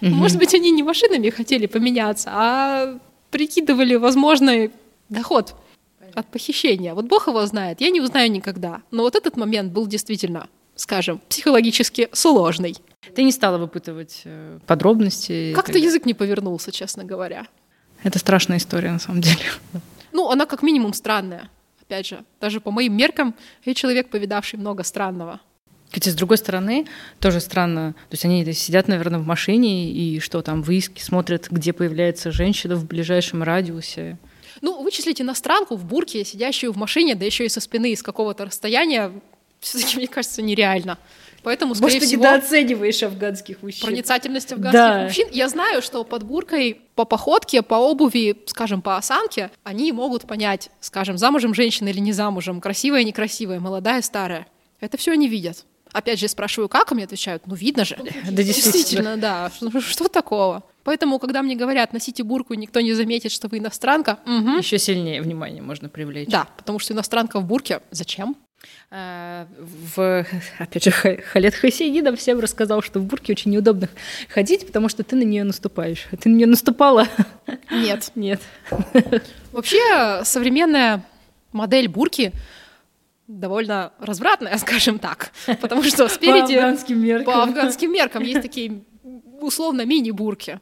Может 0.00 0.38
быть, 0.38 0.54
они 0.54 0.70
не 0.70 0.82
машинами 0.82 1.30
хотели 1.30 1.66
поменяться, 1.66 2.30
а 2.32 2.98
прикидывали 3.30 3.96
возможный 3.96 4.70
доход 5.08 5.54
от 6.14 6.30
похищения. 6.30 6.94
Вот 6.94 7.06
Бог 7.06 7.26
его 7.26 7.44
знает, 7.46 7.80
я 7.80 7.90
не 7.90 8.00
узнаю 8.00 8.30
никогда. 8.30 8.82
Но 8.90 9.02
вот 9.02 9.16
этот 9.16 9.36
момент 9.36 9.72
был 9.72 9.86
действительно, 9.86 10.48
скажем, 10.76 11.20
психологически 11.28 12.08
сложный. 12.12 12.76
Ты 13.14 13.24
не 13.24 13.32
стала 13.32 13.58
выпытывать 13.58 14.22
э, 14.24 14.58
подробности? 14.66 15.52
Как-то 15.54 15.78
язык 15.78 16.06
не 16.06 16.14
повернулся, 16.14 16.70
честно 16.72 17.04
говоря. 17.04 17.46
Это 18.04 18.18
страшная 18.18 18.58
история, 18.58 18.92
на 18.92 19.00
самом 19.00 19.20
деле. 19.20 19.42
Ну, 20.12 20.30
она 20.30 20.46
как 20.46 20.62
минимум 20.62 20.92
странная. 20.92 21.50
Опять 21.82 22.06
же, 22.06 22.24
даже 22.40 22.60
по 22.60 22.70
моим 22.70 22.96
меркам, 22.96 23.34
я 23.64 23.74
человек, 23.74 24.10
повидавший 24.10 24.58
много 24.58 24.84
странного. 24.84 25.40
Хотя, 25.90 26.10
с 26.10 26.14
другой 26.14 26.38
стороны, 26.38 26.86
тоже 27.20 27.40
странно. 27.40 27.94
То 28.10 28.14
есть 28.14 28.24
они 28.24 28.52
сидят, 28.52 28.88
наверное, 28.88 29.20
в 29.20 29.26
машине 29.26 29.90
и 29.90 30.20
что 30.20 30.42
там, 30.42 30.62
выиски, 30.62 31.00
смотрят, 31.00 31.48
где 31.50 31.72
появляется 31.72 32.30
женщина 32.30 32.76
в 32.76 32.86
ближайшем 32.86 33.42
радиусе. 33.42 34.18
Ну, 34.60 34.82
вычислить 34.82 35.20
иностранку 35.20 35.76
в 35.76 35.84
бурке, 35.84 36.24
сидящую 36.24 36.72
в 36.72 36.76
машине, 36.76 37.14
да 37.14 37.24
еще 37.24 37.46
и 37.46 37.48
со 37.48 37.60
спины 37.60 37.92
из 37.92 38.02
какого-то 38.02 38.44
расстояния, 38.44 39.12
все-таки, 39.60 39.96
мне 39.96 40.08
кажется, 40.08 40.42
нереально. 40.42 40.98
Поэтому, 41.44 41.74
скорее 41.74 41.96
Может, 41.96 42.08
всего... 42.08 42.22
ты 42.22 42.28
недооцениваешь 42.28 43.02
афганских 43.02 43.62
мужчин. 43.62 43.86
Проницательность 43.86 44.50
афганских 44.50 44.72
да. 44.72 45.04
мужчин. 45.04 45.28
Я 45.30 45.48
знаю, 45.50 45.82
что 45.82 46.02
под 46.02 46.22
буркой 46.22 46.80
по 46.94 47.04
походке, 47.04 47.62
по 47.62 47.74
обуви, 47.74 48.42
скажем, 48.46 48.80
по 48.80 48.96
осанке, 48.96 49.50
они 49.62 49.92
могут 49.92 50.26
понять, 50.26 50.70
скажем, 50.80 51.18
замужем 51.18 51.54
женщина 51.54 51.88
или 51.88 52.00
не 52.00 52.12
замужем, 52.12 52.60
красивая, 52.60 53.04
некрасивая, 53.04 53.60
молодая, 53.60 54.00
старая. 54.00 54.46
Это 54.80 54.96
все 54.96 55.12
они 55.12 55.28
видят. 55.28 55.64
Опять 55.92 56.18
же, 56.18 56.28
спрашиваю, 56.28 56.68
как, 56.68 56.90
а 56.90 56.94
мне 56.94 57.04
отвечают, 57.04 57.46
ну, 57.46 57.54
видно 57.54 57.84
же. 57.84 57.96
Да, 58.30 58.42
действительно. 58.42 59.16
да. 59.16 59.52
Что, 59.54 59.80
что 59.80 60.08
такого? 60.08 60.64
Поэтому, 60.82 61.18
когда 61.18 61.42
мне 61.42 61.56
говорят, 61.56 61.92
носите 61.92 62.24
бурку, 62.24 62.54
и 62.54 62.56
никто 62.56 62.80
не 62.80 62.92
заметит, 62.94 63.32
что 63.32 63.48
вы 63.48 63.58
иностранка, 63.58 64.18
угу. 64.26 64.58
еще 64.58 64.78
сильнее 64.78 65.22
внимание 65.22 65.62
можно 65.62 65.88
привлечь. 65.88 66.28
Да, 66.28 66.48
потому 66.56 66.78
что 66.78 66.94
иностранка 66.94 67.38
в 67.38 67.44
бурке 67.44 67.80
зачем? 67.90 68.36
А, 68.90 69.46
в, 69.58 70.26
опять 70.58 70.84
же, 70.84 70.90
Халет 70.90 71.54
Хасейдинов 71.54 72.18
всем 72.18 72.40
рассказал, 72.40 72.82
что 72.82 73.00
в 73.00 73.04
бурке 73.04 73.32
очень 73.32 73.50
неудобно 73.50 73.88
ходить, 74.28 74.66
потому 74.66 74.88
что 74.88 75.02
ты 75.02 75.16
на 75.16 75.22
нее 75.22 75.44
наступаешь. 75.44 76.06
Ты 76.20 76.28
на 76.28 76.34
нее 76.34 76.46
наступала? 76.46 77.08
Нет. 77.70 78.12
Нет. 78.14 78.40
Вообще, 79.52 80.22
современная 80.24 81.04
модель 81.52 81.88
бурки 81.88 82.32
довольно 83.26 83.92
развратная, 83.98 84.56
скажем 84.58 84.98
так, 84.98 85.32
потому 85.60 85.82
что 85.82 86.08
спереди... 86.08 86.54
По 86.54 86.64
афганским 86.64 87.00
меркам. 87.00 87.34
По 87.34 87.42
афганским 87.42 87.92
меркам 87.92 88.22
есть 88.22 88.42
такие 88.42 88.82
условно 89.40 89.84
мини-бурки, 89.84 90.60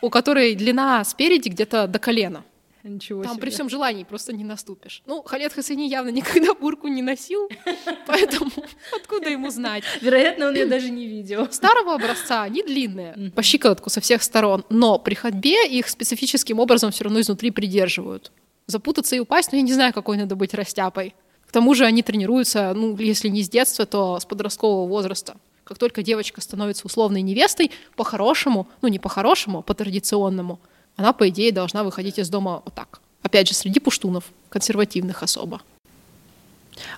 у 0.00 0.10
которой 0.10 0.54
длина 0.54 1.04
спереди 1.04 1.48
где-то 1.48 1.86
до 1.86 1.98
колена. 1.98 2.44
Ничего 2.84 3.22
Там 3.22 3.32
себе. 3.32 3.40
при 3.42 3.50
всем 3.50 3.68
желании 3.68 4.04
просто 4.04 4.32
не 4.32 4.44
наступишь. 4.44 5.02
Ну, 5.06 5.22
Халет 5.22 5.52
Хасани 5.52 5.88
явно 5.88 6.10
никогда 6.10 6.54
бурку 6.54 6.88
не 6.88 7.02
носил, 7.02 7.48
поэтому 8.06 8.50
откуда 8.96 9.30
ему 9.30 9.50
знать? 9.50 9.84
Вероятно, 10.00 10.48
он 10.48 10.54
ее 10.54 10.66
даже 10.66 10.90
не 10.90 11.06
видел. 11.06 11.50
Старого 11.50 11.94
образца, 11.94 12.42
они 12.42 12.62
длинные, 12.62 13.32
по 13.34 13.42
щиколотку 13.42 13.90
со 13.90 14.00
всех 14.00 14.22
сторон, 14.22 14.64
но 14.70 14.98
при 14.98 15.14
ходьбе 15.14 15.66
их 15.66 15.88
специфическим 15.88 16.60
образом 16.60 16.90
все 16.90 17.04
равно 17.04 17.20
изнутри 17.20 17.50
придерживают. 17.50 18.32
Запутаться 18.66 19.16
и 19.16 19.18
упасть, 19.18 19.52
ну, 19.52 19.56
я 19.58 19.62
не 19.62 19.72
знаю, 19.72 19.92
какой 19.92 20.16
надо 20.16 20.36
быть 20.36 20.54
растяпой. 20.54 21.14
К 21.46 21.52
тому 21.52 21.74
же 21.74 21.86
они 21.86 22.02
тренируются, 22.02 22.74
ну, 22.74 22.96
если 22.98 23.28
не 23.28 23.42
с 23.42 23.48
детства, 23.48 23.86
то 23.86 24.20
с 24.20 24.26
подросткового 24.26 24.86
возраста. 24.86 25.36
Как 25.64 25.78
только 25.78 26.02
девочка 26.02 26.40
становится 26.40 26.86
условной 26.86 27.22
невестой, 27.22 27.70
по-хорошему, 27.96 28.68
ну 28.80 28.88
не 28.88 28.98
по-хорошему, 28.98 29.58
а 29.58 29.62
по-традиционному, 29.62 30.60
она, 30.98 31.12
по 31.12 31.28
идее, 31.28 31.52
должна 31.52 31.84
выходить 31.84 32.18
из 32.18 32.28
дома 32.28 32.60
вот 32.64 32.74
так. 32.74 33.00
Опять 33.22 33.46
же, 33.46 33.54
среди 33.54 33.78
пуштунов, 33.78 34.24
консервативных 34.48 35.22
особо. 35.22 35.62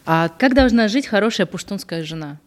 А 0.06 0.30
как 0.30 0.54
должна 0.54 0.88
жить 0.88 1.06
хорошая 1.06 1.46
пуштунская 1.46 2.02
жена? 2.02 2.38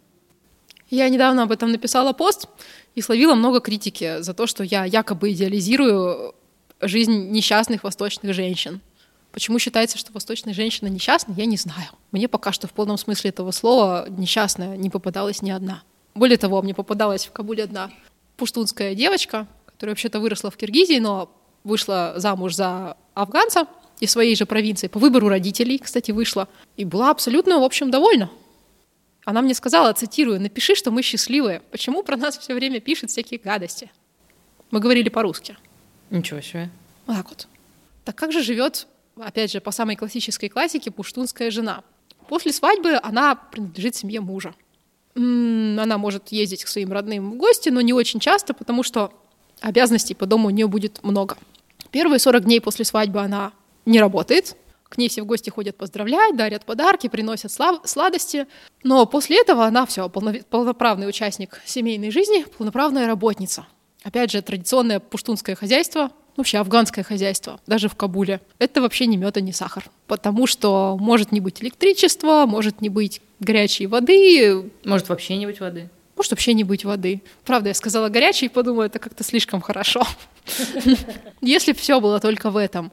Я 0.89 1.08
недавно 1.10 1.43
об 1.43 1.51
этом 1.51 1.72
написала 1.72 2.12
пост 2.14 2.47
и 2.95 3.01
словила 3.01 3.36
много 3.36 3.60
критики 3.60 4.22
за 4.22 4.34
то, 4.34 4.47
что 4.47 4.64
я 4.64 4.84
якобы 4.86 5.32
идеализирую 5.32 6.34
жизнь 6.82 7.30
несчастных 7.30 7.84
восточных 7.84 8.34
женщин. 8.34 8.82
Почему 9.32 9.60
считается, 9.60 9.99
что 9.99 10.12
восточная 10.12 10.56
женщина 10.56 10.88
несчастна, 10.88 11.34
я 11.38 11.45
не 11.45 11.58
знаю. 11.58 11.89
Мне 12.12 12.28
пока 12.28 12.51
что 12.51 12.68
в 12.68 12.74
полном 12.74 12.97
смысле 12.97 13.30
этого 13.30 13.51
слова 13.51 14.08
несчастная 14.10 14.76
не 14.76 14.89
попадалась 14.89 15.43
ни 15.43 15.51
одна. 15.51 15.84
Более 16.16 16.38
того, 16.38 16.64
мне 16.64 16.74
попадалась 16.74 17.28
в 17.28 17.32
Кабуле 17.32 17.64
одна 17.64 17.91
пуштунская 18.38 18.95
девочка, 18.95 19.45
которая 19.68 19.91
вообще-то 19.91 20.20
выросла 20.20 20.49
в 20.49 20.58
Киргизии, 20.58 20.97
но 20.97 21.30
вышла 21.64 22.14
замуж 22.18 22.55
за 22.55 22.97
афганца 23.14 23.68
из 23.99 24.11
своей 24.11 24.36
же 24.36 24.45
провинции, 24.45 24.88
по 24.88 24.99
выбору 24.99 25.30
родителей, 25.30 25.78
кстати, 25.78 26.11
вышла, 26.11 26.47
и 26.76 26.86
была 26.86 27.09
абсолютно, 27.09 27.59
в 27.59 27.64
общем, 27.64 27.91
довольна. 27.91 28.30
Она 29.26 29.41
мне 29.41 29.53
сказала, 29.53 29.93
цитирую, 29.93 30.41
«Напиши, 30.41 30.76
что 30.76 30.91
мы 30.91 31.01
счастливые. 31.01 31.61
Почему 31.72 32.03
про 32.03 32.18
нас 32.18 32.38
все 32.38 32.53
время 32.53 32.82
пишут 32.82 33.09
всякие 33.09 33.39
гадости?» 33.39 33.89
Мы 34.72 34.80
говорили 34.80 35.09
по-русски. 35.09 35.55
Ничего 36.09 36.41
себе. 36.41 36.70
Вот 37.05 37.16
так 37.16 37.30
вот. 37.30 37.47
Так 38.05 38.16
как 38.16 38.32
же 38.32 38.41
живет, 38.41 38.88
опять 39.18 39.51
же, 39.51 39.61
по 39.61 39.72
самой 39.72 39.95
классической 39.95 40.49
классике, 40.49 40.91
пуштунская 40.91 41.51
жена? 41.51 41.84
После 42.28 42.51
свадьбы 42.51 42.99
она 43.01 43.36
принадлежит 43.36 43.95
семье 43.95 44.20
мужа. 44.20 44.55
Она 45.16 45.97
может 45.97 46.30
ездить 46.30 46.66
к 46.66 46.68
своим 46.68 46.91
родным 46.91 47.32
в 47.32 47.38
гости, 47.38 47.70
но 47.70 47.82
не 47.82 47.93
очень 47.93 48.20
часто, 48.20 48.53
потому 48.53 48.84
что 48.84 49.14
обязанностей 49.61 50.16
по 50.16 50.26
дому 50.26 50.47
у 50.47 50.51
нее 50.51 50.68
будет 50.68 51.03
много. 51.03 51.38
Первые 51.93 52.17
40 52.17 52.45
дней 52.45 52.59
после 52.59 52.85
свадьбы 52.85 53.21
она 53.21 53.53
не 53.85 53.99
работает, 53.99 54.57
к 54.89 54.97
ней 54.97 55.09
все 55.09 55.21
в 55.21 55.27
гости 55.27 55.51
ходят 55.51 55.77
поздравлять, 55.77 56.35
дарят 56.35 56.65
подарки, 56.65 57.07
приносят 57.07 57.51
сладости. 57.51 58.47
Но 58.83 59.05
после 59.05 59.39
этого 59.39 59.65
она 59.65 59.85
все, 59.85 60.09
полноправный 60.09 61.07
участник 61.07 61.61
семейной 61.65 62.09
жизни, 62.09 62.45
полноправная 62.57 63.05
работница. 63.05 63.67
Опять 64.03 64.31
же, 64.31 64.41
традиционное 64.41 64.99
пуштунское 64.99 65.55
хозяйство, 65.55 66.11
вообще 66.35 66.57
афганское 66.57 67.03
хозяйство, 67.03 67.59
даже 67.67 67.89
в 67.89 67.95
Кабуле. 67.95 68.41
Это 68.57 68.81
вообще 68.81 69.05
не 69.05 69.17
мед, 69.17 69.37
а 69.37 69.41
не 69.41 69.53
сахар. 69.53 69.85
Потому 70.07 70.47
что 70.47 70.97
может 70.99 71.31
не 71.31 71.41
быть 71.41 71.61
электричества, 71.61 72.45
может 72.47 72.81
не 72.81 72.89
быть 72.89 73.21
горячей 73.39 73.85
воды. 73.85 74.71
Может 74.83 75.09
вообще 75.09 75.37
не 75.37 75.45
быть 75.45 75.59
воды. 75.59 75.89
Может 76.16 76.32
вообще 76.32 76.53
не 76.53 76.64
быть 76.64 76.86
воды. 76.86 77.24
Правда, 77.43 77.70
я 77.70 77.74
сказала 77.74 78.09
горячей, 78.09 78.47
подумала, 78.47 78.84
это 78.84 78.99
как-то 78.99 79.24
слишком 79.24 79.61
хорошо. 79.61 80.03
Если 81.41 81.74
все 81.74 81.99
было 81.99 82.20
только 82.20 82.51
в 82.51 82.57
этом. 82.57 82.91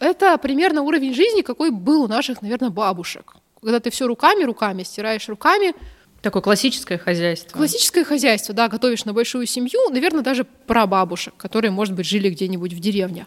Это 0.00 0.36
примерно 0.38 0.82
уровень 0.82 1.14
жизни, 1.14 1.42
какой 1.42 1.70
был 1.70 2.02
у 2.02 2.08
наших, 2.08 2.42
наверное, 2.42 2.70
бабушек. 2.70 3.34
Когда 3.60 3.80
ты 3.80 3.90
все 3.90 4.06
руками, 4.06 4.44
руками 4.44 4.82
стираешь 4.82 5.28
руками. 5.28 5.74
Такое 6.22 6.42
классическое 6.42 6.98
хозяйство. 6.98 7.56
Классическое 7.56 8.04
хозяйство, 8.04 8.54
да, 8.54 8.68
готовишь 8.68 9.04
на 9.04 9.12
большую 9.12 9.46
семью, 9.46 9.88
наверное, 9.90 10.22
даже 10.22 10.44
про 10.44 10.86
бабушек, 10.86 11.34
которые, 11.36 11.70
может 11.70 11.94
быть, 11.94 12.06
жили 12.06 12.28
где-нибудь 12.28 12.72
в 12.72 12.80
деревне. 12.80 13.26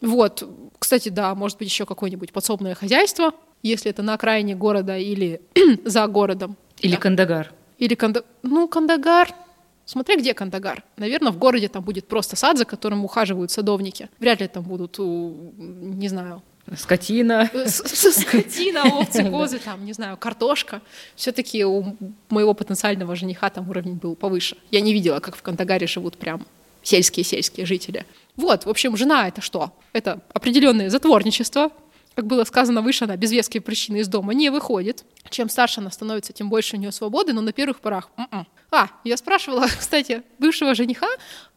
Вот, 0.00 0.48
кстати, 0.78 1.08
да, 1.08 1.34
может 1.36 1.58
быть, 1.58 1.68
еще 1.68 1.86
какое-нибудь 1.86 2.32
подсобное 2.32 2.74
хозяйство, 2.74 3.32
если 3.62 3.90
это 3.90 4.02
на 4.02 4.14
окраине 4.14 4.56
города 4.56 4.98
или 4.98 5.40
за 5.84 6.06
городом. 6.08 6.56
Или 6.80 6.94
да. 6.96 7.00
Кандагар. 7.00 7.52
Или 7.82 7.96
Канда... 7.96 8.24
Ну, 8.42 8.68
Кандагар, 8.68 9.34
Смотря 9.84 10.16
где 10.16 10.34
Кандагар. 10.34 10.84
Наверное, 10.96 11.32
в 11.32 11.38
городе 11.38 11.68
там 11.68 11.82
будет 11.82 12.06
просто 12.06 12.36
сад, 12.36 12.56
за 12.56 12.64
которым 12.64 13.04
ухаживают 13.04 13.50
садовники. 13.50 14.08
Вряд 14.20 14.40
ли 14.40 14.46
там 14.46 14.62
будут, 14.62 14.98
не 14.98 16.08
знаю, 16.08 16.42
Скотина. 16.76 17.50
Э, 17.52 17.66
скотина, 17.66 18.84
овцы, 18.84 19.24
козы, 19.30 19.58
там, 19.58 19.84
не 19.84 19.92
знаю, 19.92 20.16
картошка. 20.16 20.80
Все-таки 21.16 21.64
у 21.64 21.96
моего 22.30 22.54
потенциального 22.54 23.16
жениха 23.16 23.50
там 23.50 23.68
уровень 23.68 23.94
был 23.94 24.14
повыше. 24.14 24.56
Я 24.70 24.80
не 24.80 24.92
видела, 24.92 25.18
как 25.18 25.34
в 25.34 25.42
Кандагаре 25.42 25.88
живут 25.88 26.16
прям 26.16 26.46
сельские-сельские 26.84 27.66
жители. 27.66 28.06
Вот, 28.36 28.64
в 28.64 28.70
общем, 28.70 28.96
жена 28.96 29.26
это 29.26 29.40
что? 29.40 29.72
Это 29.92 30.20
определенное 30.32 30.88
затворничество, 30.88 31.72
как 32.14 32.26
было 32.26 32.44
сказано 32.44 32.82
выше, 32.82 33.04
она 33.04 33.16
без 33.16 33.30
веской 33.32 33.60
причины 33.60 33.98
из 33.98 34.08
дома 34.08 34.34
не 34.34 34.50
выходит. 34.50 35.04
Чем 35.30 35.48
старше 35.48 35.80
она 35.80 35.90
становится, 35.90 36.32
тем 36.32 36.48
больше 36.48 36.76
у 36.76 36.78
нее 36.78 36.92
свободы, 36.92 37.32
но 37.32 37.40
на 37.40 37.52
первых 37.52 37.80
порах... 37.80 38.10
М-м. 38.16 38.46
А, 38.70 38.88
я 39.04 39.16
спрашивала, 39.16 39.66
кстати, 39.78 40.22
бывшего 40.38 40.74
жениха, 40.74 41.08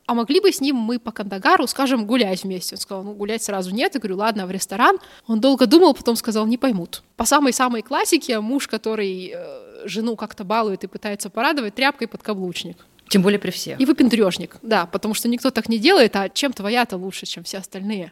а 0.08 0.14
могли 0.14 0.40
бы 0.40 0.52
с 0.52 0.62
ним 0.62 0.76
мы 0.76 1.00
по 1.00 1.12
Кандагару, 1.12 1.66
скажем, 1.68 2.06
гулять 2.06 2.44
вместе? 2.44 2.76
Он 2.76 2.80
сказал, 2.80 3.04
ну, 3.04 3.14
гулять 3.14 3.42
сразу 3.44 3.72
нет. 3.72 3.96
Я 3.96 4.00
говорю, 4.00 4.18
ладно, 4.18 4.46
в 4.46 4.52
ресторан. 4.52 4.98
Он 5.26 5.40
долго 5.40 5.66
думал, 5.66 5.96
потом 5.96 6.16
сказал, 6.16 6.46
не 6.46 6.58
поймут. 6.58 7.02
По 7.16 7.26
самой-самой 7.26 7.82
классике 7.82 8.40
муж, 8.40 8.68
который 8.68 9.34
э, 9.34 9.88
жену 9.88 10.16
как-то 10.16 10.44
балует 10.44 10.84
и 10.84 10.88
пытается 10.88 11.32
порадовать, 11.32 11.74
тряпкой 11.74 12.08
под 12.08 12.22
каблучник. 12.22 12.78
Тем 13.10 13.24
более 13.24 13.40
при 13.40 13.52
всех. 13.52 13.80
И 13.80 13.86
выпендрежник, 13.86 14.58
да, 14.62 14.86
потому 14.86 15.14
что 15.14 15.28
никто 15.28 15.52
так 15.52 15.70
не 15.70 15.78
делает, 15.78 16.16
а 16.16 16.30
чем 16.30 16.54
твоя-то 16.54 16.98
лучше, 16.98 17.26
чем 17.26 17.44
все 17.44 17.60
остальные. 17.60 18.12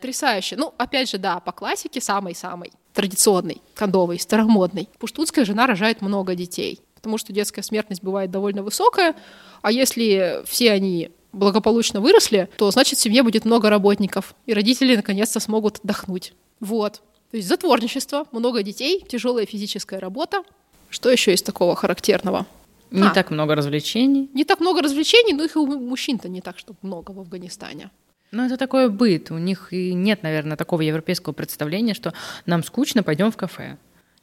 Потрясающе. 0.00 0.56
Ну, 0.56 0.72
опять 0.78 1.10
же, 1.10 1.18
да, 1.18 1.40
по 1.40 1.52
классике 1.52 2.00
самый-самый 2.00 2.72
традиционный, 2.94 3.60
кондовый, 3.74 4.18
старомодный. 4.18 4.88
Пуштунская 4.98 5.44
жена 5.44 5.66
рожает 5.66 6.00
много 6.00 6.34
детей, 6.34 6.80
потому 6.94 7.18
что 7.18 7.34
детская 7.34 7.62
смертность 7.62 8.02
бывает 8.02 8.30
довольно 8.30 8.62
высокая, 8.62 9.14
а 9.60 9.70
если 9.70 10.42
все 10.46 10.72
они 10.72 11.10
благополучно 11.32 12.00
выросли, 12.00 12.48
то 12.56 12.70
значит 12.70 12.98
в 12.98 13.02
семье 13.02 13.22
будет 13.22 13.44
много 13.44 13.68
работников, 13.68 14.34
и 14.46 14.54
родители 14.54 14.96
наконец-то 14.96 15.38
смогут 15.38 15.80
отдохнуть. 15.82 16.32
Вот. 16.60 17.02
То 17.30 17.36
есть 17.36 17.46
затворничество, 17.46 18.26
много 18.32 18.62
детей, 18.62 19.04
тяжелая 19.06 19.44
физическая 19.44 20.00
работа. 20.00 20.42
Что 20.88 21.10
еще 21.10 21.34
из 21.34 21.42
такого 21.42 21.76
характерного? 21.76 22.46
Не 22.90 23.06
а, 23.06 23.10
так 23.10 23.30
много 23.30 23.54
развлечений. 23.54 24.30
Не 24.32 24.44
так 24.44 24.60
много 24.60 24.80
развлечений, 24.80 25.34
но 25.34 25.44
их 25.44 25.56
и 25.56 25.58
у 25.58 25.66
мужчин-то 25.66 26.28
не 26.30 26.40
так, 26.40 26.58
чтобы 26.58 26.78
много 26.82 27.12
в 27.12 27.20
Афганистане. 27.20 27.90
Ну, 28.32 28.44
это 28.44 28.56
такой 28.56 28.88
быт. 28.88 29.30
У 29.30 29.38
них 29.38 29.72
и 29.72 29.92
нет, 29.92 30.22
наверное, 30.22 30.56
такого 30.56 30.82
европейского 30.82 31.32
представления, 31.32 31.94
что 31.94 32.12
нам 32.46 32.62
скучно, 32.62 33.02
пойдем 33.02 33.30
в 33.30 33.36
кафе. 33.36 33.76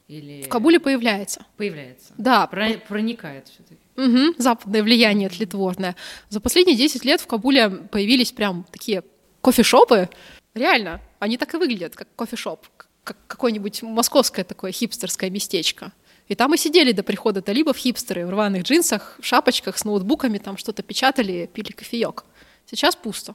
Или... 0.08 0.42
В 0.42 0.48
Кабуле 0.48 0.80
появляется. 0.80 1.44
Появляется. 1.58 2.14
Да. 2.16 2.46
Про... 2.46 2.78
Проникает 2.88 3.48
все-таки. 3.48 3.80
Угу, 3.96 4.36
западное 4.38 4.82
влияние 4.82 5.28
тлетворное. 5.28 5.96
За 6.30 6.40
последние 6.40 6.76
10 6.76 7.04
лет 7.04 7.20
в 7.20 7.26
Кабуле 7.26 7.68
появились 7.68 8.32
прям 8.32 8.64
такие 8.70 9.02
кофешопы. 9.42 10.08
Реально, 10.54 11.02
они 11.18 11.36
так 11.36 11.52
и 11.52 11.58
выглядят, 11.58 11.94
как 11.94 12.08
кофешоп, 12.16 12.66
как 13.04 13.18
какое-нибудь 13.26 13.82
московское 13.82 14.44
такое 14.44 14.72
хипстерское 14.72 15.28
местечко. 15.28 15.92
И 16.28 16.34
там 16.34 16.54
и 16.54 16.56
сидели 16.56 16.92
до 16.92 17.02
прихода 17.02 17.42
талибов 17.42 17.76
хипстеры 17.76 18.26
в 18.26 18.30
рваных 18.30 18.62
джинсах, 18.62 19.18
в 19.20 19.26
шапочках 19.26 19.76
с 19.76 19.84
ноутбуками, 19.84 20.38
там 20.38 20.56
что-то 20.56 20.82
печатали, 20.82 21.50
пили 21.52 21.72
кофеек. 21.72 22.24
Сейчас 22.66 22.96
пусто. 22.96 23.34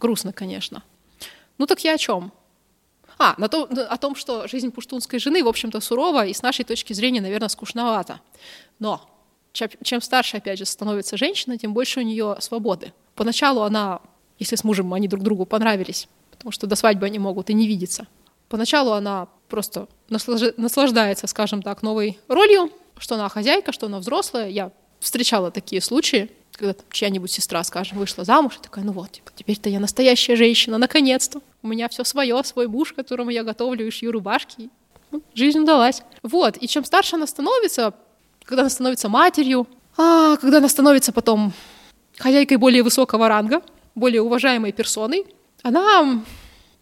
Грустно, 0.00 0.32
конечно. 0.32 0.82
Ну 1.58 1.66
так 1.66 1.84
я 1.84 1.94
о 1.94 1.98
чем? 1.98 2.32
А, 3.18 3.34
на 3.38 3.48
то, 3.48 3.64
о 3.64 3.96
том, 3.96 4.14
что 4.14 4.46
жизнь 4.46 4.70
пуштунской 4.70 5.18
жены, 5.18 5.42
в 5.42 5.48
общем-то, 5.48 5.80
сурова 5.80 6.26
и 6.26 6.34
с 6.34 6.42
нашей 6.42 6.64
точки 6.64 6.92
зрения, 6.92 7.20
наверное, 7.20 7.48
скучновата. 7.48 8.20
Но 8.78 9.08
чем 9.52 10.02
старше, 10.02 10.36
опять 10.36 10.58
же, 10.58 10.66
становится 10.66 11.16
женщина, 11.16 11.56
тем 11.56 11.72
больше 11.72 12.00
у 12.00 12.02
нее 12.02 12.36
свободы. 12.40 12.92
Поначалу 13.14 13.62
она, 13.62 14.00
если 14.38 14.56
с 14.56 14.64
мужем 14.64 14.92
они 14.92 15.08
друг 15.08 15.22
другу 15.22 15.46
понравились, 15.46 16.08
потому 16.30 16.52
что 16.52 16.66
до 16.66 16.76
свадьбы 16.76 17.06
они 17.06 17.18
могут 17.18 17.48
и 17.48 17.54
не 17.54 17.66
видеться, 17.66 18.06
поначалу 18.50 18.92
она 18.92 19.28
просто 19.48 19.88
наслаждается, 20.08 21.26
скажем 21.26 21.62
так, 21.62 21.82
новой 21.82 22.18
ролью, 22.28 22.70
что 22.98 23.14
она 23.14 23.30
хозяйка, 23.30 23.72
что 23.72 23.86
она 23.86 23.98
взрослая. 23.98 24.48
Я 24.48 24.72
встречала 25.00 25.50
такие 25.50 25.80
случаи, 25.80 26.30
когда 26.56 26.72
там 26.72 26.86
чья-нибудь 26.90 27.30
сестра, 27.30 27.62
скажем, 27.64 27.98
вышла 27.98 28.24
замуж, 28.24 28.56
и 28.58 28.62
такая, 28.62 28.84
ну 28.84 28.92
вот, 28.92 29.12
типа, 29.12 29.30
теперь-то 29.34 29.68
я 29.68 29.78
настоящая 29.80 30.36
женщина, 30.36 30.78
наконец-то. 30.78 31.40
У 31.62 31.68
меня 31.68 31.88
все 31.88 32.04
свое, 32.04 32.42
свой 32.44 32.66
муж, 32.66 32.92
которому 32.92 33.30
я 33.30 33.42
готовлю 33.42 33.86
и 33.86 33.90
шью 33.90 34.12
рубашки. 34.12 34.70
Жизнь 35.34 35.60
удалась. 35.60 36.02
Вот, 36.22 36.56
и 36.60 36.66
чем 36.66 36.84
старше 36.84 37.16
она 37.16 37.26
становится, 37.26 37.94
когда 38.44 38.62
она 38.62 38.70
становится 38.70 39.08
матерью, 39.08 39.66
а 39.96 40.36
когда 40.36 40.58
она 40.58 40.68
становится 40.68 41.12
потом 41.12 41.52
хозяйкой 42.18 42.56
более 42.56 42.82
высокого 42.82 43.28
ранга, 43.28 43.62
более 43.94 44.22
уважаемой 44.22 44.72
персоной, 44.72 45.26
она 45.62 46.22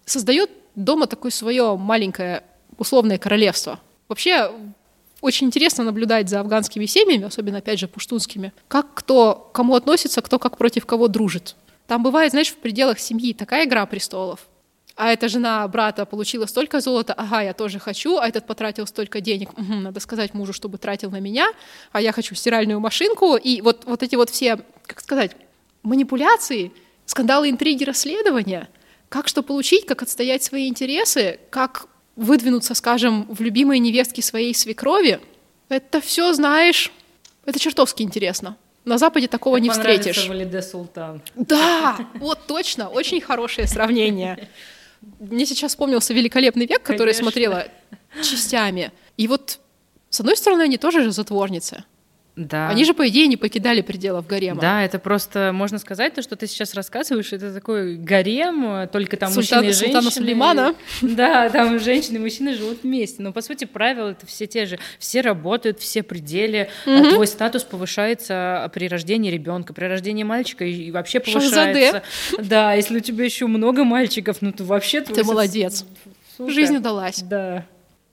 создает 0.05 0.51
дома 0.75 1.07
такое 1.07 1.31
свое 1.31 1.77
маленькое 1.77 2.45
условное 2.79 3.19
королевство. 3.19 3.81
Вообще 4.09 4.51
очень 5.25 5.47
интересно 5.47 5.85
наблюдать 5.85 6.29
за 6.29 6.41
афганскими 6.41 6.85
семьями, 6.85 7.25
особенно, 7.25 7.59
опять 7.59 7.79
же, 7.79 7.89
пуштунскими, 7.89 8.53
как 8.69 8.93
кто 8.93 9.35
к 9.35 9.53
кому 9.53 9.75
относится, 9.75 10.21
кто 10.21 10.39
как 10.39 10.59
против 10.59 10.85
кого 10.85 11.09
дружит. 11.09 11.57
Там 11.87 12.03
бывает, 12.03 12.33
знаешь, 12.33 12.49
в 12.49 12.57
пределах 12.57 12.99
семьи 12.99 13.33
такая 13.33 13.65
игра 13.65 13.87
престолов. 13.87 14.41
А 14.97 15.11
эта 15.11 15.29
жена 15.29 15.67
брата 15.67 16.05
получила 16.05 16.45
столько 16.45 16.81
золота, 16.81 17.15
ага, 17.15 17.41
я 17.41 17.55
тоже 17.55 17.79
хочу, 17.79 18.19
а 18.19 18.29
этот 18.29 18.47
потратил 18.47 18.87
столько 18.87 19.23
денег, 19.23 19.59
угу, 19.59 19.75
надо 19.75 19.99
сказать 19.99 20.35
мужу, 20.35 20.53
чтобы 20.53 20.77
тратил 20.77 21.11
на 21.11 21.21
меня, 21.21 21.49
а 21.91 22.03
я 22.03 22.13
хочу 22.13 22.35
стиральную 22.35 22.79
машинку. 22.79 23.37
И 23.37 23.63
вот, 23.63 23.87
вот 23.87 24.03
эти 24.03 24.17
вот 24.17 24.29
все, 24.29 24.59
как 24.87 25.01
сказать, 25.01 25.31
манипуляции, 25.83 26.71
скандалы, 27.07 27.49
интриги, 27.49 27.85
расследования, 27.85 28.69
как 29.09 29.29
что 29.29 29.43
получить, 29.43 29.87
как 29.87 30.03
отстоять 30.03 30.43
свои 30.43 30.69
интересы, 30.69 31.41
как 31.49 31.87
выдвинуться, 32.17 32.75
скажем, 32.75 33.27
в 33.29 33.41
любимой 33.41 33.79
невестке 33.79 34.23
своей 34.23 34.55
свекрови, 34.55 35.21
это 35.69 36.01
все, 36.01 36.33
знаешь, 36.33 36.93
это 37.45 37.59
чертовски 37.59 38.03
интересно. 38.03 38.57
На 38.85 38.99
Западе 38.99 39.29
такого 39.29 39.57
как 39.57 39.63
не 39.63 39.71
встретишь. 39.71 40.29
Валиде 40.29 40.63
Султан. 40.63 41.23
Да, 41.35 41.99
вот 42.15 42.47
точно, 42.47 42.89
очень 42.89 43.21
хорошее 43.21 43.67
сравнение. 43.67 44.49
Мне 45.19 45.47
сейчас 45.47 45.73
вспомнился 45.73 46.15
«Великолепный 46.15 46.67
век», 46.67 46.83
который 46.83 47.11
я 47.11 47.15
Конечно. 47.15 47.25
смотрела 47.25 47.67
частями. 48.23 48.93
И 49.17 49.29
вот, 49.29 49.59
с 50.11 50.21
одной 50.21 50.37
стороны, 50.37 50.63
они 50.63 50.79
тоже 50.79 51.03
же 51.03 51.13
затворницы. 51.13 51.85
Да. 52.37 52.69
Они 52.69 52.85
же, 52.85 52.95
по 52.95 53.07
идее, 53.09 53.29
не 53.29 53.37
покидали 53.37 53.81
пределов 53.81 54.27
гарема. 54.27 54.61
Да, 54.61 54.83
это 54.83 54.99
просто, 54.99 55.53
можно 55.55 55.79
сказать, 55.79 56.15
то, 56.15 56.23
что 56.23 56.35
ты 56.35 56.49
сейчас 56.49 56.75
рассказываешь, 56.75 57.33
это 57.33 57.55
такой 57.55 57.95
гарем, 57.97 58.89
только 58.89 59.17
там 59.17 59.31
Султан- 59.31 59.59
мужчины 59.65 59.71
и 59.71 59.73
Султана 59.73 60.03
женщины. 60.03 60.23
Сулеймана. 60.25 60.75
Да, 61.03 61.49
там 61.51 61.79
женщины 61.79 62.17
и 62.17 62.19
мужчины 62.19 62.55
живут 62.55 62.83
вместе. 62.83 63.23
Но, 63.23 63.33
по 63.33 63.41
сути, 63.41 63.67
правила 63.67 64.09
это 64.09 64.27
все 64.27 64.47
те 64.49 64.67
же. 64.67 64.81
Все 64.99 65.21
работают, 65.21 65.79
все 65.79 66.03
пределе. 66.03 66.71
А 66.87 67.05
Твой 67.11 67.29
статус 67.29 67.63
повышается 67.63 68.69
при 68.75 68.89
рождении 68.89 69.31
ребенка, 69.31 69.73
при 69.73 69.85
рождении 69.85 70.25
мальчика 70.25 70.65
и 70.65 70.91
вообще 70.91 71.23
Шахзаде. 71.25 71.91
повышается. 71.93 72.03
Да, 72.39 72.75
если 72.75 72.97
у 72.97 73.01
тебя 73.01 73.25
еще 73.25 73.47
много 73.47 73.85
мальчиков, 73.85 74.39
ну 74.41 74.51
ты 74.51 74.65
вообще... 74.65 75.03
твой 75.03 75.15
Ты 75.15 75.21
соц- 75.23 75.27
молодец. 75.27 75.85
Супер. 76.37 76.53
Жизнь 76.53 76.77
удалась. 76.79 77.23
Да. 77.23 77.65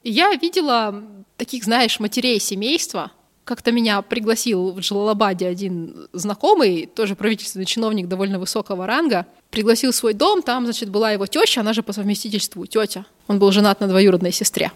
Я 0.03 0.31
видела 0.35 1.03
таких, 1.37 1.63
знаешь, 1.63 1.99
матерей 1.99 2.39
семейства. 2.39 3.11
Как-то 3.51 3.73
меня 3.73 4.01
пригласил 4.01 4.71
в 4.71 4.79
Джалалабаде 4.79 5.45
один 5.45 6.07
знакомый, 6.13 6.85
тоже 6.85 7.17
правительственный 7.17 7.65
чиновник 7.65 8.07
довольно 8.07 8.39
высокого 8.39 8.87
ранга, 8.87 9.27
пригласил 9.49 9.91
в 9.91 9.95
свой 9.95 10.13
дом, 10.13 10.41
там, 10.41 10.63
значит, 10.63 10.89
была 10.89 11.11
его 11.11 11.27
теща, 11.27 11.59
она 11.59 11.73
же 11.73 11.83
по 11.83 11.91
совместительству 11.91 12.65
тетя. 12.65 13.05
Он 13.27 13.39
был 13.39 13.51
женат 13.51 13.81
на 13.81 13.89
двоюродной 13.89 14.31
сестре. 14.31 14.71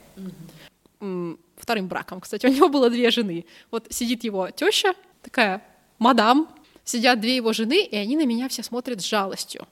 М, 0.99 1.39
Вторым 1.55 1.87
браком, 1.87 2.19
кстати, 2.19 2.47
у 2.47 2.49
него 2.49 2.67
было 2.67 2.89
две 2.89 3.11
жены. 3.11 3.45
Вот 3.71 3.87
сидит 3.91 4.25
его 4.25 4.49
теща, 4.49 4.93
такая 5.23 5.61
мадам, 5.97 6.49
сидят 6.83 7.21
две 7.21 7.37
его 7.37 7.53
жены, 7.53 7.81
и 7.81 7.95
они 7.95 8.17
на 8.17 8.25
меня 8.25 8.49
все 8.49 8.61
смотрят 8.61 8.99
с 8.99 9.05
жалостью. 9.05 9.65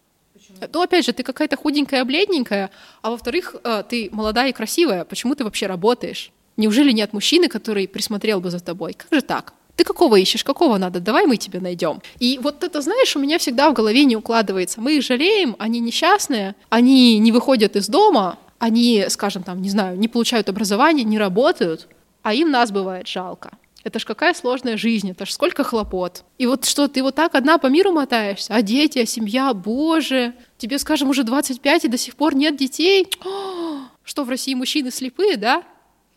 Ну, 0.74 0.82
опять 0.82 1.06
же, 1.06 1.12
ты 1.12 1.24
какая-то 1.24 1.58
худенькая, 1.58 2.06
бледненькая, 2.06 2.72
а 3.02 3.10
во-вторых, 3.10 3.58
э, 3.66 3.84
ты 3.90 4.08
молодая 4.14 4.52
и 4.52 4.54
красивая, 4.54 5.04
почему 5.04 5.36
ты 5.36 5.44
вообще 5.44 5.68
работаешь? 5.68 6.32
Неужели 6.58 6.92
нет 6.92 7.14
мужчины, 7.14 7.48
который 7.48 7.88
присмотрел 7.88 8.40
бы 8.40 8.52
за 8.52 8.60
тобой? 8.60 8.94
Как 8.94 9.14
же 9.14 9.22
так? 9.22 9.54
Ты 9.76 9.84
какого 9.84 10.18
ищешь, 10.18 10.44
какого 10.44 10.78
надо? 10.78 11.00
Давай 11.00 11.26
мы 11.26 11.38
тебя 11.38 11.60
найдем. 11.60 12.02
И 12.20 12.40
вот 12.42 12.64
это, 12.64 12.82
знаешь, 12.82 13.16
у 13.16 13.20
меня 13.20 13.40
всегда 13.40 13.72
в 13.72 13.74
голове 13.74 14.06
не 14.06 14.16
укладывается. 14.16 14.80
Мы 14.80 14.98
их 14.98 15.04
жалеем, 15.04 15.56
они 15.58 15.80
несчастные, 15.80 16.56
они 16.70 17.18
не 17.18 17.32
выходят 17.32 17.76
из 17.76 17.88
дома, 17.88 18.38
они, 18.60 19.06
скажем 19.10 19.42
там, 19.42 19.62
не 19.62 19.70
знаю, 19.70 19.98
не 19.98 20.08
получают 20.08 20.48
образование, 20.48 21.04
не 21.04 21.18
работают, 21.18 21.88
а 22.22 22.34
им 22.36 22.52
нас 22.52 22.72
бывает 22.72 23.08
жалко. 23.08 23.52
Это 23.84 24.00
ж 24.00 24.06
какая 24.06 24.34
сложная 24.34 24.78
жизнь, 24.78 25.12
это 25.12 25.26
ж 25.26 25.32
сколько 25.32 25.64
хлопот. 25.64 26.24
И 26.38 26.46
вот 26.46 26.64
что, 26.66 26.88
ты 26.88 27.04
вот 27.04 27.16
так 27.16 27.36
одна 27.36 27.58
по 27.58 27.68
миру 27.68 27.92
мотаешься, 27.92 28.56
а 28.56 28.62
дети, 28.62 29.00
а 29.00 29.06
семья, 29.06 29.54
боже, 29.54 30.34
тебе, 30.58 30.80
скажем, 30.80 31.10
уже 31.10 31.24
25 31.24 31.86
и 31.86 31.88
до 31.90 31.98
сих 31.98 32.16
пор 32.16 32.36
нет 32.36 32.56
детей. 32.56 33.08
О, 33.26 33.80
Что, 34.04 34.24
в 34.24 34.30
России 34.30 34.54
мужчины 34.54 34.92
слепые, 34.92 35.36
да? 35.36 35.64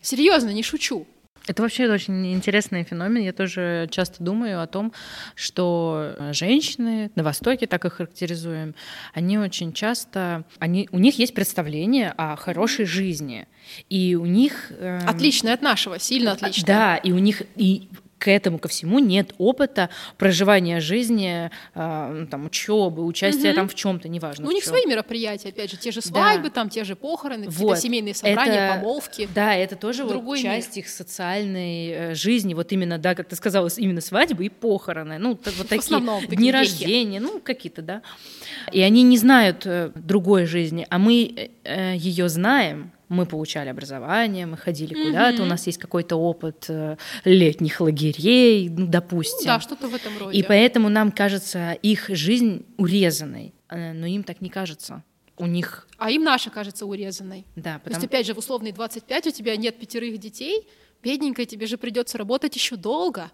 Серьезно, 0.01 0.49
не 0.49 0.63
шучу. 0.63 1.05
Это 1.47 1.61
вообще 1.61 1.89
очень 1.89 2.33
интересный 2.33 2.83
феномен. 2.83 3.23
Я 3.23 3.31
тоже 3.31 3.87
часто 3.89 4.21
думаю 4.21 4.61
о 4.61 4.67
том, 4.67 4.91
что 5.33 6.13
э, 6.17 6.33
женщины 6.33 7.09
на 7.15 7.23
Востоке, 7.23 7.67
так 7.67 7.85
их 7.85 7.93
характеризуем, 7.93 8.75
они 9.13 9.37
очень 9.37 9.71
часто, 9.71 10.43
они, 10.59 10.89
у 10.91 10.99
них 10.99 11.17
есть 11.19 11.33
представление 11.33 12.13
о 12.17 12.35
хорошей 12.35 12.85
жизни, 12.85 13.47
и 13.87 14.15
у 14.15 14.25
них 14.25 14.71
эм, 14.77 15.07
Отличное 15.07 15.53
от 15.53 15.61
нашего, 15.61 15.99
сильно 15.99 16.33
отличное. 16.33 16.65
да, 16.65 16.97
и 16.97 17.13
у 17.13 17.17
них 17.17 17.43
и 17.55 17.87
к 18.19 18.27
этому 18.29 18.57
ко 18.59 18.67
всему 18.67 18.99
нет 18.99 19.33
опыта 19.37 19.89
проживания 20.17 20.79
жизни, 20.79 21.51
э, 21.75 22.11
ну, 22.13 22.27
там 22.27 22.45
учебы, 22.45 23.05
участия 23.05 23.53
там 23.53 23.67
в 23.67 23.75
чем-то, 23.75 24.09
неважно. 24.09 24.45
Ну, 24.45 24.49
у 24.51 24.53
них 24.53 24.63
свои 24.63 24.85
мероприятия, 24.85 25.49
опять 25.49 25.69
же, 25.71 25.77
те 25.77 25.91
же 25.91 26.01
свадьбы, 26.01 26.49
там 26.49 26.69
те 26.69 26.83
же 26.83 26.95
похороны, 26.95 27.47
Вот. 27.49 27.79
семейные 27.79 28.13
собрания, 28.15 28.53
Это- 28.69 28.75
помолвки. 28.75 29.29
Да, 29.35 29.53
это 29.55 29.75
тоже 29.75 30.03
вот 30.03 30.13
Другой 30.13 30.41
мир. 30.41 30.51
часть 30.53 30.77
их 30.77 30.87
социальной 30.89 31.87
э, 31.89 32.15
жизни. 32.15 32.53
Вот 32.53 32.71
именно, 32.71 32.97
да, 32.97 33.13
как 33.15 33.27
ты 33.27 33.35
сказала, 33.35 33.69
именно 33.77 34.01
свадьбы 34.01 34.45
и 34.45 34.49
похороны. 34.49 35.17
Ну, 35.19 35.35
так- 35.35 35.53
вот 35.55 35.67
такие 35.67 35.79
основном, 35.79 36.21
такие 36.21 36.37
дни 36.37 36.47
вехи. 36.51 36.57
рождения, 36.57 37.19
ну, 37.19 37.39
какие-то, 37.39 37.81
да. 37.81 38.01
И 38.71 38.81
они 38.81 39.03
не 39.03 39.17
знают 39.17 39.65
э, 39.65 39.91
другой 39.95 40.45
жизни, 40.45 40.87
а 40.89 40.97
мы 40.97 41.51
ее 41.65 42.29
знаем. 42.29 42.91
Мы 43.09 43.25
получали 43.25 43.69
образование, 43.69 44.45
мы 44.45 44.57
ходили 44.57 44.93
куда-то, 44.93 45.43
у 45.43 45.45
нас 45.45 45.65
есть 45.67 45.77
какой-то 45.77 46.17
опыт 46.17 46.65
э, 46.69 46.97
летних 47.23 47.79
лагерей, 47.79 48.69
ну, 48.69 48.85
допустим. 48.87 49.45
Да, 49.47 49.59
что-то 49.59 49.87
в 49.87 49.95
этом 49.95 50.17
роде. 50.17 50.37
И 50.37 50.43
поэтому 50.43 50.89
нам 50.89 51.11
кажется 51.11 51.71
их 51.73 52.09
жизнь 52.09 52.65
урезанной, 52.77 53.53
э, 53.69 53.93
но 53.93 54.05
им 54.07 54.23
так 54.23 54.41
не 54.41 54.49
кажется. 54.49 55.03
У 55.37 55.45
них, 55.45 55.87
А 55.97 56.09
им 56.09 56.23
наша 56.23 56.49
кажется 56.49 56.85
урезанной. 56.85 57.45
да, 57.55 57.75
То 57.75 57.79
потому 57.85 57.95
есть, 58.01 58.05
опять 58.07 58.25
же, 58.25 58.33
в 58.33 58.39
условные 58.39 58.73
25 58.73 59.27
у 59.27 59.31
тебя 59.31 59.55
нет 59.55 59.77
пятерых 59.79 60.17
детей, 60.17 60.67
бедненькая, 61.03 61.45
тебе 61.45 61.67
же 61.67 61.77
придется 61.77 62.17
работать 62.17 62.55
еще 62.55 62.75
долго. 62.75 63.31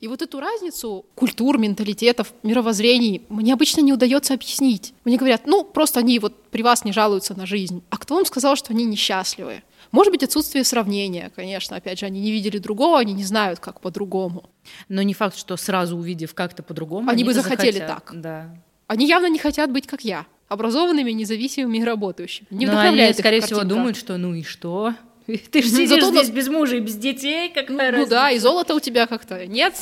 И 0.00 0.08
вот 0.08 0.22
эту 0.22 0.40
разницу 0.40 1.06
культур, 1.14 1.58
менталитетов, 1.58 2.32
мировоззрений 2.42 3.22
мне 3.28 3.52
обычно 3.52 3.80
не 3.80 3.92
удается 3.92 4.34
объяснить. 4.34 4.94
Мне 5.04 5.16
говорят, 5.16 5.46
ну, 5.46 5.64
просто 5.64 6.00
они 6.00 6.18
вот 6.18 6.50
при 6.50 6.62
вас 6.62 6.84
не 6.84 6.92
жалуются 6.92 7.34
на 7.34 7.46
жизнь. 7.46 7.82
А 7.90 7.96
кто 7.98 8.14
вам 8.14 8.26
сказал, 8.26 8.56
что 8.56 8.72
они 8.72 8.84
несчастливы? 8.84 9.62
Может 9.90 10.12
быть, 10.12 10.22
отсутствие 10.22 10.64
сравнения, 10.64 11.30
конечно. 11.36 11.76
Опять 11.76 11.98
же, 11.98 12.06
они 12.06 12.20
не 12.20 12.32
видели 12.32 12.58
другого, 12.58 12.98
они 12.98 13.12
не 13.12 13.24
знают, 13.24 13.60
как 13.60 13.80
по-другому. 13.80 14.50
Но 14.88 15.02
не 15.02 15.12
факт, 15.12 15.36
что 15.36 15.56
сразу 15.56 15.96
увидев 15.96 16.34
как-то 16.34 16.62
по-другому. 16.62 17.10
Они 17.10 17.24
бы 17.24 17.28
бы 17.28 17.34
захотели 17.34 17.78
захотят. 17.78 18.04
так. 18.04 18.20
Да. 18.20 18.56
Они 18.86 19.06
явно 19.06 19.28
не 19.28 19.38
хотят 19.38 19.70
быть 19.70 19.86
как 19.86 20.02
я, 20.02 20.26
образованными, 20.48 21.10
независимыми 21.12 21.78
и 21.78 21.84
работающими. 21.84 22.46
Не 22.50 22.66
Но 22.66 22.72
вдохновляет 22.72 23.16
они, 23.16 23.20
скорее 23.20 23.40
всего, 23.40 23.64
думают, 23.64 23.96
что 23.96 24.16
ну 24.16 24.34
и 24.34 24.42
что? 24.42 24.94
Ты 25.50 25.62
же 25.62 25.68
сидишь 25.68 25.88
зато 25.88 26.10
здесь 26.10 26.28
на- 26.28 26.32
без 26.32 26.48
мужа 26.48 26.76
и 26.76 26.80
без 26.80 26.96
детей, 26.96 27.48
какая 27.52 27.90
Ну 27.90 27.98
разница? 27.98 28.10
да, 28.10 28.30
и 28.30 28.38
золота 28.38 28.74
у 28.74 28.80
тебя 28.80 29.06
как-то 29.06 29.46
нет, 29.46 29.74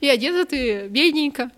и 0.00 0.08
одета 0.08 0.44
ты 0.46 0.88
бедненько. 0.88 1.50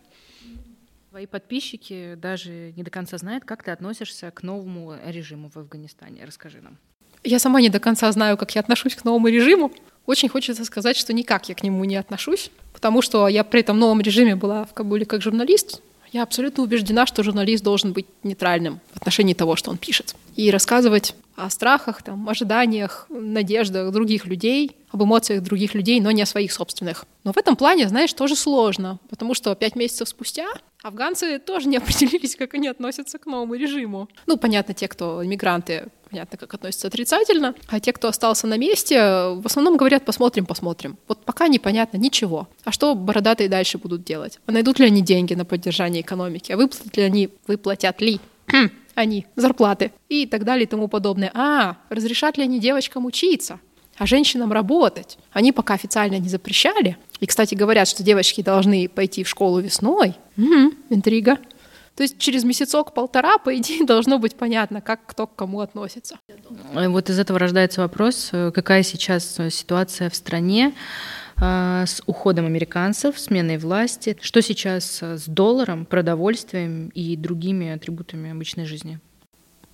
Твои 1.11 1.26
подписчики 1.26 2.14
даже 2.16 2.72
не 2.76 2.83
до 2.83 2.91
конца 2.91 3.18
знают, 3.18 3.45
как 3.45 3.62
ты 3.62 3.70
относишься 3.70 4.30
к 4.30 4.43
новому 4.43 4.95
режиму 5.07 5.51
в 5.55 5.59
Афганистане. 5.59 6.24
Расскажи 6.24 6.61
нам. 6.62 6.78
Я 7.22 7.39
сама 7.39 7.61
не 7.61 7.68
до 7.68 7.80
конца 7.80 8.11
знаю, 8.12 8.37
как 8.39 8.55
я 8.55 8.61
отношусь 8.62 8.97
к 8.97 9.05
новому 9.05 9.28
режиму. 9.28 9.70
Очень 10.07 10.28
хочется 10.30 10.64
сказать, 10.64 10.97
что 10.97 11.12
никак 11.12 11.49
я 11.49 11.55
к 11.55 11.62
нему 11.62 11.85
не 11.85 11.97
отношусь, 11.97 12.51
потому 12.72 13.03
что 13.03 13.28
я 13.28 13.45
при 13.45 13.61
этом 13.61 13.78
новом 13.78 14.01
режиме 14.01 14.35
была 14.37 14.64
в 14.64 14.72
Кабуле 14.72 15.05
как 15.05 15.22
журналист. 15.22 15.83
Я 16.12 16.22
абсолютно 16.24 16.62
убеждена, 16.64 17.07
что 17.07 17.22
журналист 17.22 17.62
должен 17.62 17.93
быть 17.93 18.07
нейтральным 18.22 18.80
в 18.93 18.97
отношении 18.97 19.35
того, 19.35 19.55
что 19.55 19.70
он 19.70 19.78
пишет. 19.78 20.16
И 20.37 20.51
рассказывать 20.51 21.14
о 21.37 21.49
страхах, 21.51 22.03
там, 22.03 22.28
ожиданиях, 22.28 23.07
надеждах 23.09 23.91
других 23.93 24.26
людей, 24.26 24.76
об 24.91 25.03
эмоциях 25.03 25.43
других 25.43 25.74
людей, 25.74 26.01
но 26.01 26.11
не 26.11 26.22
о 26.22 26.26
своих 26.26 26.53
собственных. 26.53 27.07
Но 27.24 27.33
в 27.33 27.39
этом 27.39 27.57
плане, 27.57 27.89
знаешь, 27.89 28.12
тоже 28.12 28.37
сложно, 28.37 28.99
потому 29.09 29.35
что 29.35 29.55
пять 29.55 29.74
месяцев 29.74 30.09
спустя 30.09 30.47
афганцы 30.83 31.39
тоже 31.39 31.68
не 31.68 31.76
определились, 31.78 32.37
как 32.37 32.55
они 32.55 32.68
относятся 32.68 33.18
к 33.18 33.26
новому 33.26 33.55
режиму. 33.55 34.09
Ну, 34.26 34.37
понятно, 34.37 34.74
те, 34.74 34.89
кто 34.89 35.24
иммигранты, 35.24 35.89
понятно, 36.11 36.37
как 36.37 36.53
относятся 36.53 36.89
отрицательно, 36.89 37.55
а 37.68 37.80
те, 37.80 37.93
кто 37.93 38.09
остался 38.09 38.47
на 38.47 38.59
месте, 38.59 38.99
в 38.99 39.47
основном 39.47 39.76
говорят, 39.76 40.05
посмотрим, 40.05 40.45
посмотрим. 40.45 40.99
Вот 41.09 41.24
пока 41.24 41.49
непонятно 41.49 41.97
ничего. 41.97 42.49
А 42.64 42.72
что 42.72 42.95
бородатые 42.95 43.49
дальше 43.49 43.78
будут 43.78 44.05
делать? 44.05 44.39
Найдут 44.47 44.78
ли 44.78 44.87
они 44.87 45.01
деньги 45.01 45.35
на 45.35 45.45
поддержание 45.45 46.03
экономики? 46.03 46.53
А 46.53 46.57
выплатят 46.57 46.97
ли 46.97 47.03
они, 47.03 47.28
выплатят 47.47 48.01
ли 48.01 48.20
они 48.95 49.26
зарплаты 49.36 49.93
и 50.09 50.26
так 50.26 50.45
далее 50.45 50.64
и 50.64 50.68
тому 50.68 50.88
подобное. 50.88 51.30
А, 51.34 51.76
разрешат 51.88 52.36
ли 52.36 52.45
они 52.45 52.59
девочкам 52.61 53.07
учиться? 53.07 53.59
а 53.99 54.07
женщинам 54.07 54.53
работать. 54.53 55.18
Они 55.32 55.53
пока 55.53 55.74
официально 55.74 56.18
не 56.18 56.28
запрещали. 56.28 56.97
И, 57.20 57.26
кстати, 57.26 57.55
говорят, 57.55 57.86
что 57.86 58.03
девочки 58.03 58.43
должны 58.43 58.88
пойти 58.88 59.22
в 59.22 59.28
школу 59.28 59.61
весной. 59.61 60.14
Мгм, 60.36 60.72
интрига. 60.88 61.38
То 61.95 62.03
есть 62.03 62.18
через 62.18 62.43
месяцок-полтора, 62.43 63.38
по 63.38 63.55
идее, 63.57 63.84
должно 63.86 64.18
быть 64.18 64.34
понятно, 64.34 64.80
как 64.80 65.07
кто 65.07 65.26
к 65.26 65.36
кому 65.36 65.61
относится. 65.61 66.18
Э, 66.74 66.88
Вот 66.88 67.11
из 67.11 67.18
этого 67.18 67.38
рождается 67.38 67.82
вопрос, 67.82 68.30
э, 68.32 68.51
какая 68.51 68.82
сейчас 68.82 69.38
э, 69.38 69.51
ситуация 69.51 70.09
в 70.09 70.16
стране 70.16 70.72
с 71.39 72.03
уходом 72.07 72.47
американцев, 72.47 73.18
сменой 73.18 73.59
власти, 73.59 74.16
что 74.20 74.43
сейчас 74.43 75.03
э, 75.03 75.18
с 75.18 75.26
долларом, 75.26 75.87
продовольствием 75.87 76.89
и 76.95 77.16
другими 77.16 77.70
атрибутами 77.70 78.30
обычной 78.30 78.64
жизни? 78.64 79.01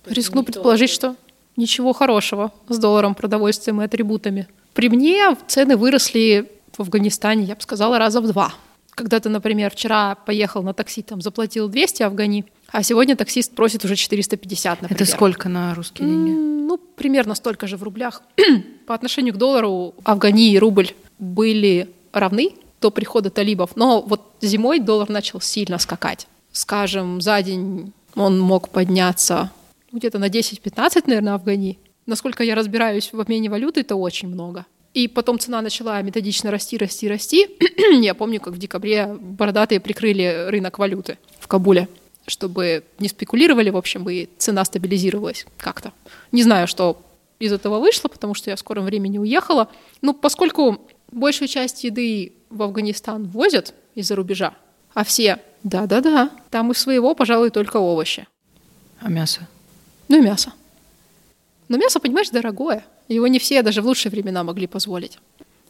Рискну 0.05 0.43
предположить, 0.43 0.89
что 0.89 1.15
ничего 1.55 1.93
хорошего 1.93 2.51
с 2.67 2.77
долларом, 2.79 3.15
продовольствием 3.15 3.81
и 3.81 3.85
атрибутами. 3.85 4.47
При 4.73 4.89
мне 4.89 5.35
цены 5.47 5.77
выросли 5.77 6.51
в 6.75 6.79
Афганистане, 6.79 7.43
я 7.43 7.55
бы 7.55 7.61
сказала, 7.61 7.99
раза 7.99 8.21
в 8.21 8.27
два. 8.27 8.53
Когда 8.91 9.19
ты, 9.19 9.29
например, 9.29 9.71
вчера 9.71 10.15
поехал 10.15 10.63
на 10.63 10.73
такси, 10.73 11.01
там 11.03 11.21
заплатил 11.21 11.69
200 11.69 12.03
афгани, 12.03 12.45
а 12.71 12.83
сегодня 12.83 13.15
таксист 13.15 13.55
просит 13.55 13.85
уже 13.85 13.95
450, 13.95 14.81
например. 14.81 15.01
Это 15.01 15.09
сколько 15.09 15.49
на 15.49 15.73
русские 15.73 16.07
деньги? 16.07 16.31
Ну, 16.31 16.77
примерно 16.77 17.35
столько 17.35 17.67
же 17.67 17.77
в 17.77 17.83
рублях. 17.83 18.21
По 18.87 18.95
отношению 18.95 19.33
к 19.33 19.37
доллару 19.37 19.95
Афгани 20.03 20.51
и 20.51 20.59
рубль 20.59 20.91
были 21.19 21.89
равны 22.11 22.53
до 22.81 22.91
прихода 22.91 23.29
талибов, 23.29 23.75
но 23.75 24.01
вот 24.01 24.21
зимой 24.41 24.79
доллар 24.79 25.09
начал 25.09 25.41
сильно 25.41 25.77
скакать. 25.77 26.27
Скажем, 26.51 27.21
за 27.21 27.41
день 27.41 27.93
он 28.15 28.39
мог 28.39 28.69
подняться 28.69 29.51
где-то 29.91 30.19
на 30.19 30.29
10-15, 30.29 31.03
наверное, 31.07 31.33
афгани. 31.33 31.77
Насколько 32.05 32.43
я 32.43 32.55
разбираюсь 32.55 33.11
в 33.11 33.19
обмене 33.19 33.49
валюты, 33.49 33.81
это 33.81 33.95
очень 33.95 34.29
много. 34.29 34.65
И 34.93 35.07
потом 35.07 35.37
цена 35.37 35.61
начала 35.61 36.01
методично 36.01 36.49
расти, 36.49 36.77
расти, 36.77 37.07
расти. 37.07 37.47
я 38.01 38.13
помню, 38.15 38.39
как 38.39 38.53
в 38.53 38.57
декабре 38.57 39.15
бородатые 39.19 39.79
прикрыли 39.79 40.47
рынок 40.47 40.79
валюты 40.79 41.17
в 41.39 41.47
Кабуле, 41.47 41.87
чтобы 42.25 42.83
не 42.97 43.07
спекулировали, 43.07 43.69
в 43.69 43.77
общем, 43.77 44.09
и 44.09 44.27
цена 44.37 44.65
стабилизировалась 44.65 45.45
как-то. 45.57 45.93
Не 46.31 46.43
знаю, 46.43 46.67
что 46.67 46.99
из 47.39 47.53
этого 47.53 47.79
вышло, 47.79 48.07
потому 48.07 48.33
что 48.33 48.49
я 48.49 48.55
в 48.55 48.59
скором 48.59 48.85
времени 48.85 49.17
уехала. 49.19 49.69
Ну, 50.01 50.13
поскольку 50.13 50.81
большую 51.11 51.47
часть 51.47 51.83
еды 51.83 52.33
в 52.49 52.61
Афганистан 52.61 53.25
возят 53.25 53.73
из-за 53.95 54.15
рубежа, 54.15 54.53
а 54.93 55.03
все, 55.03 55.39
да-да-да, 55.63 56.31
там 56.49 56.71
из 56.71 56.77
своего, 56.77 57.15
пожалуй, 57.15 57.49
только 57.51 57.77
овощи. 57.77 58.27
А 58.99 59.09
мясо? 59.09 59.47
Ну 60.07 60.17
и 60.17 60.21
мясо. 60.21 60.53
Но 61.67 61.77
мясо, 61.77 61.99
понимаешь, 61.99 62.29
дорогое. 62.29 62.83
Его 63.07 63.27
не 63.27 63.39
все 63.39 63.61
даже 63.61 63.81
в 63.81 63.85
лучшие 63.85 64.11
времена 64.11 64.43
могли 64.43 64.67
позволить. 64.67 65.19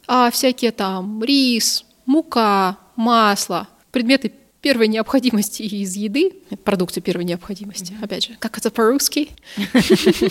А 0.06 0.30
всякие 0.30 0.72
там 0.72 1.22
рис, 1.22 1.84
мука, 2.06 2.78
масло, 2.96 3.68
предметы 3.92 4.32
первой 4.60 4.88
необходимости 4.88 5.62
из 5.62 5.94
еды, 5.96 6.32
продукты 6.64 7.00
первой 7.00 7.24
необходимости, 7.24 7.92
mm-hmm. 7.92 8.04
опять 8.04 8.26
же, 8.26 8.36
как 8.38 8.58
это 8.58 8.70
по-русски. 8.70 9.30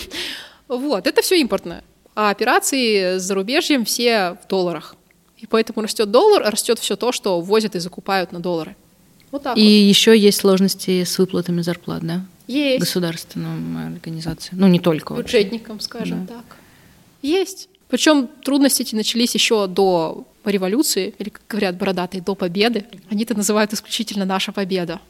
Вот, 0.68 1.08
это 1.08 1.20
все 1.20 1.40
импортное. 1.40 1.82
А 2.14 2.30
операции 2.30 3.18
с 3.18 3.22
зарубежьем 3.22 3.84
все 3.84 4.38
в 4.40 4.46
долларах. 4.46 4.94
И 5.40 5.46
поэтому 5.46 5.82
растет 5.82 6.10
доллар, 6.10 6.42
растет 6.50 6.78
все 6.78 6.96
то, 6.96 7.12
что 7.12 7.40
возят 7.40 7.74
и 7.74 7.78
закупают 7.78 8.32
на 8.32 8.40
доллары. 8.40 8.76
Вот 9.30 9.42
так. 9.42 9.56
И 9.56 9.60
вот. 9.60 9.88
еще 9.88 10.18
есть 10.18 10.40
сложности 10.40 11.04
с 11.04 11.18
выплатами 11.18 11.62
зарплат, 11.62 12.02
да? 12.02 12.24
Есть. 12.46 12.80
Государственным 12.80 13.94
организациям. 13.94 14.60
Ну, 14.60 14.66
не 14.66 14.80
только. 14.80 15.14
Бюджетникам, 15.14 15.76
вообще. 15.76 15.86
скажем 15.86 16.26
да. 16.26 16.34
так. 16.34 16.56
Есть. 17.22 17.68
Причем 17.88 18.28
трудности 18.44 18.82
эти 18.82 18.94
начались 18.94 19.34
еще 19.34 19.66
до 19.66 20.26
революции, 20.44 21.14
или, 21.18 21.28
как 21.28 21.42
говорят 21.48 21.76
бородатые, 21.76 22.22
до 22.22 22.34
победы. 22.34 22.84
Они 23.08 23.24
это 23.24 23.34
называют 23.34 23.72
исключительно 23.72 24.24
наша 24.24 24.52
победа. 24.52 25.00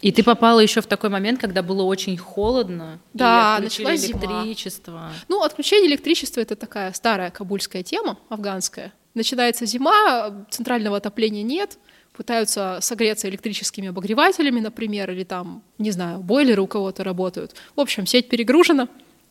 И 0.00 0.12
ты 0.12 0.22
попала 0.22 0.60
еще 0.60 0.80
в 0.80 0.86
такой 0.86 1.10
момент, 1.10 1.40
когда 1.40 1.62
было 1.62 1.82
очень 1.82 2.16
холодно. 2.16 3.00
Да, 3.14 3.58
началось 3.60 4.04
электричество. 4.04 4.92
Зима. 4.92 5.12
Ну, 5.28 5.42
отключение 5.42 5.90
электричества 5.90 6.40
это 6.40 6.54
такая 6.54 6.92
старая 6.92 7.30
кабульская 7.30 7.82
тема, 7.82 8.16
афганская. 8.28 8.92
Начинается 9.14 9.66
зима, 9.66 10.46
центрального 10.50 10.96
отопления 10.96 11.42
нет, 11.42 11.78
пытаются 12.18 12.78
согреться 12.82 13.28
электрическими 13.28 13.88
обогревателями, 13.88 14.60
например, 14.60 15.10
или 15.10 15.24
там, 15.24 15.62
не 15.78 15.90
знаю, 15.92 16.18
бойлеры 16.18 16.62
у 16.62 16.66
кого-то 16.66 17.04
работают. 17.04 17.54
В 17.76 17.80
общем, 17.80 18.06
сеть 18.06 18.28
перегружена, 18.28 18.88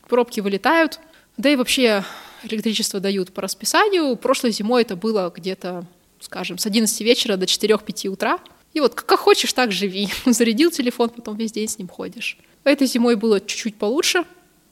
пробки 0.07 0.39
вылетают, 0.39 0.99
да 1.35 1.49
и 1.49 1.55
вообще 1.55 2.03
электричество 2.43 2.99
дают 2.99 3.33
по 3.33 3.41
расписанию. 3.41 4.15
Прошлой 4.15 4.51
зимой 4.51 4.83
это 4.83 4.95
было 4.95 5.31
где-то, 5.35 5.85
скажем, 6.19 6.57
с 6.57 6.65
11 6.65 7.01
вечера 7.01 7.37
до 7.37 7.45
4-5 7.45 8.07
утра. 8.07 8.39
И 8.73 8.79
вот 8.79 8.95
как 8.95 9.19
хочешь, 9.19 9.53
так 9.53 9.71
живи. 9.71 10.09
Зарядил 10.25 10.71
телефон, 10.71 11.09
потом 11.09 11.35
весь 11.35 11.51
день 11.51 11.67
с 11.67 11.77
ним 11.77 11.87
ходишь. 11.87 12.37
Этой 12.63 12.87
зимой 12.87 13.15
было 13.15 13.39
чуть-чуть 13.39 13.75
получше, 13.75 14.23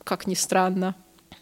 как 0.03 0.28
ни 0.28 0.36
странно. 0.36 0.95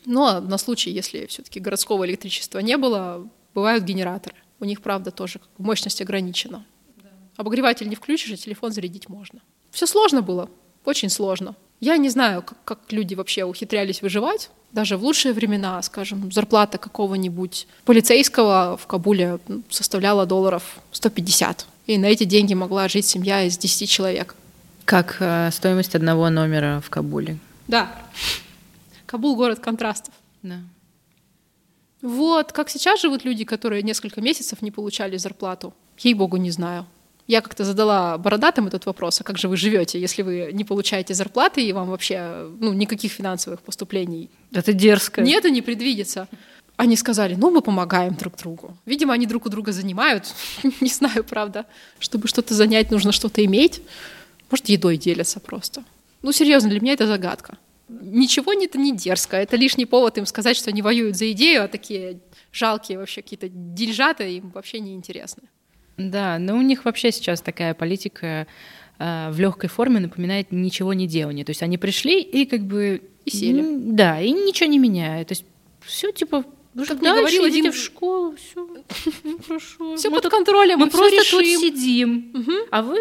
Но 0.05 0.41
на 0.41 0.57
случай, 0.57 0.91
если 0.91 1.25
все-таки 1.27 1.59
городского 1.59 2.05
электричества 2.05 2.59
не 2.59 2.77
было, 2.77 3.29
бывают 3.53 3.83
генераторы. 3.83 4.35
У 4.59 4.65
них, 4.65 4.81
правда, 4.81 5.11
тоже 5.11 5.39
мощность 5.57 6.01
ограничена. 6.01 6.65
Обогреватель 7.35 7.89
не 7.89 7.95
включишь, 7.95 8.31
а 8.31 8.37
телефон 8.37 8.71
зарядить 8.71 9.09
можно. 9.09 9.39
Все 9.71 9.87
сложно 9.87 10.21
было, 10.21 10.49
очень 10.85 11.09
сложно. 11.09 11.55
Я 11.79 11.97
не 11.97 12.09
знаю, 12.09 12.43
как, 12.43 12.57
как 12.63 12.79
люди 12.91 13.15
вообще 13.15 13.43
ухитрялись 13.43 14.01
выживать. 14.01 14.49
Даже 14.71 14.95
в 14.95 15.03
лучшие 15.03 15.33
времена, 15.33 15.81
скажем, 15.81 16.31
зарплата 16.31 16.77
какого-нибудь 16.77 17.67
полицейского 17.85 18.77
в 18.77 18.87
Кабуле 18.87 19.39
составляла 19.69 20.25
долларов 20.25 20.63
150. 20.91 21.65
И 21.87 21.97
на 21.97 22.05
эти 22.05 22.23
деньги 22.23 22.53
могла 22.53 22.87
жить 22.87 23.05
семья 23.05 23.43
из 23.43 23.57
10 23.57 23.89
человек. 23.89 24.35
Как 24.85 25.17
э, 25.19 25.49
стоимость 25.51 25.95
одного 25.95 26.29
номера 26.29 26.81
в 26.85 26.89
Кабуле? 26.89 27.37
Да. 27.67 27.91
Кабул— 29.05 29.35
город 29.37 29.59
контрастов. 29.59 30.13
Да. 30.41 30.59
Вот, 32.03 32.51
как 32.51 32.69
сейчас 32.69 32.99
живут 33.01 33.23
люди, 33.23 33.45
которые 33.45 33.81
несколько 33.81 34.19
месяцев 34.19 34.61
не 34.61 34.71
получали 34.71 35.15
зарплату? 35.15 35.73
Ей-богу, 35.97 36.35
не 36.35 36.51
знаю. 36.51 36.85
Я 37.27 37.39
как-то 37.39 37.63
задала 37.63 38.17
бородатым 38.17 38.67
этот 38.67 38.85
вопрос, 38.85 39.21
а 39.21 39.23
как 39.23 39.37
же 39.37 39.47
вы 39.47 39.55
живете, 39.55 40.01
если 40.01 40.21
вы 40.21 40.49
не 40.51 40.65
получаете 40.65 41.13
зарплаты 41.13 41.65
и 41.65 41.71
вам 41.71 41.89
вообще 41.89 42.49
ну, 42.59 42.73
никаких 42.73 43.13
финансовых 43.13 43.61
поступлений? 43.61 44.29
Это 44.51 44.73
дерзко. 44.73 45.21
Нет, 45.21 45.45
и 45.45 45.51
не 45.51 45.61
предвидится. 45.61 46.27
Они 46.75 46.97
сказали, 46.97 47.35
ну, 47.35 47.51
мы 47.51 47.61
помогаем 47.61 48.15
друг 48.15 48.35
другу. 48.35 48.75
Видимо, 48.85 49.13
они 49.13 49.25
друг 49.25 49.45
у 49.45 49.49
друга 49.49 49.71
занимают. 49.71 50.33
не 50.81 50.89
знаю, 50.89 51.23
правда. 51.23 51.65
Чтобы 51.99 52.27
что-то 52.27 52.53
занять, 52.53 52.91
нужно 52.91 53.13
что-то 53.13 53.45
иметь. 53.45 53.81
Может, 54.51 54.67
едой 54.67 54.97
делятся 54.97 55.39
просто. 55.39 55.85
Ну, 56.21 56.33
серьезно, 56.33 56.69
для 56.69 56.81
меня 56.81 56.93
это 56.93 57.07
загадка. 57.07 57.57
Ничего 57.89 58.53
не 58.53 58.65
это 58.65 58.77
не 58.77 58.95
дерзко. 58.95 59.37
Это 59.37 59.55
лишний 59.55 59.85
повод 59.85 60.17
им 60.17 60.25
сказать, 60.25 60.57
что 60.57 60.69
они 60.69 60.81
воюют 60.81 61.15
за 61.15 61.31
идею, 61.31 61.63
а 61.63 61.67
такие 61.67 62.19
жалкие 62.51 62.97
вообще 62.97 63.21
какие-то 63.21 63.49
дельжата 63.49 64.23
им 64.23 64.51
вообще 64.51 64.79
не 64.79 64.93
интересны. 64.93 65.43
Да, 65.97 66.39
но 66.39 66.57
у 66.57 66.61
них 66.61 66.85
вообще 66.85 67.11
сейчас 67.11 67.41
такая 67.41 67.73
политика 67.73 68.47
э, 68.99 69.29
в 69.31 69.39
легкой 69.39 69.69
форме 69.69 69.99
напоминает 69.99 70.51
ничего 70.51 70.93
не 70.93 71.07
делание. 71.07 71.45
То 71.45 71.51
есть 71.51 71.61
они 71.61 71.77
пришли 71.77 72.21
и 72.21 72.45
как 72.45 72.61
бы 72.61 73.01
и 73.25 73.29
сели. 73.29 73.63
Да, 73.91 74.19
и 74.19 74.31
ничего 74.31 74.69
не 74.69 74.79
меняют. 74.79 75.27
То 75.27 75.33
есть 75.33 75.45
все 75.81 76.11
типа 76.11 76.45
ну, 76.73 76.85
как 76.85 77.01
мне 77.01 77.13
говорил 77.13 77.43
один 77.43 77.71
в 77.71 77.75
школу, 77.75 78.35
все, 78.35 78.67
ну, 79.23 79.39
хорошо. 79.45 79.95
Все 79.95 80.09
под 80.09 80.27
контролем, 80.29 80.79
мы, 80.79 80.85
мы 80.85 80.91
просто 80.91 81.17
решим. 81.17 81.39
тут 81.39 81.47
сидим, 81.47 82.31
угу. 82.33 82.51
а 82.71 82.81
вы 82.81 82.97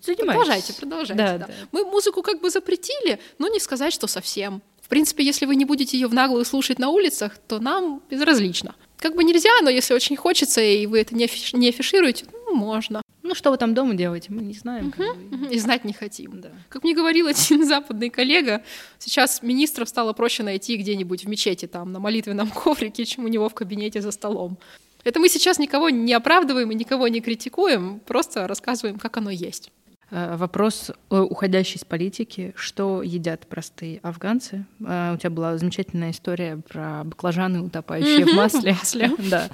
занимаетесь. 0.00 0.26
Продолжайте, 0.26 0.72
продолжайте. 0.74 1.14
Да, 1.14 1.38
да. 1.38 1.46
Да. 1.46 1.54
Мы 1.72 1.84
музыку 1.84 2.22
как 2.22 2.40
бы 2.40 2.50
запретили, 2.50 3.18
но 3.38 3.48
не 3.48 3.60
сказать, 3.60 3.92
что 3.92 4.06
совсем. 4.06 4.62
В 4.82 4.88
принципе, 4.88 5.22
если 5.22 5.44
вы 5.44 5.54
не 5.56 5.64
будете 5.64 5.98
ее 5.98 6.06
в 6.06 6.14
наглую 6.14 6.44
слушать 6.44 6.78
на 6.78 6.88
улицах, 6.88 7.36
то 7.46 7.58
нам 7.58 8.02
безразлично. 8.10 8.74
Как 8.98 9.14
бы 9.14 9.22
нельзя, 9.22 9.50
но 9.62 9.70
если 9.70 9.94
очень 9.94 10.16
хочется, 10.16 10.60
и 10.60 10.86
вы 10.86 11.00
это 11.00 11.14
не, 11.14 11.24
афиш... 11.24 11.52
не 11.52 11.68
афишируете, 11.68 12.24
ну, 12.32 12.54
можно. 12.54 13.02
Ну, 13.22 13.34
что 13.34 13.50
вы 13.50 13.58
там 13.58 13.74
дома 13.74 13.92
делаете, 13.94 14.28
мы 14.30 14.40
не 14.40 14.54
знаем. 14.54 14.88
Угу, 14.88 15.48
И 15.50 15.58
знать 15.58 15.84
не 15.84 15.92
хотим. 15.92 16.40
Да. 16.40 16.50
Как 16.70 16.82
мне 16.82 16.94
говорил 16.94 17.26
один 17.26 17.66
западный 17.66 18.08
коллега, 18.08 18.64
сейчас 18.98 19.42
министров 19.42 19.90
стало 19.90 20.14
проще 20.14 20.42
найти 20.42 20.76
где-нибудь 20.76 21.24
в 21.24 21.28
мечети, 21.28 21.66
там, 21.66 21.92
на 21.92 22.00
молитвенном 22.00 22.50
коврике, 22.50 23.04
чем 23.04 23.26
у 23.26 23.28
него 23.28 23.50
в 23.50 23.54
кабинете 23.54 24.00
за 24.00 24.10
столом. 24.10 24.56
Это 25.04 25.20
мы 25.20 25.28
сейчас 25.28 25.58
никого 25.58 25.90
не 25.90 26.14
оправдываем 26.14 26.70
и 26.70 26.74
никого 26.74 27.08
не 27.08 27.20
критикуем, 27.20 28.00
просто 28.00 28.48
рассказываем, 28.48 28.98
как 28.98 29.18
оно 29.18 29.30
есть. 29.30 29.70
Э, 30.10 30.36
вопрос 30.36 30.90
уходящий 31.10 31.78
с 31.78 31.84
политики. 31.84 32.54
Что 32.56 33.02
едят 33.02 33.46
простые 33.46 34.00
афганцы? 34.02 34.64
Э, 34.80 35.14
у 35.14 35.18
тебя 35.18 35.30
была 35.30 35.58
замечательная 35.58 36.12
история 36.12 36.56
про 36.56 37.04
баклажаны, 37.04 37.60
утопающие 37.60 38.24
в 38.24 38.34
масле. 38.34 38.76
да. 39.30 39.48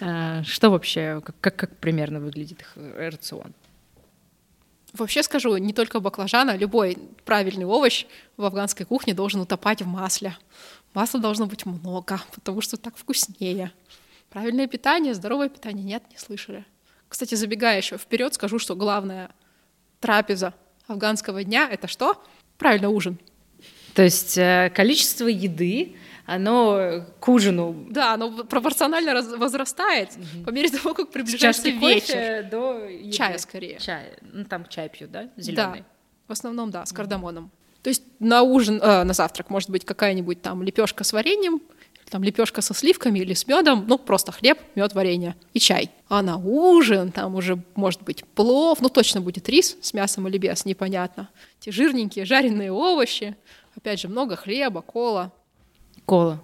Э, 0.00 0.42
что 0.44 0.70
вообще, 0.70 1.22
как, 1.24 1.36
как, 1.40 1.56
как 1.56 1.76
примерно 1.78 2.20
выглядит 2.20 2.60
их 2.60 2.76
рацион? 2.76 3.54
Вообще 4.92 5.22
скажу, 5.22 5.56
не 5.56 5.72
только 5.72 5.98
баклажан, 6.00 6.50
а 6.50 6.56
любой 6.56 6.98
правильный 7.24 7.64
овощ 7.64 8.06
в 8.36 8.44
афганской 8.44 8.86
кухне 8.86 9.14
должен 9.14 9.40
утопать 9.40 9.82
в 9.82 9.86
масле. 9.86 10.36
Масла 10.92 11.18
должно 11.18 11.46
быть 11.46 11.66
много, 11.66 12.20
потому 12.32 12.60
что 12.60 12.76
так 12.76 12.96
вкуснее. 12.96 13.72
Правильное 14.30 14.68
питание, 14.68 15.14
здоровое 15.14 15.48
питание, 15.48 15.84
нет, 15.84 16.04
не 16.10 16.18
слышали. 16.18 16.64
Кстати, 17.08 17.34
забегая 17.34 17.78
еще 17.78 17.96
вперед, 17.96 18.34
скажу, 18.34 18.58
что 18.58 18.76
главное— 18.76 19.30
трапеза 20.04 20.52
афганского 20.86 21.42
дня— 21.44 21.66
это 21.72 21.88
что? 21.88 22.22
Правильно, 22.58 22.90
ужин. 22.90 23.18
То 23.94 24.02
есть 24.02 24.36
э, 24.36 24.70
количество 24.74 25.28
еды, 25.28 25.96
оно 26.26 27.06
к 27.20 27.28
ужину. 27.28 27.86
Да, 27.88 28.12
оно 28.12 28.44
пропорционально 28.44 29.22
возрастает 29.38 30.10
угу. 30.10 30.44
по 30.44 30.50
мере 30.50 30.68
того, 30.68 30.92
как 30.92 31.10
приближается 31.10 31.70
вечер. 31.70 32.50
до 32.50 32.86
еды. 32.86 33.12
Чая 33.12 33.38
скорее. 33.38 33.78
Чай. 33.78 34.12
Ну, 34.20 34.44
там 34.44 34.66
чай 34.68 34.90
пьют, 34.90 35.10
да? 35.10 35.30
Зеленый. 35.38 35.80
Да. 35.80 35.86
В 36.28 36.32
основном, 36.32 36.70
да, 36.70 36.84
с 36.84 36.92
кардамоном. 36.92 37.50
То 37.80 37.88
есть 37.88 38.02
на 38.18 38.42
ужин, 38.42 38.80
э, 38.82 39.04
на 39.04 39.14
завтрак 39.14 39.48
может 39.48 39.70
быть 39.70 39.86
какая-нибудь 39.86 40.42
там 40.42 40.62
лепешка 40.62 41.02
с 41.02 41.14
вареньем, 41.14 41.62
там 42.10 42.22
лепешка 42.22 42.62
со 42.62 42.74
сливками 42.74 43.18
или 43.18 43.34
с 43.34 43.46
медом, 43.46 43.84
ну 43.88 43.98
просто 43.98 44.32
хлеб, 44.32 44.58
мед, 44.74 44.94
варенье 44.94 45.36
и 45.52 45.58
чай. 45.58 45.90
А 46.08 46.22
на 46.22 46.36
ужин 46.36 47.12
там 47.12 47.34
уже 47.34 47.62
может 47.74 48.02
быть 48.02 48.24
плов, 48.34 48.80
ну 48.80 48.88
точно 48.88 49.20
будет 49.20 49.48
рис 49.48 49.76
с 49.80 49.94
мясом 49.94 50.28
или 50.28 50.38
без, 50.38 50.64
непонятно. 50.64 51.28
Те 51.60 51.72
жирненькие 51.72 52.24
жареные 52.24 52.72
овощи, 52.72 53.36
опять 53.76 54.00
же 54.00 54.08
много 54.08 54.36
хлеба, 54.36 54.82
кола. 54.82 55.32
Кола. 56.06 56.42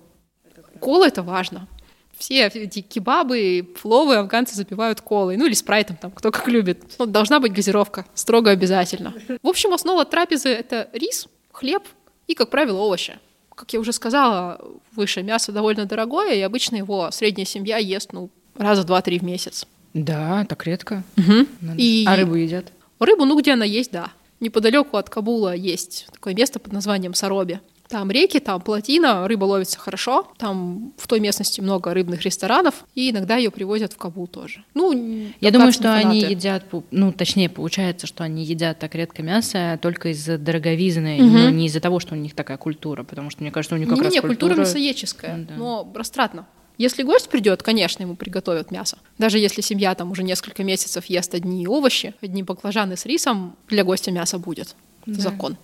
Кола 0.80 1.06
это 1.06 1.22
важно. 1.22 1.68
Все 2.16 2.46
эти 2.46 2.82
кебабы, 2.82 3.66
пловы 3.80 4.16
афганцы 4.16 4.54
запивают 4.54 5.00
колой, 5.00 5.38
ну 5.38 5.46
или 5.46 5.54
спрайтом, 5.54 5.96
там, 5.96 6.10
кто 6.10 6.30
как 6.30 6.48
любит. 6.48 6.82
Но 6.98 7.06
ну, 7.06 7.12
должна 7.12 7.40
быть 7.40 7.52
газировка, 7.52 8.04
строго 8.12 8.50
обязательно. 8.50 9.14
В 9.42 9.48
общем, 9.48 9.72
основа 9.72 10.04
трапезы— 10.04 10.48
это 10.50 10.90
рис, 10.92 11.28
хлеб 11.50 11.82
и, 12.26 12.34
как 12.34 12.50
правило, 12.50 12.78
овощи. 12.78 13.18
Как 13.54 13.72
я 13.72 13.80
уже 13.80 13.92
сказала, 13.92 14.60
выше 14.94 15.22
мясо 15.22 15.52
довольно 15.52 15.86
дорогое, 15.86 16.34
и 16.34 16.40
обычно 16.40 16.76
его 16.76 17.10
средняя 17.10 17.44
семья 17.44 17.76
ест 17.76 18.12
ну, 18.12 18.30
раза 18.56 18.84
два-три 18.84 19.18
в 19.18 19.22
месяц. 19.22 19.66
Да, 19.94 20.44
так 20.48 20.66
редко. 20.66 21.02
Угу. 21.16 21.74
И... 21.76 22.04
А 22.06 22.16
рыбу 22.16 22.36
едят? 22.36 22.72
Рыбу, 22.98 23.24
ну 23.24 23.38
где 23.38 23.52
она 23.52 23.64
есть, 23.64 23.90
да. 23.90 24.12
Неподалеку 24.40 24.96
от 24.96 25.10
Кабула 25.10 25.54
есть 25.54 26.06
такое 26.12 26.34
место 26.34 26.58
под 26.58 26.72
названием 26.72 27.14
Сароби. 27.14 27.60
Там 27.90 28.10
реки, 28.10 28.38
там 28.38 28.60
плотина, 28.60 29.26
рыба 29.26 29.44
ловится 29.44 29.78
хорошо. 29.78 30.28
Там 30.38 30.92
в 30.96 31.08
той 31.08 31.18
местности 31.18 31.60
много 31.60 31.92
рыбных 31.92 32.22
ресторанов, 32.22 32.84
и 32.94 33.10
иногда 33.10 33.36
ее 33.36 33.50
привозят 33.50 33.92
в 33.92 33.96
Кабул 33.96 34.28
тоже. 34.28 34.64
Ну, 34.74 34.92
я 35.40 35.50
думаю, 35.50 35.72
что 35.72 35.84
фанаты. 35.84 36.06
они 36.06 36.20
едят, 36.20 36.64
ну, 36.92 37.12
точнее, 37.12 37.48
получается, 37.48 38.06
что 38.06 38.22
они 38.22 38.44
едят 38.44 38.78
так 38.78 38.94
редко 38.94 39.22
мясо 39.22 39.78
только 39.82 40.10
из-за 40.10 40.38
дороговизны, 40.38 41.16
угу. 41.16 41.24
но 41.24 41.50
не 41.50 41.66
из-за 41.66 41.80
того, 41.80 41.98
что 41.98 42.14
у 42.14 42.16
них 42.16 42.34
такая 42.34 42.58
культура, 42.58 43.02
потому 43.02 43.30
что 43.30 43.42
мне 43.42 43.50
кажется, 43.50 43.74
у 43.74 43.78
них 43.78 43.88
как 43.88 43.98
не, 43.98 44.04
раз 44.04 44.12
не, 44.14 44.20
культура... 44.20 44.50
культура 44.50 44.60
мясоедческая, 44.60 45.46
да. 45.48 45.54
но 45.56 45.92
растратно. 45.94 46.46
Если 46.78 47.02
гость 47.02 47.28
придет, 47.28 47.62
конечно, 47.62 48.04
ему 48.04 48.14
приготовят 48.14 48.70
мясо. 48.70 48.98
Даже 49.18 49.38
если 49.38 49.60
семья 49.60 49.94
там 49.94 50.12
уже 50.12 50.22
несколько 50.22 50.64
месяцев 50.64 51.04
ест 51.06 51.34
одни 51.34 51.66
овощи, 51.66 52.14
одни 52.22 52.42
баклажаны 52.42 52.96
с 52.96 53.04
рисом, 53.04 53.56
для 53.68 53.84
гостя 53.84 54.12
мясо 54.12 54.38
будет. 54.38 54.76
Это 55.02 55.16
да. 55.16 55.20
закон. 55.20 55.58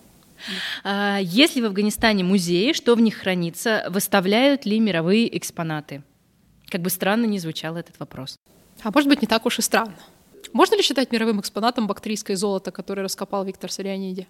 А, 0.83 1.19
Если 1.21 1.61
в 1.61 1.65
Афганистане 1.65 2.23
музеи, 2.23 2.73
что 2.73 2.95
в 2.95 3.01
них 3.01 3.15
хранится? 3.15 3.85
Выставляют 3.89 4.65
ли 4.65 4.79
мировые 4.79 5.35
экспонаты? 5.37 6.03
Как 6.69 6.81
бы 6.81 6.89
странно 6.89 7.25
ни 7.25 7.37
звучал 7.37 7.77
этот 7.77 7.99
вопрос. 7.99 8.37
А 8.83 8.91
может 8.93 9.09
быть, 9.09 9.21
не 9.21 9.27
так 9.27 9.45
уж 9.45 9.59
и 9.59 9.61
странно. 9.61 9.95
Можно 10.53 10.75
ли 10.75 10.81
считать 10.81 11.11
мировым 11.11 11.39
экспонатом 11.39 11.87
бактрийское 11.87 12.35
золото, 12.37 12.71
которое 12.71 13.01
раскопал 13.03 13.43
Виктор 13.45 13.71
Сарианиди? 13.71 14.27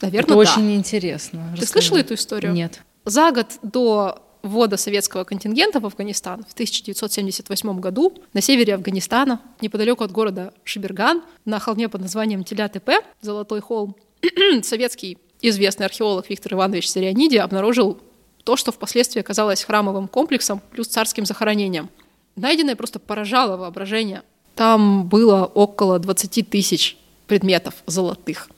Наверное, 0.00 0.24
Это 0.24 0.34
да. 0.34 0.38
очень 0.38 0.74
интересно. 0.74 1.50
Ты 1.54 1.60
Расскажи. 1.62 1.72
слышала 1.86 1.98
эту 1.98 2.14
историю? 2.14 2.52
Нет. 2.52 2.82
За 3.04 3.30
год 3.32 3.46
до 3.62 4.22
ввода 4.42 4.76
советского 4.76 5.24
контингента 5.24 5.80
в 5.80 5.86
Афганистан 5.86 6.44
в 6.44 6.52
1978 6.52 7.80
году 7.80 8.14
на 8.32 8.40
севере 8.40 8.74
Афганистана, 8.74 9.40
неподалеку 9.60 10.04
от 10.04 10.12
города 10.12 10.52
Шиберган, 10.64 11.22
на 11.44 11.58
холме 11.58 11.88
под 11.88 12.02
названием 12.02 12.44
Теля-Тепе, 12.44 13.00
Золотой 13.22 13.60
холм, 13.60 13.96
советский 14.62 15.18
известный 15.40 15.86
археолог 15.86 16.28
Виктор 16.28 16.54
Иванович 16.54 16.90
Сарианиди 16.90 17.36
обнаружил 17.36 17.98
то, 18.44 18.56
что 18.56 18.72
впоследствии 18.72 19.20
оказалось 19.20 19.64
храмовым 19.64 20.08
комплексом 20.08 20.60
плюс 20.70 20.86
царским 20.88 21.26
захоронением. 21.26 21.88
Найденное 22.36 22.76
просто 22.76 22.98
поражало 22.98 23.56
воображение. 23.56 24.22
Там 24.54 25.08
было 25.08 25.44
около 25.44 25.98
20 25.98 26.48
тысяч 26.48 26.96
предметов 27.26 27.74
золотых. 27.86 28.48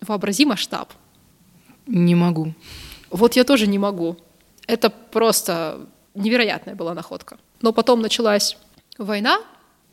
Вообрази 0.00 0.44
масштаб. 0.44 0.92
Не 1.86 2.14
могу. 2.14 2.52
Вот 3.10 3.36
я 3.36 3.44
тоже 3.44 3.66
не 3.66 3.78
могу. 3.78 4.16
Это 4.66 4.90
просто 4.90 5.86
невероятная 6.14 6.74
была 6.74 6.94
находка. 6.94 7.38
Но 7.62 7.72
потом 7.72 8.00
началась 8.00 8.56
война. 8.98 9.40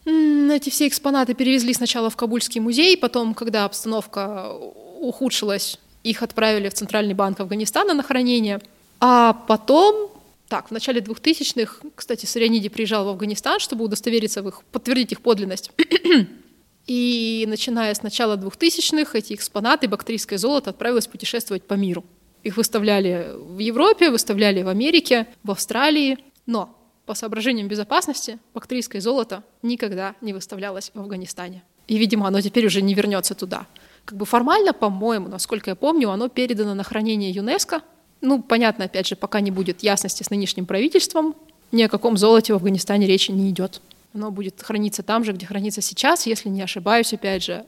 Эти 0.06 0.70
все 0.70 0.88
экспонаты 0.88 1.34
перевезли 1.34 1.74
сначала 1.74 2.10
в 2.10 2.18
Кабульский 2.18 2.62
музей, 2.62 2.98
потом, 2.98 3.34
когда 3.34 3.66
обстановка 3.66 4.52
ухудшилась, 4.52 5.80
их 6.10 6.22
отправили 6.22 6.70
в 6.70 6.74
Центральный 6.74 7.16
банк 7.16 7.40
Афганистана 7.40 7.94
на 7.94 8.04
хранение. 8.04 8.62
А 9.00 9.34
потом, 9.34 10.12
так, 10.48 10.68
в 10.68 10.72
начале 10.72 11.02
2000-х, 11.02 11.88
кстати, 11.96 12.26
Сарианиди 12.26 12.70
приезжал 12.70 13.06
в 13.06 13.10
Афганистан, 13.10 13.60
чтобы 13.60 13.86
удостовериться 13.86 14.44
в 14.44 14.48
их, 14.48 14.64
подтвердить 14.72 15.12
их 15.12 15.22
подлинность. 15.22 15.72
И 16.88 17.46
начиная 17.48 17.94
с 17.94 18.04
начала 18.04 18.38
2000-х 18.38 19.18
эти 19.18 19.34
экспонаты, 19.34 19.88
бактрийское 19.88 20.38
золото, 20.38 20.70
отправилось 20.70 21.08
путешествовать 21.08 21.64
по 21.64 21.74
миру. 21.74 22.06
Их 22.44 22.58
выставляли 22.58 23.32
в 23.36 23.58
Европе, 23.58 24.12
выставляли 24.12 24.62
в 24.62 24.68
Америке, 24.68 25.26
в 25.44 25.50
Австралии. 25.50 26.20
Но 26.46 26.78
по 27.08 27.16
соображениям 27.16 27.68
безопасности 27.68 28.38
бактрийское 28.54 29.02
золото 29.02 29.44
никогда 29.64 30.14
не 30.22 30.34
выставлялось 30.34 30.92
в 30.94 31.00
Афганистане. 31.00 31.64
И, 31.88 31.98
видимо, 31.98 32.28
оно 32.28 32.42
теперь 32.42 32.68
уже 32.68 32.84
не 32.84 32.94
вернется 32.94 33.34
туда. 33.34 33.66
Как 34.06 34.18
бы 34.18 34.26
формально, 34.26 34.72
по-моему, 34.74 35.28
насколько 35.28 35.72
я 35.72 35.76
помню, 35.76 36.12
оно 36.12 36.30
передано 36.30 36.76
на 36.76 36.84
хранение 36.84 37.32
ЮНЕСКО. 37.32 37.82
Ну, 38.22 38.42
понятно, 38.42 38.86
опять 38.86 39.08
же, 39.08 39.16
пока 39.16 39.42
не 39.42 39.52
будет 39.52 39.84
ясности 39.84 40.24
с 40.24 40.30
нынешним 40.30 40.66
правительством, 40.66 41.36
ни 41.72 41.82
о 41.82 41.90
каком 41.90 42.16
золоте 42.16 42.54
в 42.54 42.58
Афганистане 42.58 43.08
речи 43.08 43.32
не 43.32 43.50
идет. 43.50 43.82
Оно 44.14 44.32
будет 44.32 44.62
храниться 44.62 45.04
там 45.04 45.24
же, 45.26 45.34
где 45.34 45.46
хранится 45.46 45.82
сейчас, 45.82 46.26
если 46.26 46.50
не 46.50 46.62
ошибаюсь, 46.62 47.14
опять 47.14 47.44
же, 47.44 47.66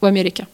в 0.00 0.04
Америке. 0.04 0.46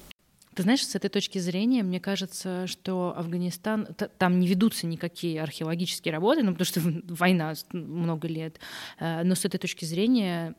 Ты 0.55 0.63
знаешь, 0.63 0.87
с 0.87 0.95
этой 0.95 1.11
точки 1.11 1.39
зрения, 1.39 1.83
мне 1.83 2.01
кажется, 2.01 2.67
что 2.67 3.13
Афганистан, 3.15 3.89
там 4.17 4.41
не 4.41 4.47
ведутся 4.47 4.87
никакие 4.87 5.43
археологические 5.43 6.13
работы, 6.13 6.43
ну, 6.43 6.53
потому 6.53 6.65
что 6.65 6.81
война 7.15 7.53
много 7.73 8.27
лет, 8.27 8.59
э, 8.99 9.23
но 9.23 9.35
с 9.35 9.45
этой 9.45 9.59
точки 9.59 9.85
зрения 9.85 10.55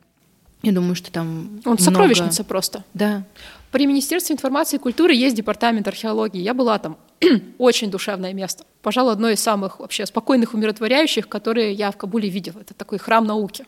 я 0.63 0.71
думаю, 0.71 0.95
что 0.95 1.11
там 1.11 1.61
Он 1.65 1.73
много... 1.73 1.81
сокровищница 1.81 2.43
просто. 2.43 2.83
Да. 2.93 3.23
При 3.71 3.85
Министерстве 3.85 4.33
информации 4.33 4.77
и 4.77 4.79
культуры 4.79 5.13
есть 5.13 5.35
департамент 5.35 5.87
археологии. 5.87 6.41
Я 6.41 6.53
была 6.53 6.79
там. 6.79 6.97
Очень 7.57 7.91
душевное 7.91 8.33
место. 8.33 8.65
Пожалуй, 8.81 9.13
одно 9.13 9.29
из 9.29 9.39
самых 9.39 9.79
вообще 9.79 10.05
спокойных, 10.05 10.53
умиротворяющих, 10.53 11.27
которые 11.27 11.73
я 11.73 11.91
в 11.91 11.97
Кабуле 11.97 12.29
видела. 12.29 12.59
Это 12.59 12.73
такой 12.73 12.97
храм 12.97 13.25
науки. 13.25 13.65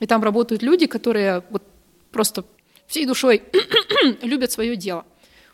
И 0.00 0.06
там 0.06 0.22
работают 0.22 0.62
люди, 0.62 0.86
которые 0.86 1.42
вот 1.50 1.62
просто 2.12 2.44
всей 2.86 3.04
душой 3.04 3.42
любят 4.22 4.52
свое 4.52 4.76
дело. 4.76 5.04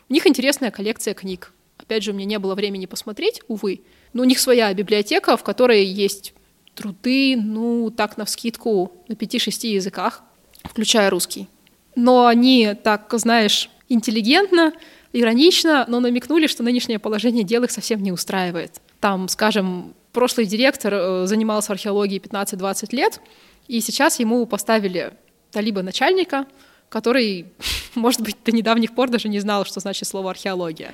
У 0.07 0.13
них 0.13 0.27
интересная 0.27 0.71
коллекция 0.71 1.13
книг. 1.13 1.51
Опять 1.77 2.03
же, 2.03 2.11
у 2.11 2.13
меня 2.13 2.25
не 2.25 2.39
было 2.39 2.55
времени 2.55 2.85
посмотреть, 2.85 3.41
увы. 3.47 3.81
Но 4.13 4.21
у 4.21 4.25
них 4.25 4.39
своя 4.39 4.73
библиотека, 4.73 5.35
в 5.35 5.43
которой 5.43 5.83
есть 5.83 6.33
труды, 6.73 7.35
ну, 7.37 7.89
так, 7.89 8.17
на 8.17 8.25
вскидку, 8.25 8.91
на 9.07 9.15
пяти-шести 9.15 9.73
языках 9.73 10.23
включая 10.69 11.09
русский. 11.09 11.47
Но 11.95 12.27
они 12.27 12.73
так, 12.83 13.11
знаешь, 13.13 13.69
интеллигентно, 13.89 14.73
иронично, 15.13 15.85
но 15.87 15.99
намекнули, 15.99 16.47
что 16.47 16.63
нынешнее 16.63 16.99
положение 16.99 17.43
дел 17.43 17.63
их 17.63 17.71
совсем 17.71 18.03
не 18.03 18.11
устраивает. 18.11 18.81
Там, 18.99 19.29
скажем, 19.29 19.93
прошлый 20.11 20.45
директор 20.45 20.93
э, 20.93 21.25
занимался 21.27 21.73
археологией 21.73 22.21
15-20 22.21 22.95
лет, 22.95 23.21
и 23.67 23.79
сейчас 23.81 24.19
ему 24.19 24.45
поставили 24.45 25.13
талиба 25.51 25.81
начальника, 25.81 26.45
который, 26.89 27.47
может 27.95 28.21
быть, 28.21 28.37
до 28.43 28.51
недавних 28.51 28.93
пор 28.93 29.09
даже 29.09 29.29
не 29.29 29.39
знал, 29.39 29.65
что 29.65 29.79
значит 29.79 30.07
слово 30.07 30.31
археология. 30.31 30.93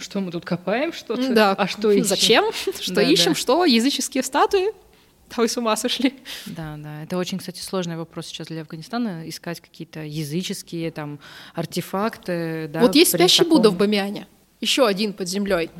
Что 0.00 0.20
мы 0.20 0.30
тут 0.30 0.44
копаем 0.44 0.92
что-то? 0.92 1.34
Да. 1.34 1.52
А 1.52 1.66
что 1.66 1.90
ищем? 1.90 2.04
Зачем? 2.04 2.44
Что 2.80 2.94
да, 2.94 3.02
ищем? 3.02 3.32
Да. 3.32 3.38
Что? 3.38 3.64
Языческие 3.64 4.22
статуи? 4.22 4.72
Да 5.34 5.42
вы 5.42 5.48
с 5.48 5.56
ума 5.56 5.76
сошли. 5.76 6.14
Да, 6.46 6.76
да. 6.76 7.02
Это 7.02 7.16
очень, 7.16 7.38
кстати, 7.38 7.60
сложный 7.60 7.96
вопрос 7.96 8.26
сейчас 8.26 8.48
для 8.48 8.60
Афганистана, 8.60 9.28
искать 9.28 9.60
какие-то 9.60 10.00
языческие 10.00 10.90
там 10.90 11.18
артефакты. 11.54 12.68
Да, 12.68 12.80
вот 12.80 12.94
есть 12.94 13.12
спящий 13.14 13.38
таком... 13.38 13.56
Будда 13.56 13.70
в 13.70 13.76
Бамиане, 13.76 14.26
еще 14.60 14.86
один 14.86 15.12
под 15.12 15.28
землей. 15.28 15.70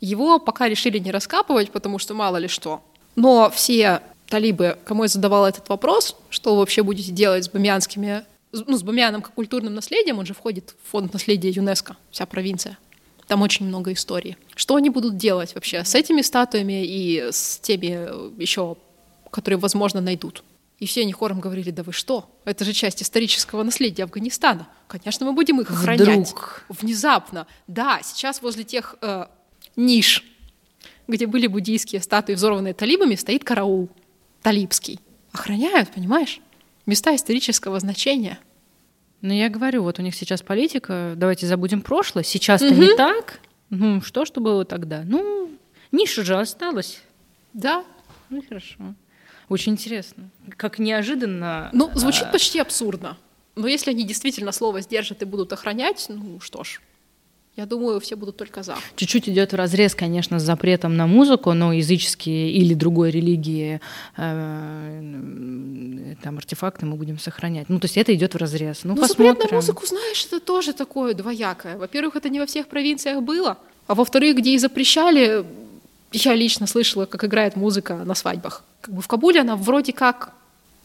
Его 0.00 0.38
пока 0.38 0.68
решили 0.68 0.98
не 0.98 1.10
раскапывать, 1.10 1.70
потому 1.70 1.98
что 1.98 2.12
мало 2.14 2.36
ли 2.36 2.48
что. 2.48 2.84
Но 3.16 3.50
все 3.50 4.02
талибы, 4.26 4.76
кому 4.84 5.04
я 5.04 5.08
задавала 5.08 5.46
этот 5.46 5.68
вопрос, 5.68 6.16
что 6.28 6.52
вы 6.52 6.58
вообще 6.58 6.82
будете 6.82 7.12
делать 7.12 7.44
с 7.44 7.48
бамианскими, 7.48 8.24
ну, 8.52 8.76
с 8.76 8.82
бамианом 8.82 9.22
как 9.22 9.34
культурным 9.34 9.74
наследием, 9.74 10.18
он 10.18 10.26
же 10.26 10.34
входит 10.34 10.74
в 10.82 10.90
фонд 10.90 11.12
наследия 11.12 11.50
ЮНЕСКО, 11.50 11.96
вся 12.10 12.26
провинция. 12.26 12.78
Там 13.26 13.42
очень 13.42 13.66
много 13.66 13.92
историй. 13.92 14.36
Что 14.54 14.76
они 14.76 14.90
будут 14.90 15.16
делать 15.16 15.54
вообще 15.54 15.84
с 15.84 15.94
этими 15.94 16.20
статуями 16.22 16.84
и 16.84 17.28
с 17.30 17.58
теми 17.58 18.40
еще, 18.40 18.76
которые, 19.30 19.58
возможно, 19.58 20.00
найдут? 20.00 20.44
И 20.78 20.86
все 20.86 21.02
они 21.02 21.12
хором 21.12 21.40
говорили, 21.40 21.70
да 21.70 21.82
вы 21.82 21.92
что? 21.92 22.28
Это 22.44 22.64
же 22.64 22.72
часть 22.72 23.02
исторического 23.02 23.62
наследия 23.62 24.04
Афганистана. 24.04 24.68
Конечно, 24.88 25.24
мы 25.24 25.32
будем 25.32 25.60
их 25.60 25.70
охранять. 25.70 26.28
Вдруг. 26.30 26.64
Внезапно. 26.68 27.46
Да, 27.66 28.00
сейчас 28.02 28.42
возле 28.42 28.64
тех 28.64 28.96
э, 29.00 29.26
ниш, 29.76 30.24
где 31.06 31.26
были 31.26 31.46
буддийские 31.46 32.02
статуи, 32.02 32.34
взорванные 32.34 32.74
талибами, 32.74 33.14
стоит 33.14 33.44
караул 33.44 33.88
талибский. 34.42 35.00
Охраняют, 35.32 35.90
понимаешь? 35.90 36.40
Места 36.86 37.14
исторического 37.14 37.80
значения. 37.80 38.38
Ну, 39.24 39.32
я 39.32 39.48
говорю, 39.48 39.82
вот 39.82 39.98
у 39.98 40.02
них 40.02 40.14
сейчас 40.14 40.42
политика, 40.42 41.14
давайте 41.16 41.46
забудем 41.46 41.80
прошлое, 41.80 42.22
сейчас-то 42.22 42.68
угу. 42.68 42.82
не 42.82 42.94
так. 42.94 43.40
Ну, 43.70 44.02
что, 44.02 44.26
что 44.26 44.42
было 44.42 44.66
тогда? 44.66 45.02
Ну, 45.02 45.50
ниша 45.92 46.22
же 46.22 46.36
осталась. 46.36 47.00
Да. 47.54 47.86
Ну, 48.28 48.44
хорошо. 48.46 48.76
Очень 49.48 49.72
интересно. 49.72 50.28
Как 50.58 50.78
неожиданно. 50.78 51.70
Ну, 51.72 51.90
звучит 51.94 52.24
а... 52.24 52.32
почти 52.32 52.58
абсурдно. 52.58 53.16
Но 53.56 53.66
если 53.66 53.92
они 53.92 54.04
действительно 54.04 54.52
слово 54.52 54.82
сдержат 54.82 55.22
и 55.22 55.24
будут 55.24 55.54
охранять, 55.54 56.04
ну 56.10 56.38
что 56.40 56.62
ж, 56.62 56.82
я 57.56 57.66
думаю, 57.66 58.00
все 58.00 58.16
будут 58.16 58.36
только 58.36 58.64
за. 58.64 58.76
Чуть-чуть 58.96 59.28
идет 59.28 59.52
в 59.52 59.56
разрез, 59.56 59.94
конечно, 59.94 60.40
с 60.40 60.42
запретом 60.42 60.96
на 60.96 61.06
музыку, 61.06 61.52
но 61.52 61.72
языческие 61.72 62.50
или 62.50 62.74
другой 62.74 63.12
религии 63.12 63.80
э, 64.16 66.14
там 66.22 66.38
артефакты 66.38 66.84
мы 66.86 66.96
будем 66.96 67.18
сохранять. 67.20 67.68
Ну, 67.68 67.78
то 67.78 67.84
есть 67.84 67.96
это 67.96 68.12
идет 68.12 68.34
в 68.34 68.38
разрез. 68.38 68.80
Ну, 68.82 68.94
но 68.94 69.02
посмотрим. 69.02 69.34
запрет 69.34 69.50
на 69.52 69.56
музыку, 69.56 69.86
знаешь, 69.86 70.26
это 70.26 70.40
тоже 70.40 70.72
такое 70.72 71.14
двоякое. 71.14 71.76
Во-первых, 71.76 72.16
это 72.16 72.28
не 72.28 72.40
во 72.40 72.46
всех 72.46 72.66
провинциях 72.66 73.22
было. 73.22 73.56
А 73.86 73.94
во-вторых, 73.94 74.38
где 74.38 74.54
и 74.54 74.58
запрещали, 74.58 75.44
я 76.10 76.34
лично 76.34 76.66
слышала, 76.66 77.06
как 77.06 77.22
играет 77.24 77.54
музыка 77.54 77.94
на 77.96 78.16
свадьбах. 78.16 78.64
Как 78.80 78.92
бы 78.92 79.00
в 79.00 79.06
Кабуле 79.06 79.40
она 79.40 79.54
вроде 79.54 79.92
как... 79.92 80.32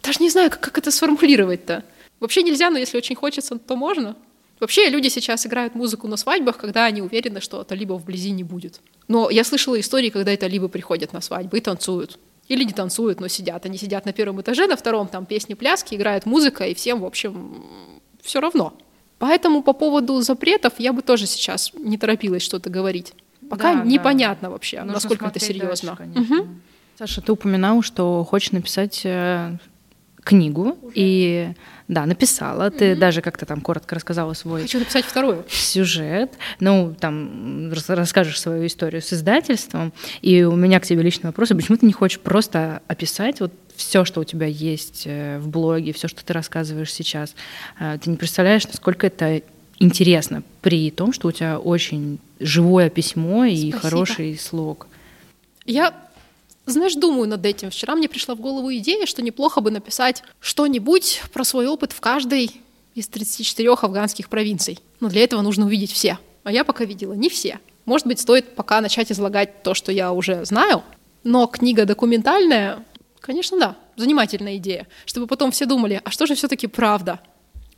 Даже 0.04 0.20
не 0.22 0.30
знаю, 0.30 0.52
как, 0.52 0.60
как 0.60 0.78
это 0.78 0.92
сформулировать-то. 0.92 1.84
Вообще 2.20 2.44
нельзя, 2.44 2.70
но 2.70 2.78
если 2.78 2.98
очень 2.98 3.16
хочется, 3.16 3.58
то 3.58 3.76
можно. 3.76 4.16
Вообще 4.60 4.90
люди 4.90 5.08
сейчас 5.08 5.46
играют 5.46 5.76
музыку 5.76 6.08
на 6.08 6.18
свадьбах, 6.18 6.58
когда 6.58 6.86
они 6.86 7.02
уверены, 7.02 7.40
что 7.42 7.64
талибов 7.64 8.02
вблизи 8.02 8.32
не 8.32 8.44
будет. 8.44 8.82
Но 9.08 9.30
я 9.30 9.44
слышала 9.44 9.80
истории, 9.80 10.10
когда 10.10 10.36
талибы 10.36 10.70
приходят 10.70 11.14
на 11.14 11.22
свадьбы 11.22 11.58
и 11.58 11.62
танцуют. 11.62 12.20
Или 12.48 12.64
не 12.64 12.74
танцуют, 12.74 13.22
но 13.22 13.28
сидят. 13.28 13.66
Они 13.66 13.78
сидят 13.78 14.06
на 14.06 14.12
первом 14.12 14.42
этаже, 14.42 14.68
на 14.68 14.76
втором 14.76 15.08
там 15.08 15.26
песни, 15.26 15.54
пляски, 15.54 15.96
играет 15.96 16.26
музыка, 16.26 16.66
и 16.66 16.74
всем, 16.74 17.02
в 17.02 17.06
общем, 17.06 17.64
все 18.22 18.42
равно. 18.42 18.74
Поэтому 19.20 19.62
по 19.62 19.74
поводу 19.74 20.20
запретов 20.22 20.74
я 20.80 20.94
бы 20.94 21.02
тоже 21.02 21.28
сейчас 21.28 21.72
не 21.74 21.98
торопилась 21.98 22.42
что-то 22.42 22.70
говорить. 22.70 23.14
Пока 23.50 23.76
да, 23.76 23.84
непонятно 23.84 24.48
да. 24.48 24.52
вообще, 24.52 24.80
Нужно 24.80 24.94
насколько 24.94 25.26
это 25.28 25.40
серьезно. 25.40 25.98
Дальше, 25.98 26.34
угу. 26.34 26.48
Саша, 26.98 27.22
ты 27.22 27.32
упоминал, 27.32 27.82
что 27.82 28.26
хочешь 28.26 28.52
написать 28.52 29.02
э, 29.06 29.58
книгу 30.24 30.78
Уже. 30.82 30.94
и 30.96 31.54
да, 31.90 32.06
написала. 32.06 32.70
Mm-hmm. 32.70 32.78
Ты 32.78 32.96
даже 32.96 33.22
как-то 33.22 33.48
там 33.48 33.62
коротко 33.62 33.96
рассказала 33.96 34.34
свой... 34.34 34.62
Хочу 34.62 34.78
написать 34.80 35.06
вторую. 35.06 35.44
Сюжет. 35.50 36.32
Ну, 36.60 36.96
там 37.00 37.72
расскажешь 37.72 38.40
свою 38.40 38.68
историю 38.68 39.02
с 39.02 39.12
издательством. 39.12 39.92
И 40.22 40.44
у 40.44 40.56
меня 40.56 40.80
к 40.80 40.86
тебе 40.86 41.02
личный 41.02 41.28
вопрос. 41.28 41.50
А 41.50 41.56
почему 41.56 41.78
ты 41.78 41.88
не 41.88 41.94
хочешь 41.94 42.20
просто 42.20 42.84
описать 42.88 43.40
вот 43.40 43.52
все, 43.76 44.06
что 44.06 44.22
у 44.22 44.24
тебя 44.24 44.46
есть 44.46 45.04
э, 45.06 45.40
в 45.40 45.48
блоге, 45.48 45.92
все, 45.94 46.08
что 46.08 46.24
ты 46.24 46.32
рассказываешь 46.32 46.94
сейчас? 46.94 47.34
Э, 47.80 47.98
ты 48.00 48.12
не 48.12 48.18
представляешь, 48.18 48.68
насколько 48.68 49.08
это 49.08 49.42
интересно 49.80 50.44
при 50.62 50.92
том, 50.92 51.12
что 51.12 51.30
у 51.30 51.32
тебя 51.32 51.58
очень 51.58 52.20
живое 52.40 52.90
письмо 52.90 53.46
и 53.46 53.56
Спасибо. 53.56 53.80
хороший 53.80 54.38
слог. 54.38 54.88
Я 55.66 55.94
знаешь, 56.72 56.96
думаю 56.96 57.28
над 57.28 57.46
этим. 57.46 57.70
Вчера 57.70 57.96
мне 57.96 58.10
пришла 58.10 58.36
в 58.36 58.40
голову 58.40 58.74
идея, 58.76 59.06
что 59.06 59.22
неплохо 59.22 59.62
бы 59.62 59.72
написать 59.72 60.24
что-нибудь 60.40 61.22
про 61.34 61.44
свой 61.44 61.68
опыт 61.68 61.92
в 61.92 62.00
каждой 62.00 62.52
из 62.96 63.08
34 63.08 63.70
афганских 63.70 64.30
провинций. 64.30 64.80
Но 65.00 65.10
для 65.10 65.24
этого 65.24 65.42
нужно 65.42 65.66
увидеть 65.66 65.92
все. 65.92 66.18
А 66.44 66.52
я 66.52 66.64
пока 66.64 66.86
видела 66.86 67.14
не 67.14 67.30
все. 67.30 67.60
Может 67.86 68.08
быть, 68.08 68.20
стоит 68.20 68.56
пока 68.56 68.82
начать 68.82 69.12
излагать 69.12 69.64
то, 69.64 69.74
что 69.74 69.92
я 69.92 70.12
уже 70.12 70.46
знаю. 70.46 70.84
Но 71.24 71.48
книга 71.48 71.86
документальная, 71.86 72.86
конечно, 73.20 73.60
да, 73.60 73.76
занимательная 73.96 74.58
идея. 74.58 74.88
Чтобы 75.06 75.28
потом 75.28 75.52
все 75.52 75.66
думали, 75.66 76.02
а 76.04 76.12
что 76.12 76.26
же 76.26 76.36
все-таки 76.36 76.68
правда? 76.68 77.20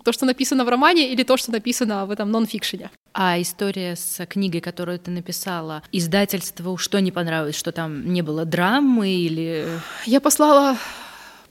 То, 0.03 0.11
что 0.11 0.25
написано 0.25 0.65
в 0.65 0.69
романе, 0.69 1.11
или 1.11 1.23
то, 1.23 1.37
что 1.37 1.51
написано 1.51 2.05
в 2.05 2.11
этом 2.11 2.31
нон-фикшене? 2.31 2.89
А 3.13 3.39
история 3.39 3.95
с 3.95 4.25
книгой, 4.25 4.61
которую 4.61 4.99
ты 4.99 5.11
написала, 5.11 5.83
издательству 5.91 6.77
что 6.77 6.99
не 6.99 7.11
понравилось? 7.11 7.55
Что 7.55 7.71
там 7.71 8.11
не 8.11 8.21
было 8.21 8.45
драмы 8.45 9.09
или... 9.09 9.67
Я 10.05 10.21
послала 10.21 10.77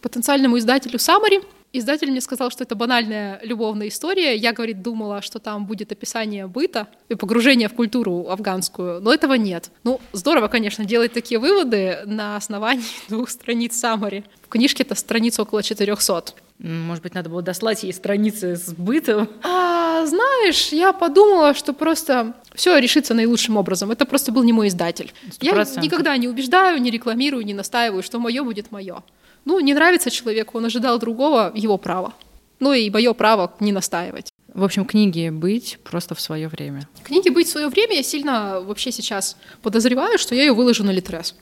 потенциальному 0.00 0.58
издателю 0.58 0.98
Самари. 0.98 1.42
Издатель 1.72 2.10
мне 2.10 2.20
сказал, 2.20 2.50
что 2.50 2.64
это 2.64 2.74
банальная 2.74 3.38
любовная 3.44 3.88
история. 3.88 4.34
Я, 4.34 4.52
говорит, 4.52 4.82
думала, 4.82 5.22
что 5.22 5.38
там 5.38 5.66
будет 5.66 5.92
описание 5.92 6.48
быта 6.48 6.88
и 7.08 7.14
погружение 7.14 7.68
в 7.68 7.74
культуру 7.74 8.26
афганскую, 8.28 9.00
но 9.00 9.14
этого 9.14 9.34
нет. 9.34 9.70
Ну, 9.84 10.00
здорово, 10.12 10.48
конечно, 10.48 10.84
делать 10.84 11.12
такие 11.12 11.38
выводы 11.38 12.00
на 12.06 12.36
основании 12.36 12.82
двух 13.08 13.30
страниц 13.30 13.76
Самари. 13.76 14.24
В 14.42 14.48
книжке 14.48 14.82
это 14.82 14.96
страниц 14.96 15.38
около 15.38 15.62
400. 15.62 16.34
Может 16.62 17.02
быть, 17.02 17.14
надо 17.14 17.30
было 17.30 17.40
дослать 17.40 17.82
ей 17.84 17.92
страницы 17.92 18.54
с 18.54 18.74
бытом? 18.74 19.28
А, 19.42 20.04
знаешь, 20.04 20.68
я 20.68 20.92
подумала, 20.92 21.54
что 21.54 21.72
просто 21.72 22.34
все 22.54 22.76
решится 22.76 23.14
наилучшим 23.14 23.56
образом. 23.56 23.90
Это 23.90 24.04
просто 24.04 24.30
был 24.30 24.42
не 24.42 24.52
мой 24.52 24.68
издатель. 24.68 25.12
100%. 25.30 25.38
Я 25.40 25.82
никогда 25.82 26.16
не 26.18 26.28
убеждаю, 26.28 26.78
не 26.80 26.90
рекламирую, 26.90 27.46
не 27.46 27.54
настаиваю, 27.54 28.02
что 28.02 28.18
мое 28.18 28.44
будет 28.44 28.70
мое. 28.72 29.02
Ну, 29.46 29.58
не 29.60 29.72
нравится 29.72 30.10
человеку, 30.10 30.58
он 30.58 30.66
ожидал 30.66 30.98
другого, 30.98 31.50
его 31.54 31.78
право. 31.78 32.12
Ну 32.58 32.74
и 32.74 32.90
мое 32.90 33.14
право 33.14 33.54
не 33.58 33.72
настаивать. 33.72 34.30
В 34.52 34.62
общем, 34.62 34.84
книги 34.84 35.30
быть 35.30 35.78
просто 35.82 36.14
в 36.14 36.20
свое 36.20 36.48
время. 36.48 36.86
Книги 37.04 37.30
быть 37.30 37.46
в 37.46 37.50
свое 37.50 37.68
время 37.68 37.96
я 37.96 38.02
сильно 38.02 38.60
вообще 38.60 38.92
сейчас 38.92 39.38
подозреваю, 39.62 40.18
что 40.18 40.34
я 40.34 40.42
ее 40.42 40.52
выложу 40.52 40.84
на 40.84 40.90
Литрес. 40.90 41.34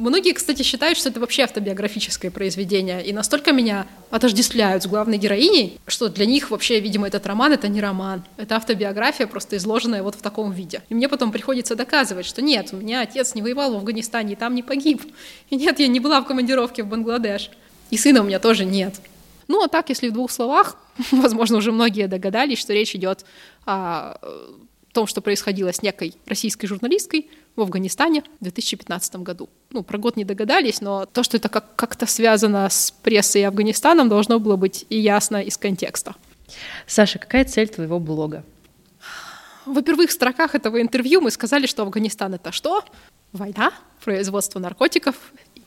Многие, 0.00 0.32
кстати, 0.32 0.62
считают, 0.62 0.96
что 0.96 1.10
это 1.10 1.20
вообще 1.20 1.42
автобиографическое 1.42 2.30
произведение, 2.30 3.04
и 3.04 3.12
настолько 3.12 3.52
меня 3.52 3.86
отождествляют 4.08 4.82
с 4.82 4.86
главной 4.86 5.18
героиней, 5.18 5.78
что 5.86 6.08
для 6.08 6.24
них 6.24 6.50
вообще, 6.50 6.80
видимо, 6.80 7.06
этот 7.06 7.26
роман— 7.26 7.52
это 7.54 7.68
не 7.68 7.82
роман, 7.82 8.24
это 8.38 8.56
автобиография, 8.56 9.26
просто 9.26 9.58
изложенная 9.58 10.02
вот 10.02 10.14
в 10.14 10.22
таком 10.22 10.52
виде. 10.52 10.80
И 10.88 10.94
мне 10.94 11.06
потом 11.06 11.30
приходится 11.30 11.76
доказывать, 11.76 12.24
что 12.24 12.40
нет, 12.40 12.70
у 12.72 12.76
меня 12.76 13.02
отец 13.02 13.34
не 13.34 13.42
воевал 13.42 13.74
в 13.74 13.76
Афганистане 13.76 14.32
и 14.32 14.36
там 14.36 14.54
не 14.54 14.62
погиб. 14.62 15.02
И 15.50 15.56
нет, 15.56 15.78
я 15.78 15.86
не 15.86 16.00
была 16.00 16.22
в 16.22 16.24
командировке 16.24 16.82
в 16.82 16.86
Бангладеш. 16.86 17.50
И 17.90 17.98
сына 17.98 18.22
у 18.22 18.24
меня 18.24 18.38
тоже 18.38 18.64
нет. 18.64 18.94
Ну, 19.48 19.62
а 19.62 19.68
так, 19.68 19.90
если 19.90 20.08
в 20.08 20.14
двух 20.14 20.30
словах, 20.30 20.78
возможно, 21.10 21.58
уже 21.58 21.72
многие 21.72 22.06
догадались, 22.08 22.58
что 22.58 22.72
речь 22.72 22.94
идет 22.94 23.26
о 23.66 24.16
том, 24.92 25.06
что 25.06 25.20
происходило 25.20 25.72
с 25.72 25.82
некой 25.82 26.14
российской 26.26 26.66
журналисткой 26.66 27.28
в 27.56 27.60
Афганистане 27.62 28.22
в 28.40 28.44
2015 28.44 29.16
году. 29.16 29.48
Ну, 29.70 29.82
про 29.82 29.98
год 29.98 30.16
не 30.16 30.24
догадались, 30.24 30.80
но 30.80 31.06
то, 31.06 31.22
что 31.22 31.36
это 31.36 31.48
как- 31.48 31.76
как-то 31.76 32.06
связано 32.06 32.68
с 32.68 32.90
прессой 33.02 33.42
и 33.42 33.44
Афганистаном, 33.44 34.08
должно 34.08 34.38
было 34.38 34.56
быть 34.56 34.86
и 34.88 34.98
ясно 34.98 35.42
из 35.42 35.56
контекста. 35.56 36.14
Саша, 36.86 37.18
какая 37.18 37.44
цель 37.44 37.68
твоего 37.68 37.98
блога? 37.98 38.44
В 39.66 39.80
первых 39.82 40.10
строках 40.10 40.54
этого 40.54 40.80
интервью 40.80 41.20
мы 41.20 41.30
сказали, 41.30 41.66
что 41.66 41.82
Афганистан— 41.82 42.34
это 42.34 42.50
что? 42.50 42.82
Война, 43.32 43.72
производство 44.02 44.58
наркотиков, 44.58 45.14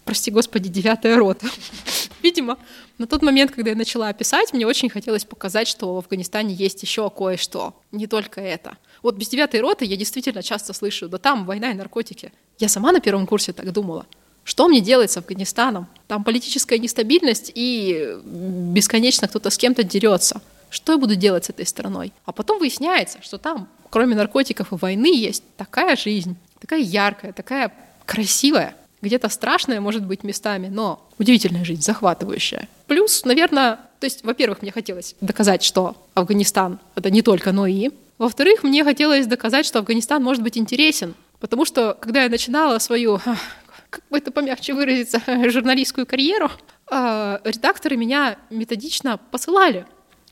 прости 0.03 0.31
господи, 0.31 0.67
девятая 0.67 1.17
рота. 1.17 1.47
Видимо, 2.23 2.57
на 2.97 3.07
тот 3.07 3.21
момент, 3.21 3.51
когда 3.51 3.69
я 3.71 3.77
начала 3.77 4.11
писать, 4.13 4.51
мне 4.51 4.65
очень 4.67 4.89
хотелось 4.89 5.23
показать, 5.23 5.67
что 5.67 5.93
в 5.93 5.97
Афганистане 5.99 6.53
есть 6.53 6.81
еще 6.81 7.09
кое-что, 7.09 7.79
не 7.91 8.07
только 8.07 8.41
это— 8.41 8.77
вот 9.03 9.15
без 9.15 9.27
девятой 9.27 9.59
роты 9.59 9.85
я 9.85 9.97
действительно 9.97 10.41
часто 10.41 10.73
слышу, 10.73 11.07
да 11.09 11.17
там 11.17 11.45
война 11.45 11.71
и 11.71 11.73
наркотики. 11.75 12.31
Я 12.57 12.69
сама 12.69 12.91
на 12.91 13.01
первом 13.01 13.27
курсе 13.27 13.53
так 13.53 13.71
думала. 13.71 14.07
Что 14.45 14.67
мне 14.67 14.81
делать 14.81 15.11
с 15.11 15.17
Афганистаном? 15.17 15.87
Там 16.07 16.23
политическая 16.23 16.79
нестабильность 16.79 17.51
и 17.53 18.17
бесконечно 18.23 19.27
кто-то 19.27 19.49
с 19.49 19.57
кем-то 19.57 19.83
дерется. 19.83 20.41
Что 20.69 20.93
я 20.93 20.97
буду 20.97 21.15
делать 21.15 21.45
с 21.45 21.49
этой 21.49 21.65
страной? 21.65 22.11
А 22.25 22.31
потом 22.31 22.59
выясняется, 22.59 23.19
что 23.21 23.37
там, 23.37 23.67
кроме 23.89 24.15
наркотиков 24.15 24.71
и 24.71 24.75
войны, 24.75 25.15
есть 25.15 25.43
такая 25.55 25.95
жизнь, 25.95 26.35
такая 26.59 26.79
яркая, 26.79 27.31
такая 27.31 27.71
красивая, 28.05 28.75
где-то 29.01 29.29
страшная, 29.29 29.81
может 29.81 30.05
быть, 30.05 30.23
местами, 30.23 30.67
но 30.69 31.05
удивительная 31.19 31.63
жизнь, 31.63 31.81
захватывающая. 31.81 32.67
Плюс, 32.87 33.23
наверное, 33.25 33.79
то 33.99 34.05
есть, 34.05 34.23
во-первых, 34.23 34.61
мне 34.61 34.71
хотелось 34.71 35.15
доказать, 35.21 35.63
что 35.63 35.95
Афганистан— 36.15 36.79
это 36.95 37.09
не 37.11 37.21
только 37.21 37.51
НОИ, 37.51 37.91
во-вторых, 38.17 38.63
мне 38.63 38.83
хотелось 38.83 39.27
доказать, 39.27 39.65
что 39.65 39.79
Афганистан 39.79 40.23
может 40.23 40.43
быть 40.43 40.57
интересен, 40.57 41.15
потому 41.39 41.65
что, 41.65 41.97
когда 41.99 42.23
я 42.23 42.29
начинала 42.29 42.79
свою, 42.79 43.19
как 43.89 44.03
бы 44.09 44.17
это 44.17 44.31
помягче 44.31 44.73
выразиться, 44.73 45.21
журналистскую 45.49 46.05
карьеру, 46.05 46.51
а, 46.89 47.41
редакторы 47.43 47.97
меня 47.97 48.37
методично 48.49 49.19
посылали. 49.31 49.85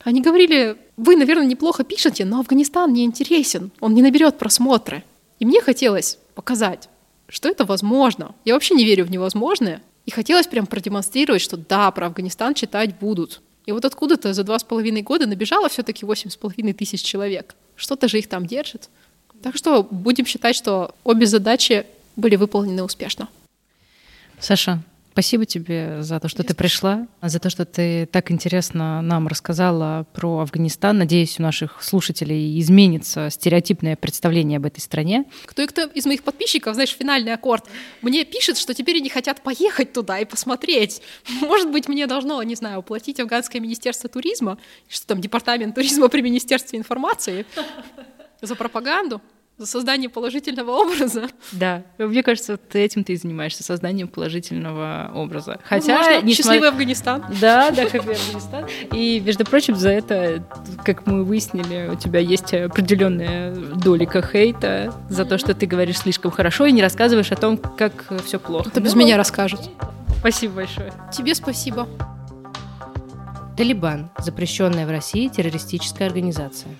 Они 0.03 0.21
говорили, 0.21 0.77
вы, 0.97 1.15
наверное, 1.15 1.45
неплохо 1.45 1.83
пишете, 1.83 2.25
но 2.25 2.39
Афганистан 2.39 2.91
не 2.93 3.03
интересен, 3.05 3.71
он 3.79 3.93
не 3.93 4.01
наберет 4.01 4.37
просмотры. 4.37 5.03
И 5.39 5.45
мне 5.45 5.61
хотелось 5.61 6.17
показать, 6.35 6.89
что 7.27 7.49
это 7.49 7.65
возможно. 7.65 8.35
Я 8.45 8.53
вообще 8.53 8.75
не 8.75 8.85
верю 8.85 9.05
в 9.05 9.11
невозможное. 9.11 9.81
И 10.05 10.11
хотелось 10.11 10.47
прям 10.47 10.65
продемонстрировать, 10.65 11.41
что 11.41 11.57
да, 11.57 11.89
про 11.91 12.07
Афганистан 12.07 12.53
читать 12.53 12.97
будут. 12.99 13.41
И 13.65 13.71
вот 13.71 13.85
откуда-то 13.85 14.33
за 14.33 14.43
два 14.43 14.57
с 14.57 14.63
половиной 14.63 15.01
года 15.01 15.25
набежало 15.27 15.69
все-таки 15.69 16.05
восемь 16.05 16.29
с 16.29 16.37
половиной 16.37 16.73
тысяч 16.73 17.01
человек. 17.03 17.55
Что-то 17.75 18.07
же 18.07 18.19
их 18.19 18.27
там 18.27 18.45
держит. 18.45 18.89
Так 19.41 19.55
что 19.55 19.83
будем 19.83 20.25
считать, 20.25 20.55
что 20.55 20.95
обе 21.03 21.25
задачи 21.25 21.85
были 22.15 22.35
выполнены 22.35 22.83
успешно. 22.83 23.27
Саша, 24.39 24.81
Спасибо 25.21 25.45
тебе 25.45 26.01
за 26.01 26.19
то, 26.19 26.27
что 26.27 26.41
ты 26.41 26.55
пришла, 26.55 27.07
за 27.21 27.39
то, 27.39 27.51
что 27.51 27.63
ты 27.63 28.07
так 28.07 28.31
интересно 28.31 29.03
нам 29.03 29.27
рассказала 29.27 30.07
про 30.13 30.39
Афганистан. 30.39 30.97
Надеюсь, 30.97 31.37
у 31.37 31.43
наших 31.43 31.83
слушателей 31.83 32.59
изменится 32.59 33.29
стереотипное 33.29 33.95
представление 33.95 34.57
об 34.57 34.65
этой 34.65 34.79
стране. 34.79 35.25
Кто 35.45 35.61
и 35.61 35.67
кто 35.67 35.83
из 35.83 36.07
моих 36.07 36.23
подписчиков, 36.23 36.73
знаешь, 36.73 36.97
финальный 36.97 37.35
аккорд, 37.35 37.65
мне 38.01 38.25
пишет, 38.25 38.57
что 38.57 38.73
теперь 38.73 38.97
они 38.97 39.09
хотят 39.09 39.43
поехать 39.43 39.93
туда 39.93 40.17
и 40.17 40.25
посмотреть. 40.25 41.03
Может 41.41 41.71
быть, 41.71 41.87
мне 41.87 42.07
должно, 42.07 42.41
не 42.41 42.55
знаю, 42.55 42.79
уплатить 42.79 43.19
Афганское 43.19 43.61
министерство 43.61 44.09
туризма, 44.09 44.57
что 44.89 45.05
там 45.05 45.21
департамент 45.21 45.75
туризма 45.75 46.09
при 46.09 46.21
Министерстве 46.21 46.79
информации 46.79 47.45
за 48.41 48.55
пропаганду. 48.55 49.21
За 49.61 49.67
создание 49.67 50.09
положительного 50.09 50.71
образа. 50.71 51.27
Да, 51.51 51.83
мне 51.99 52.23
кажется, 52.23 52.53
вот 52.53 52.75
этим 52.75 53.03
ты 53.03 53.13
и 53.13 53.15
занимаешься, 53.15 53.63
созданием 53.63 54.07
положительного 54.07 55.11
образа. 55.13 55.59
Хотя... 55.63 55.97
Возможно, 55.97 56.25
несмотря... 56.25 56.33
Счастливый 56.33 56.69
Афганистан. 56.69 57.25
Да, 57.39 57.69
да, 57.69 57.85
как 57.85 58.01
Афганистан. 58.01 58.65
И, 58.91 59.21
между 59.23 59.45
прочим, 59.45 59.75
за 59.75 59.91
это, 59.91 60.43
как 60.83 61.05
мы 61.05 61.23
выяснили, 61.23 61.89
у 61.91 61.95
тебя 61.95 62.19
есть 62.19 62.53
определенная 62.53 63.53
долика 63.53 64.23
хейта 64.23 64.93
за 65.09 65.25
то, 65.25 65.37
что 65.37 65.53
ты 65.53 65.67
говоришь 65.67 65.99
слишком 65.99 66.31
хорошо 66.31 66.65
и 66.65 66.71
не 66.71 66.81
рассказываешь 66.81 67.31
о 67.31 67.35
том, 67.35 67.57
как 67.57 68.11
все 68.25 68.39
плохо. 68.39 68.69
Это 68.69 68.81
без 68.81 68.95
ну, 68.95 69.01
меня 69.01 69.15
расскажут. 69.15 69.61
Спасибо 70.19 70.55
большое. 70.55 70.91
Тебе 71.13 71.35
спасибо. 71.35 71.87
Талибан– 73.57 74.09
запрещенная 74.17 74.87
в 74.87 74.89
России 74.89 75.27
террористическая 75.27 76.07
организация. 76.07 76.71